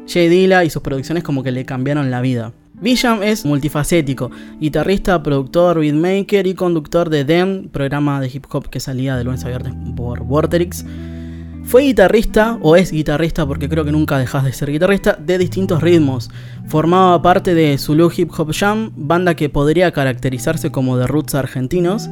Jay 0.07 0.29
Dilla 0.31 0.64
y 0.64 0.70
sus 0.70 0.81
producciones 0.81 1.24
como 1.24 1.43
que 1.43 1.53
le 1.53 1.66
cambiaron 1.66 2.11
la 2.11 2.22
vida. 2.22 2.55
Bisham 2.81 3.22
es 3.22 3.45
multifacético, 3.45 4.31
guitarrista, 4.61 5.22
productor, 5.22 5.81
beatmaker 5.81 6.47
y 6.47 6.55
conductor 6.55 7.11
de 7.11 7.24
Dem, 7.24 7.68
programa 7.68 8.18
de 8.20 8.29
hip 8.33 8.47
hop 8.51 8.70
que 8.70 8.81
salía 8.81 9.16
de 9.16 9.24
lunes 9.24 9.45
a 9.45 9.49
viernes 9.49 9.74
por 9.95 10.20
Vorterix. 10.24 10.87
Fue 11.69 11.83
guitarrista, 11.83 12.59
o 12.62 12.77
es 12.77 12.91
guitarrista 12.93 13.47
porque 13.47 13.69
creo 13.69 13.85
que 13.85 13.93
nunca 13.93 14.19
dejas 14.19 14.43
de 14.43 14.55
ser 14.55 14.73
guitarrista, 14.73 15.19
de 15.21 15.37
distintos 15.37 15.83
ritmos. 15.83 16.31
Formaba 16.66 17.21
parte 17.21 17.53
de 17.53 17.77
Zulu 17.77 18.11
Hip 18.16 18.31
Hop 18.39 18.55
Jam, 18.55 18.91
banda 18.97 19.35
que 19.35 19.51
podría 19.51 19.93
caracterizarse 19.93 20.71
como 20.73 20.97
de 20.97 21.07
roots 21.07 21.35
argentinos, 21.35 22.09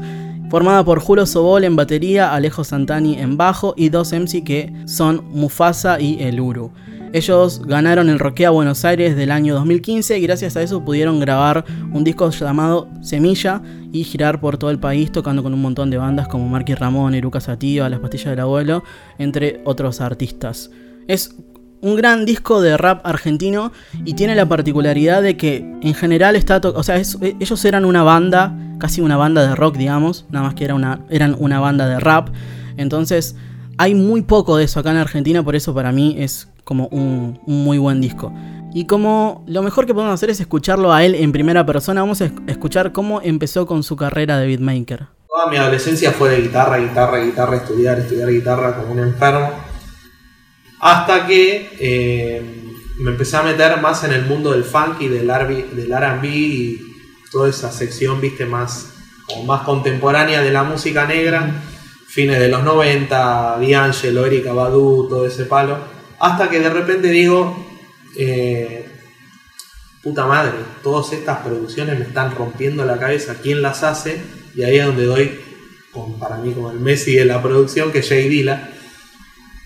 formada 0.50 0.84
por 0.84 1.00
Julio 1.00 1.24
Sobol 1.24 1.64
en 1.64 1.74
batería, 1.74 2.34
Alejo 2.34 2.64
Santani 2.64 3.18
en 3.18 3.38
bajo 3.38 3.72
y 3.78 3.88
dos 3.88 4.12
MC 4.12 4.44
que 4.44 4.74
son 4.84 5.24
Mufasa 5.32 6.02
y 6.02 6.22
El 6.22 6.38
Uru. 6.38 6.70
Ellos 7.16 7.62
ganaron 7.64 8.10
el 8.10 8.18
Roquea 8.18 8.50
Buenos 8.50 8.84
Aires 8.84 9.16
del 9.16 9.30
año 9.30 9.54
2015 9.54 10.18
y 10.18 10.20
gracias 10.20 10.54
a 10.54 10.60
eso 10.60 10.84
pudieron 10.84 11.18
grabar 11.18 11.64
un 11.90 12.04
disco 12.04 12.28
llamado 12.28 12.90
Semilla 13.00 13.62
y 13.90 14.04
girar 14.04 14.38
por 14.38 14.58
todo 14.58 14.70
el 14.70 14.78
país 14.78 15.10
tocando 15.10 15.42
con 15.42 15.54
un 15.54 15.62
montón 15.62 15.88
de 15.88 15.96
bandas 15.96 16.28
como 16.28 16.46
Marky 16.46 16.74
Ramón, 16.74 17.14
Eruca 17.14 17.40
Sativa, 17.40 17.88
Las 17.88 18.00
Pastillas 18.00 18.32
del 18.32 18.40
Abuelo, 18.40 18.84
entre 19.16 19.62
otros 19.64 20.02
artistas. 20.02 20.70
Es 21.08 21.34
un 21.80 21.96
gran 21.96 22.26
disco 22.26 22.60
de 22.60 22.76
rap 22.76 23.00
argentino 23.06 23.72
y 24.04 24.12
tiene 24.12 24.34
la 24.34 24.46
particularidad 24.46 25.22
de 25.22 25.38
que 25.38 25.64
en 25.80 25.94
general 25.94 26.36
está, 26.36 26.60
o 26.62 26.82
sea, 26.82 26.96
ellos 26.98 27.64
eran 27.64 27.86
una 27.86 28.02
banda, 28.02 28.54
casi 28.76 29.00
una 29.00 29.16
banda 29.16 29.48
de 29.48 29.54
rock, 29.54 29.78
digamos, 29.78 30.26
nada 30.28 30.44
más 30.44 30.54
que 30.54 30.66
era 30.66 30.74
una, 30.74 31.00
eran 31.08 31.34
una 31.38 31.60
banda 31.60 31.88
de 31.88 31.98
rap. 31.98 32.28
Entonces, 32.76 33.36
hay 33.78 33.94
muy 33.94 34.20
poco 34.20 34.58
de 34.58 34.64
eso 34.64 34.80
acá 34.80 34.90
en 34.90 34.98
Argentina, 34.98 35.42
por 35.42 35.56
eso 35.56 35.72
para 35.72 35.92
mí 35.92 36.16
es 36.18 36.48
como 36.66 36.88
un, 36.88 37.38
muy 37.46 37.78
buen 37.78 38.00
disco. 38.00 38.32
Y 38.74 38.86
como 38.86 39.44
lo 39.46 39.62
mejor 39.62 39.86
que 39.86 39.94
podemos 39.94 40.12
hacer 40.12 40.30
es 40.30 40.40
escucharlo 40.40 40.92
a 40.92 41.04
él 41.04 41.14
en 41.14 41.30
primera 41.30 41.64
persona, 41.64 42.00
vamos 42.00 42.20
a 42.20 42.30
escuchar 42.48 42.90
cómo 42.90 43.22
empezó 43.22 43.66
con 43.66 43.84
su 43.84 43.94
carrera 43.94 44.36
de 44.38 44.48
beatmaker. 44.48 45.06
Toda 45.28 45.48
mi 45.48 45.58
adolescencia 45.58 46.10
fue 46.10 46.30
de 46.30 46.42
guitarra, 46.42 46.78
guitarra, 46.78 47.18
guitarra, 47.18 47.56
estudiar, 47.58 48.00
estudiar 48.00 48.30
guitarra 48.30 48.74
como 48.74 48.94
un 48.94 48.98
enfermo. 48.98 49.52
Hasta 50.80 51.24
que 51.24 51.70
eh, 51.78 52.42
me 52.98 53.12
empecé 53.12 53.36
a 53.36 53.42
meter 53.42 53.80
más 53.80 54.02
en 54.02 54.12
el 54.12 54.26
mundo 54.26 54.50
del 54.50 54.64
funk 54.64 55.00
y 55.00 55.06
del 55.06 55.30
RB 55.32 56.24
y 56.24 56.80
toda 57.30 57.48
esa 57.48 57.70
sección, 57.70 58.20
viste, 58.20 58.44
más, 58.44 58.88
más 59.46 59.62
contemporánea 59.62 60.42
de 60.42 60.50
la 60.50 60.64
música 60.64 61.06
negra. 61.06 61.62
Fines 62.08 62.40
de 62.40 62.48
los 62.48 62.64
90, 62.64 63.58
D'Angelo, 63.60 64.26
Erika 64.26 64.52
Badu, 64.52 65.06
todo 65.08 65.26
ese 65.26 65.44
palo 65.44 65.95
hasta 66.18 66.48
que 66.50 66.60
de 66.60 66.70
repente 66.70 67.08
digo, 67.08 67.66
eh, 68.18 68.86
puta 70.02 70.26
madre, 70.26 70.52
todas 70.82 71.12
estas 71.12 71.38
producciones 71.38 71.98
me 71.98 72.04
están 72.04 72.34
rompiendo 72.34 72.84
la 72.84 72.98
cabeza, 72.98 73.36
¿quién 73.42 73.62
las 73.62 73.82
hace? 73.82 74.20
Y 74.54 74.62
ahí 74.62 74.78
es 74.78 74.86
donde 74.86 75.04
doy, 75.04 75.40
para 76.18 76.36
mí 76.36 76.52
como 76.52 76.70
el 76.70 76.80
Messi 76.80 77.16
de 77.16 77.24
la 77.24 77.42
producción, 77.42 77.92
que 77.92 77.98
es 77.98 78.08
Jay 78.08 78.28
Dilla, 78.28 78.70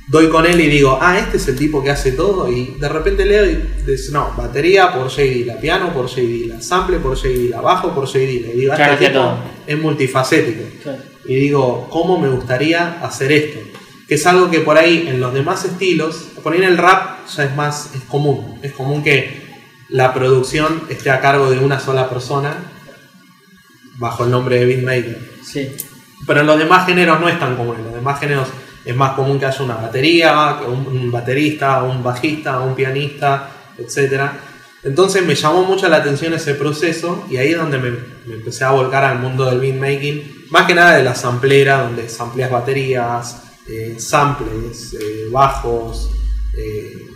doy 0.08 0.28
con 0.28 0.46
él 0.46 0.60
y 0.60 0.68
digo, 0.68 0.98
ah, 1.00 1.18
este 1.18 1.36
es 1.36 1.46
el 1.46 1.56
tipo 1.56 1.84
que 1.84 1.90
hace 1.90 2.12
todo, 2.12 2.50
y 2.50 2.76
de 2.80 2.88
repente 2.88 3.24
leo 3.24 3.46
y 3.46 3.62
dice, 3.86 4.10
no, 4.10 4.32
batería 4.36 4.92
por 4.92 5.08
Jay 5.08 5.28
Dilla, 5.30 5.60
piano 5.60 5.92
por 5.92 6.08
Jay 6.08 6.26
Dilla, 6.26 6.60
sample 6.60 6.98
por 6.98 7.16
Jay 7.16 7.34
Dilla, 7.34 7.60
bajo 7.60 7.94
por 7.94 8.08
Jay 8.08 8.26
Dilla, 8.26 8.52
y 8.52 8.58
digo, 8.60 8.72
este 8.72 9.06
tipo 9.06 9.38
es 9.66 9.78
multifacético. 9.78 10.64
Y 11.26 11.34
digo, 11.34 11.86
¿cómo 11.90 12.18
me 12.18 12.28
gustaría 12.28 13.00
hacer 13.02 13.30
esto? 13.30 13.60
Que 14.10 14.16
es 14.16 14.26
algo 14.26 14.50
que 14.50 14.58
por 14.58 14.76
ahí 14.76 15.06
en 15.06 15.20
los 15.20 15.32
demás 15.32 15.64
estilos, 15.64 16.30
por 16.42 16.52
ahí 16.52 16.58
en 16.58 16.64
el 16.64 16.78
rap 16.78 17.28
ya 17.28 17.44
es 17.44 17.54
más, 17.54 17.94
es 17.94 18.02
común, 18.02 18.58
es 18.60 18.72
común 18.72 19.04
que 19.04 19.40
la 19.88 20.12
producción 20.12 20.82
esté 20.88 21.12
a 21.12 21.20
cargo 21.20 21.48
de 21.48 21.60
una 21.60 21.78
sola 21.78 22.10
persona 22.10 22.56
bajo 23.98 24.24
el 24.24 24.32
nombre 24.32 24.58
de 24.58 24.66
beatmaker. 24.66 25.30
Sí. 25.44 25.76
Pero 26.26 26.40
en 26.40 26.48
los 26.48 26.58
demás 26.58 26.88
géneros 26.88 27.20
no 27.20 27.28
es 27.28 27.38
tan 27.38 27.54
común, 27.54 27.76
en 27.76 27.84
los 27.84 27.94
demás 27.94 28.18
géneros 28.18 28.48
es 28.84 28.96
más 28.96 29.12
común 29.12 29.38
que 29.38 29.46
haya 29.46 29.62
una 29.62 29.76
batería, 29.76 30.58
un, 30.66 31.12
baterista, 31.12 31.84
un 31.84 32.02
bajista, 32.02 32.58
un 32.58 32.74
pianista, 32.74 33.48
etc. 33.78 34.22
Entonces 34.82 35.24
me 35.24 35.36
llamó 35.36 35.62
mucho 35.62 35.88
la 35.88 35.98
atención 35.98 36.34
ese 36.34 36.54
proceso 36.56 37.26
y 37.30 37.36
ahí 37.36 37.52
es 37.52 37.58
donde 37.58 37.78
me, 37.78 37.90
me 38.26 38.34
empecé 38.34 38.64
a 38.64 38.72
volcar 38.72 39.04
al 39.04 39.20
mundo 39.20 39.44
del 39.44 39.60
beatmaking, 39.60 40.46
más 40.50 40.66
que 40.66 40.74
nada 40.74 40.96
de 40.96 41.04
la 41.04 41.14
samplera, 41.14 41.82
donde 41.82 42.08
sampleas 42.08 42.50
baterías, 42.50 43.49
eh, 43.68 43.96
samples, 43.98 44.94
eh, 44.94 45.28
bajos, 45.30 46.10
eh, 46.56 47.06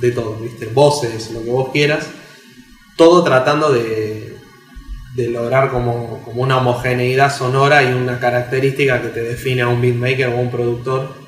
de 0.00 0.10
todo, 0.10 0.36
¿viste? 0.36 0.66
voces, 0.66 1.30
lo 1.30 1.42
que 1.42 1.50
vos 1.50 1.70
quieras, 1.72 2.08
todo 2.96 3.22
tratando 3.22 3.72
de, 3.72 4.36
de 5.14 5.28
lograr 5.28 5.70
como, 5.70 6.22
como, 6.22 6.42
una 6.42 6.58
homogeneidad 6.58 7.34
sonora 7.34 7.82
y 7.82 7.92
una 7.92 8.18
característica 8.18 9.00
que 9.00 9.08
te 9.08 9.22
define 9.22 9.62
a 9.62 9.68
un 9.68 9.80
beatmaker 9.80 10.28
o 10.28 10.36
un 10.36 10.50
productor 10.50 11.25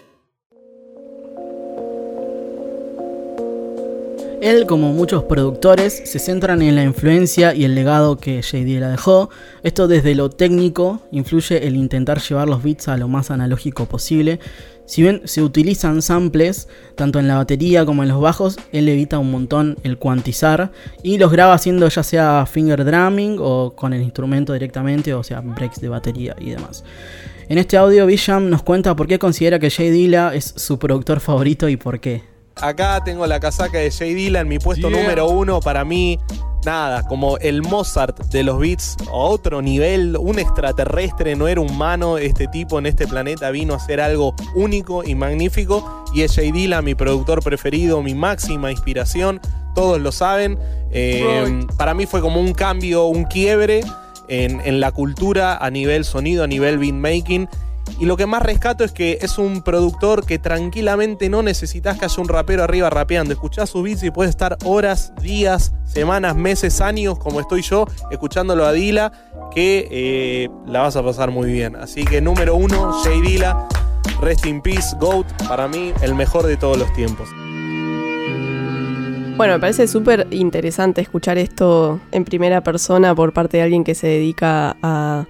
Él, 4.48 4.64
como 4.64 4.94
muchos 4.94 5.24
productores, 5.24 6.00
se 6.06 6.18
centran 6.18 6.62
en 6.62 6.74
la 6.74 6.82
influencia 6.82 7.54
y 7.54 7.64
el 7.64 7.74
legado 7.74 8.16
que 8.16 8.40
JD 8.40 8.80
la 8.80 8.88
dejó. 8.88 9.28
Esto 9.62 9.88
desde 9.88 10.14
lo 10.14 10.30
técnico 10.30 11.02
influye 11.12 11.66
el 11.66 11.76
intentar 11.76 12.22
llevar 12.22 12.48
los 12.48 12.62
beats 12.62 12.88
a 12.88 12.96
lo 12.96 13.08
más 13.08 13.30
analógico 13.30 13.84
posible. 13.84 14.40
Si 14.86 15.02
bien 15.02 15.20
se 15.26 15.42
utilizan 15.42 16.00
samples, 16.00 16.66
tanto 16.94 17.18
en 17.18 17.28
la 17.28 17.36
batería 17.36 17.84
como 17.84 18.02
en 18.02 18.08
los 18.08 18.22
bajos, 18.22 18.56
él 18.72 18.88
evita 18.88 19.18
un 19.18 19.30
montón 19.30 19.76
el 19.82 19.98
cuantizar 19.98 20.72
y 21.02 21.18
los 21.18 21.30
graba 21.30 21.52
haciendo 21.52 21.86
ya 21.86 22.02
sea 22.02 22.46
finger 22.50 22.86
drumming 22.86 23.36
o 23.40 23.74
con 23.76 23.92
el 23.92 24.00
instrumento 24.00 24.54
directamente, 24.54 25.12
o 25.12 25.22
sea, 25.22 25.42
breaks 25.42 25.82
de 25.82 25.90
batería 25.90 26.34
y 26.40 26.48
demás. 26.52 26.84
En 27.50 27.58
este 27.58 27.76
audio, 27.76 28.06
Bisham 28.06 28.48
nos 28.48 28.62
cuenta 28.62 28.96
por 28.96 29.08
qué 29.08 29.18
considera 29.18 29.58
que 29.58 29.68
Jay 29.68 29.90
Dilla 29.90 30.34
es 30.34 30.54
su 30.56 30.78
productor 30.78 31.20
favorito 31.20 31.68
y 31.68 31.76
por 31.76 32.00
qué. 32.00 32.37
Acá 32.60 33.02
tengo 33.04 33.26
la 33.26 33.40
casaca 33.40 33.78
de 33.78 33.90
Jay 33.90 34.14
Dilla 34.14 34.40
en 34.40 34.48
mi 34.48 34.58
puesto 34.58 34.90
número 34.90 35.28
uno. 35.28 35.60
Para 35.60 35.84
mí, 35.84 36.18
nada, 36.64 37.02
como 37.04 37.38
el 37.38 37.62
Mozart 37.62 38.18
de 38.26 38.42
los 38.42 38.58
beats, 38.58 38.96
a 39.08 39.12
otro 39.12 39.62
nivel, 39.62 40.16
un 40.18 40.38
extraterrestre, 40.38 41.36
no 41.36 41.48
era 41.48 41.60
humano. 41.60 42.18
Este 42.18 42.46
tipo 42.48 42.78
en 42.78 42.86
este 42.86 43.06
planeta 43.06 43.50
vino 43.50 43.74
a 43.74 43.76
hacer 43.76 44.00
algo 44.00 44.34
único 44.54 45.04
y 45.04 45.14
magnífico. 45.14 46.04
Y 46.14 46.22
es 46.22 46.34
Jay 46.34 46.52
Dilla, 46.52 46.82
mi 46.82 46.94
productor 46.94 47.42
preferido, 47.42 48.02
mi 48.02 48.14
máxima 48.14 48.70
inspiración. 48.70 49.40
Todos 49.74 50.00
lo 50.00 50.12
saben. 50.12 50.58
Eh, 50.90 51.66
para 51.76 51.94
mí 51.94 52.06
fue 52.06 52.20
como 52.20 52.40
un 52.40 52.52
cambio, 52.52 53.06
un 53.06 53.24
quiebre 53.24 53.82
en, 54.28 54.60
en 54.64 54.80
la 54.80 54.90
cultura 54.90 55.56
a 55.56 55.70
nivel 55.70 56.04
sonido, 56.04 56.44
a 56.44 56.46
nivel 56.46 56.78
beatmaking 56.78 57.48
y 57.98 58.06
lo 58.06 58.16
que 58.16 58.26
más 58.26 58.42
rescato 58.42 58.84
es 58.84 58.92
que 58.92 59.18
es 59.22 59.38
un 59.38 59.62
productor 59.62 60.24
que 60.24 60.38
tranquilamente 60.38 61.28
no 61.28 61.42
necesitas 61.42 61.98
que 61.98 62.04
haya 62.04 62.22
un 62.22 62.28
rapero 62.28 62.62
arriba 62.62 62.90
rapeando. 62.90 63.32
Escuchás 63.32 63.70
sus 63.70 63.82
beats 63.82 64.02
y 64.04 64.10
puedes 64.10 64.30
estar 64.30 64.56
horas, 64.64 65.12
días, 65.20 65.72
semanas, 65.84 66.36
meses, 66.36 66.80
años, 66.80 67.18
como 67.18 67.40
estoy 67.40 67.62
yo, 67.62 67.86
escuchándolo 68.10 68.66
a 68.66 68.72
Dila, 68.72 69.12
que 69.52 69.88
eh, 69.90 70.48
la 70.66 70.82
vas 70.82 70.96
a 70.96 71.02
pasar 71.02 71.30
muy 71.30 71.50
bien. 71.50 71.74
Así 71.76 72.04
que 72.04 72.20
número 72.20 72.54
uno, 72.54 72.92
Jay 73.04 73.20
Dila, 73.20 73.66
Rest 74.20 74.46
in 74.46 74.60
Peace, 74.60 74.96
GOAT, 75.00 75.26
para 75.48 75.66
mí 75.66 75.92
el 76.02 76.14
mejor 76.14 76.46
de 76.46 76.56
todos 76.56 76.78
los 76.78 76.92
tiempos. 76.92 77.28
Bueno, 79.36 79.54
me 79.54 79.60
parece 79.60 79.86
súper 79.86 80.26
interesante 80.30 81.00
escuchar 81.00 81.38
esto 81.38 82.00
en 82.10 82.24
primera 82.24 82.60
persona 82.62 83.14
por 83.14 83.32
parte 83.32 83.56
de 83.56 83.62
alguien 83.64 83.84
que 83.84 83.94
se 83.94 84.08
dedica 84.08 84.76
a 84.82 85.26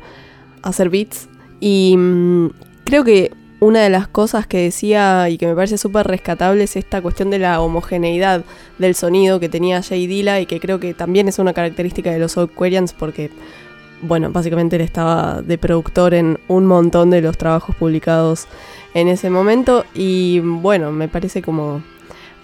hacer 0.63 0.89
beats 0.89 1.29
y 1.61 1.97
mm, 1.97 2.51
creo 2.85 3.05
que 3.05 3.33
una 3.61 3.81
de 3.81 3.91
las 3.91 4.07
cosas 4.07 4.47
que 4.47 4.59
decía 4.59 5.29
y 5.29 5.37
que 5.37 5.47
me 5.47 5.55
parece 5.55 5.79
súper 5.79 6.07
rescatable 6.07 6.63
es 6.65 6.77
esta 6.77 7.03
cuestión 7.03 7.31
de 7.31 7.41
la 7.41 7.61
homogeneidad 7.61 8.45
del 8.79 8.95
sonido 8.95 9.41
que 9.41 9.49
tenía 9.49 9.83
Jay 9.83 10.07
Dilla 10.07 10.41
y 10.41 10.47
que 10.47 10.61
creo 10.61 10.79
que 10.79 10.95
también 10.95 11.27
es 11.29 11.39
una 11.39 11.53
característica 11.53 12.11
de 12.13 12.21
los 12.21 12.37
Quarians 12.55 12.93
porque, 12.93 13.31
bueno, 14.03 14.31
básicamente 14.31 14.77
él 14.77 14.83
estaba 14.83 15.43
de 15.43 15.59
productor 15.59 16.15
en 16.15 16.39
un 16.47 16.67
montón 16.67 17.11
de 17.11 17.21
los 17.21 17.37
trabajos 17.37 17.75
publicados 17.75 18.47
en 18.95 19.09
ese 19.09 19.29
momento 19.29 19.85
y 19.93 20.39
bueno, 20.41 20.93
me 20.93 21.09
parece 21.09 21.43
como 21.43 21.83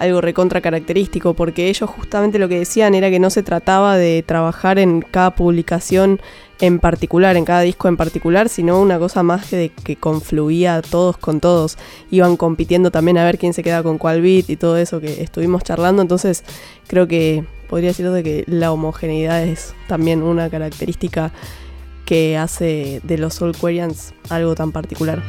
algo 0.01 0.21
recontra 0.21 0.61
característico 0.61 1.35
porque 1.35 1.69
ellos 1.69 1.89
justamente 1.89 2.41
lo 2.41 2.49
que 2.49 2.59
decían 2.59 2.95
era 2.95 3.11
que 3.11 3.21
no 3.21 3.31
se 3.31 3.45
trataba 3.45 3.97
de 3.97 4.25
trabajar 4.27 4.81
en 4.81 5.01
cada 5.01 5.37
publicación 5.37 6.21
en 6.61 6.79
particular, 6.79 7.37
en 7.37 7.45
cada 7.45 7.61
disco 7.61 7.89
en 7.89 7.97
particular, 7.97 8.49
sino 8.49 8.81
una 8.81 8.99
cosa 8.99 9.23
más 9.23 9.47
que 9.47 9.57
de 9.57 9.69
que 9.71 9.97
confluía 9.97 10.83
todos 10.83 11.17
con 11.17 11.41
todos. 11.41 11.77
Iban 12.11 12.37
compitiendo 12.37 12.91
también 12.91 13.19
a 13.19 13.25
ver 13.25 13.39
quién 13.39 13.53
se 13.55 13.63
queda 13.63 13.83
con 13.83 13.99
cuál 13.99 14.23
beat 14.23 14.49
y 14.51 14.57
todo 14.57 14.77
eso 14.77 15.01
que 15.01 15.23
estuvimos 15.23 15.63
charlando. 15.65 16.03
Entonces 16.03 16.45
creo 16.87 17.09
que 17.09 17.45
podría 17.69 17.91
decir 17.91 18.11
de 18.11 18.23
que 18.23 18.45
la 18.47 18.73
homogeneidad 18.73 19.43
es 19.43 19.75
también 19.89 20.23
una 20.23 20.49
característica 20.49 21.33
que 22.05 22.37
hace 22.37 23.01
de 23.03 23.19
los 23.19 23.35
Soulquarians 23.35 24.15
algo 24.29 24.55
tan 24.55 24.73
particular. 24.73 25.23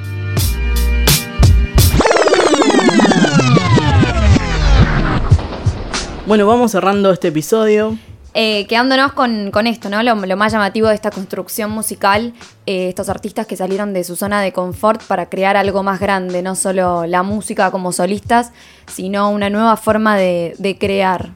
Bueno, 6.27 6.47
vamos 6.47 6.71
cerrando 6.71 7.11
este 7.11 7.27
episodio. 7.27 7.97
Eh, 8.37 8.67
quedándonos 8.67 9.13
con, 9.13 9.65
esto, 9.65 9.89
¿no? 9.89 10.03
Lo, 10.03 10.35
más 10.35 10.51
llamativo 10.51 10.89
de 10.89 10.95
esta 10.95 11.09
construcción 11.09 11.71
musical, 11.71 12.33
eh, 12.65 12.89
estos 12.89 13.07
artistas 13.07 13.47
que 13.47 13.55
salieron 13.55 13.93
de 13.93 14.03
su 14.03 14.17
zona 14.17 14.41
de 14.41 14.51
confort 14.51 15.01
para 15.03 15.29
crear 15.29 15.55
algo 15.55 15.83
más 15.83 16.01
grande, 16.01 16.41
no 16.41 16.53
solo 16.55 17.05
la 17.05 17.23
música 17.23 17.71
como 17.71 17.93
solistas, 17.93 18.51
sino 18.87 19.29
una 19.29 19.49
nueva 19.49 19.77
forma 19.77 20.17
de, 20.17 20.77
crear. 20.77 21.29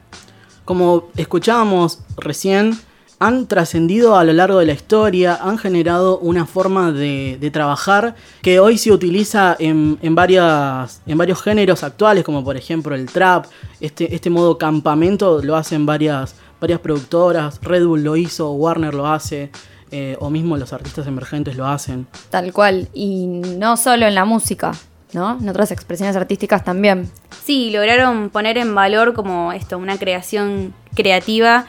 Como 0.66 1.08
escuchábamos 1.16 2.00
recién, 2.18 2.78
han 3.18 3.46
trascendido 3.46 4.16
a 4.16 4.24
lo 4.24 4.34
largo 4.34 4.58
de 4.58 4.66
la 4.66 4.72
historia, 4.74 5.38
han 5.40 5.56
generado 5.56 6.18
una 6.18 6.44
forma 6.44 6.92
de, 6.92 7.50
trabajar 7.50 8.14
que 8.42 8.60
hoy 8.60 8.76
se 8.76 8.92
utiliza 8.92 9.56
en 9.58 10.14
varios 10.14 11.42
géneros 11.42 11.82
actuales, 11.82 12.24
como 12.24 12.44
por 12.44 12.58
ejemplo 12.58 12.94
el 12.94 13.06
trap, 13.06 13.46
este, 13.80 14.14
este 14.14 14.28
modo 14.28 14.58
campamento 14.58 15.40
lo 15.42 15.56
hacen 15.56 15.86
varias, 15.86 16.34
varias 16.60 16.80
productoras, 16.80 17.58
Red 17.62 17.86
Bull 17.86 18.02
lo 18.02 18.16
hizo, 18.16 18.52
Warner 18.52 18.94
lo 18.94 19.06
hace, 19.06 19.50
eh, 19.90 20.16
o 20.20 20.30
mismo 20.30 20.56
los 20.56 20.72
artistas 20.72 21.06
emergentes 21.06 21.56
lo 21.56 21.66
hacen. 21.66 22.06
Tal 22.30 22.52
cual. 22.52 22.88
Y 22.94 23.26
no 23.26 23.76
solo 23.76 24.06
en 24.06 24.14
la 24.14 24.24
música, 24.24 24.72
¿no? 25.12 25.38
En 25.40 25.48
otras 25.48 25.72
expresiones 25.72 26.14
artísticas 26.16 26.62
también. 26.64 27.10
Sí, 27.44 27.70
lograron 27.70 28.30
poner 28.30 28.58
en 28.58 28.74
valor 28.74 29.14
como 29.14 29.52
esto, 29.52 29.78
una 29.78 29.98
creación 29.98 30.74
creativa 30.94 31.66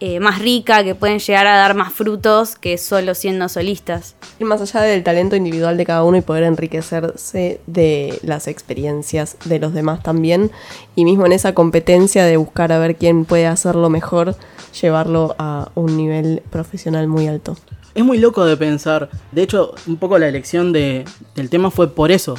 eh, 0.00 0.20
más 0.20 0.40
rica, 0.40 0.82
que 0.84 0.94
pueden 0.94 1.18
llegar 1.18 1.46
a 1.46 1.56
dar 1.56 1.74
más 1.74 1.92
frutos 1.92 2.56
que 2.56 2.78
solo 2.78 3.14
siendo 3.14 3.48
solistas. 3.48 4.16
Y 4.38 4.44
más 4.44 4.60
allá 4.60 4.82
del 4.82 5.02
talento 5.02 5.36
individual 5.36 5.76
de 5.76 5.86
cada 5.86 6.04
uno 6.04 6.16
y 6.16 6.20
poder 6.20 6.44
enriquecerse 6.44 7.60
de 7.66 8.18
las 8.22 8.48
experiencias 8.48 9.36
de 9.44 9.58
los 9.58 9.72
demás 9.72 10.02
también, 10.02 10.50
y 10.96 11.04
mismo 11.04 11.26
en 11.26 11.32
esa 11.32 11.54
competencia 11.54 12.24
de 12.24 12.36
buscar 12.36 12.72
a 12.72 12.78
ver 12.78 12.96
quién 12.96 13.24
puede 13.24 13.46
hacerlo 13.46 13.90
mejor, 13.90 14.36
llevarlo 14.80 15.34
a 15.38 15.70
un 15.74 15.96
nivel 15.96 16.42
profesional 16.50 17.06
muy 17.08 17.28
alto. 17.28 17.56
Es 17.94 18.04
muy 18.04 18.18
loco 18.18 18.44
de 18.44 18.56
pensar, 18.56 19.08
de 19.30 19.42
hecho, 19.42 19.74
un 19.86 19.96
poco 19.96 20.18
la 20.18 20.26
elección 20.26 20.72
de, 20.72 21.04
del 21.36 21.48
tema 21.48 21.70
fue 21.70 21.94
por 21.94 22.10
eso, 22.10 22.34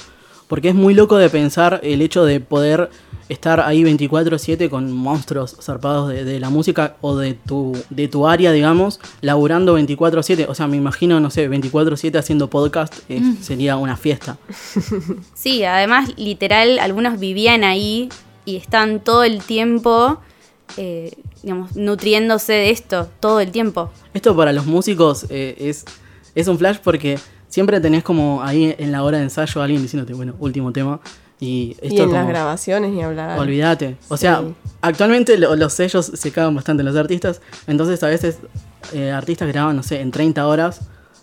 porque 0.48 0.70
es 0.70 0.76
muy 0.76 0.94
loco 0.94 1.18
de 1.18 1.30
pensar 1.30 1.80
el 1.84 2.02
hecho 2.02 2.26
de 2.26 2.40
poder 2.42 2.90
estar 3.30 3.60
ahí 3.60 3.84
24/7 3.84 4.70
con 4.70 4.92
monstruos 4.92 5.56
zarpados 5.62 6.10
de, 6.10 6.24
de 6.24 6.40
la 6.40 6.50
música 6.50 6.96
o 7.02 7.16
de 7.16 7.34
tu, 7.34 7.76
de 7.90 8.08
tu 8.08 8.28
área, 8.28 8.52
digamos, 8.52 9.00
laburando 9.22 9.78
24/7. 9.80 10.46
O 10.48 10.54
sea, 10.56 10.68
me 10.68 10.78
imagino, 10.78 11.20
no 11.20 11.30
sé, 11.32 11.50
24/7 11.50 12.18
haciendo 12.20 12.50
podcast 12.50 12.94
eh, 13.10 13.20
Mm. 13.20 13.38
sería 13.42 13.78
una 13.78 13.98
fiesta. 13.98 14.38
Sí, 15.34 15.64
además, 15.64 16.10
literal, 16.18 16.80
algunos 16.80 17.20
vivían 17.20 17.64
ahí 17.64 18.10
y 18.46 18.58
están 18.58 19.00
todo 19.00 19.24
el 19.24 19.42
tiempo, 19.42 20.20
eh, 20.78 21.12
digamos, 21.42 21.76
nutriéndose 21.76 22.54
de 22.54 22.70
esto, 22.70 23.10
todo 23.20 23.40
el 23.40 23.52
tiempo. 23.52 23.90
Esto 24.14 24.36
para 24.36 24.54
los 24.54 24.66
músicos 24.66 25.26
eh, 25.30 25.56
es, 25.60 25.86
es 26.36 26.48
un 26.48 26.58
flash 26.58 26.78
porque 26.84 27.18
siempre 27.48 27.80
tenés 27.80 28.04
como 28.04 28.44
ahí 28.44 28.76
en 28.78 28.92
la 28.92 29.04
hora 29.04 29.18
de 29.18 29.24
ensayo 29.24 29.62
alguien 29.62 29.82
diciéndote, 29.82 30.14
bueno, 30.14 30.36
último 30.40 30.72
tema. 30.72 31.00
Y 31.40 31.76
esto 31.82 31.96
y 31.96 32.00
en 32.02 32.14
las 32.14 32.28
grabaciones 32.28 32.92
ni 32.92 33.04
hablar. 33.04 33.38
Olvídate. 33.40 33.98
O 34.08 34.16
sea, 34.18 34.42
actualmente 34.82 35.38
lo- 35.38 35.56
los 35.56 35.74
sellos 35.74 36.06
se 36.14 36.32
cagan 36.32 36.56
bastante 36.56 36.84
los 36.84 36.96
artistas. 36.96 37.42
Entonces 37.68 38.02
a 38.04 38.08
veces 38.08 38.38
eh, 38.94 39.12
artistas 39.12 39.48
graban, 39.50 39.76
no 39.76 39.84
sé, 39.84 40.00
en 40.02 40.12
30 40.12 40.48
horas 40.48 40.82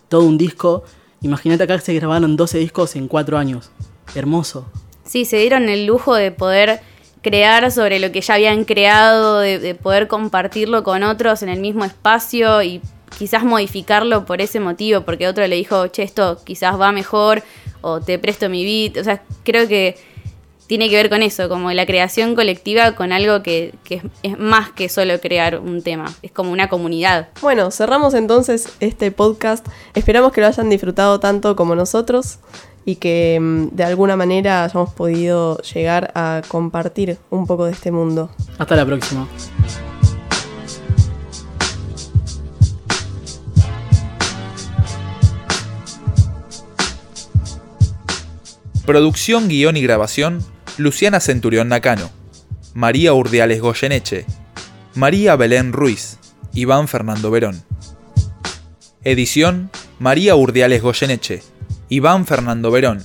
todo 0.09 0.21
un 0.23 0.37
disco. 0.37 0.83
Imagínate 1.21 1.63
acá 1.63 1.75
que 1.77 1.85
se 1.85 1.93
grabaron 1.93 2.35
12 2.35 2.57
discos 2.59 2.95
en 2.95 3.07
4 3.07 3.37
años. 3.37 3.71
Hermoso. 4.13 4.65
Sí, 5.05 5.25
se 5.25 5.37
dieron 5.37 5.67
el 5.69 5.85
lujo 5.85 6.13
de 6.15 6.31
poder 6.31 6.81
crear 7.21 7.71
sobre 7.71 7.99
lo 7.99 8.11
que 8.11 8.21
ya 8.21 8.35
habían 8.35 8.65
creado, 8.65 9.39
de, 9.39 9.57
de 9.57 9.75
poder 9.75 10.07
compartirlo 10.07 10.83
con 10.83 11.03
otros 11.03 11.41
en 11.41 11.49
el 11.49 11.59
mismo 11.61 11.85
espacio 11.85 12.61
y 12.61 12.81
quizás 13.17 13.43
modificarlo 13.45 14.25
por 14.25 14.41
ese 14.41 14.59
motivo, 14.59 15.01
porque 15.01 15.27
otro 15.27 15.45
le 15.47 15.55
dijo, 15.55 15.87
che, 15.87 16.03
esto 16.03 16.39
quizás 16.43 16.79
va 16.79 16.91
mejor, 16.91 17.41
o 17.83 18.01
te 18.01 18.17
presto 18.17 18.49
mi 18.49 18.65
beat. 18.65 18.97
O 18.97 19.03
sea, 19.03 19.21
creo 19.43 19.67
que 19.67 19.95
tiene 20.67 20.89
que 20.89 20.95
ver 20.95 21.09
con 21.09 21.21
eso, 21.21 21.49
como 21.49 21.71
la 21.71 21.85
creación 21.85 22.33
colectiva 22.33 22.95
con 22.95 23.11
algo 23.11 23.43
que, 23.43 23.75
que 23.83 24.01
es, 24.23 24.39
más 24.39 24.71
que 24.71 24.89
solo 24.89 25.19
crear 25.19 25.59
un 25.59 25.83
tema, 25.83 26.11
es 26.23 26.31
como 26.31 26.51
una 26.51 26.69
comunidad. 26.69 27.27
Bueno, 27.41 27.69
cerramos 27.69 28.13
entonces 28.13 28.69
este 28.79 29.11
podcast. 29.11 29.67
Esperamos 29.93 30.31
que 30.31 30.41
lo 30.41 30.47
hayan 30.47 30.69
disfrutado 30.69 31.19
tanto 31.19 31.55
como 31.55 31.75
nosotros 31.75 32.39
y 32.85 32.95
que 32.95 33.37
mm, 33.39 33.75
de 33.75 33.83
alguna 33.83 34.15
manera 34.15 34.63
hayamos 34.63 34.93
podido 34.93 35.57
llegar 35.59 36.11
a 36.15 36.41
compartir 36.47 37.17
un 37.29 37.45
poco 37.45 37.65
de 37.65 37.73
este 37.73 37.91
mundo. 37.91 38.29
Hasta 38.57 38.75
la 38.75 38.85
próxima. 38.85 39.27
Producción, 48.85 49.47
guion 49.47 49.77
y 49.77 49.81
grabación, 49.81 50.43
Luciana 50.77 51.21
Centurión 51.21 51.69
Nakano, 51.69 52.11
María 52.73 53.13
Urdiales 53.13 53.61
Goyeneche, 53.61 54.25
María 54.93 55.37
Belén 55.37 55.71
Ruiz, 55.71 56.17
Iván 56.53 56.89
Fernando 56.89 57.31
Verón. 57.31 57.63
Edición, 59.05 59.71
María 59.99 60.35
Urdiales 60.35 60.81
Goyeneche, 60.81 61.43
Iván 61.87 62.25
Fernando 62.25 62.71
Verón. 62.71 63.01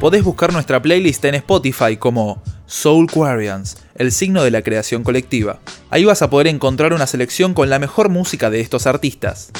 Podés 0.00 0.24
buscar 0.24 0.54
nuestra 0.54 0.80
playlist 0.80 1.22
en 1.26 1.34
Spotify 1.34 1.98
como 1.98 2.42
Soul 2.64 3.10
Quarians, 3.10 3.76
el 3.94 4.10
signo 4.10 4.42
de 4.42 4.50
la 4.50 4.62
creación 4.62 5.04
colectiva. 5.04 5.60
Ahí 5.90 6.06
vas 6.06 6.22
a 6.22 6.30
poder 6.30 6.46
encontrar 6.46 6.94
una 6.94 7.06
selección 7.06 7.52
con 7.52 7.68
la 7.68 7.78
mejor 7.78 8.08
música 8.08 8.48
de 8.48 8.60
estos 8.60 8.86
artistas. 8.86 9.50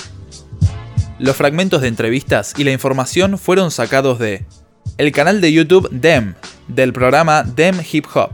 Los 1.18 1.36
fragmentos 1.36 1.82
de 1.82 1.88
entrevistas 1.88 2.54
y 2.56 2.64
la 2.64 2.72
información 2.72 3.36
fueron 3.36 3.70
sacados 3.70 4.18
de 4.18 4.46
el 4.98 5.12
canal 5.12 5.40
de 5.40 5.52
YouTube 5.52 5.88
Dem, 5.90 6.34
del 6.68 6.92
programa 6.92 7.42
Dem 7.42 7.76
Hip 7.90 8.06
Hop, 8.14 8.30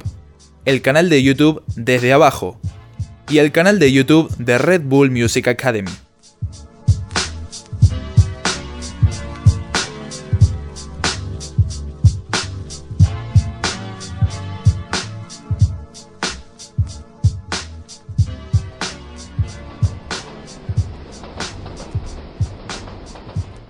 el 0.65 0.83
canal 0.83 1.09
de 1.09 1.23
YouTube 1.23 1.63
Desde 1.77 2.13
Abajo 2.13 2.59
y 3.29 3.39
el 3.39 3.53
canal 3.53 3.79
de 3.79 3.93
YouTube 3.93 4.35
de 4.39 4.59
Red 4.59 4.83
Bull 4.83 5.11
Music 5.11 5.49
Academy. 5.49 5.91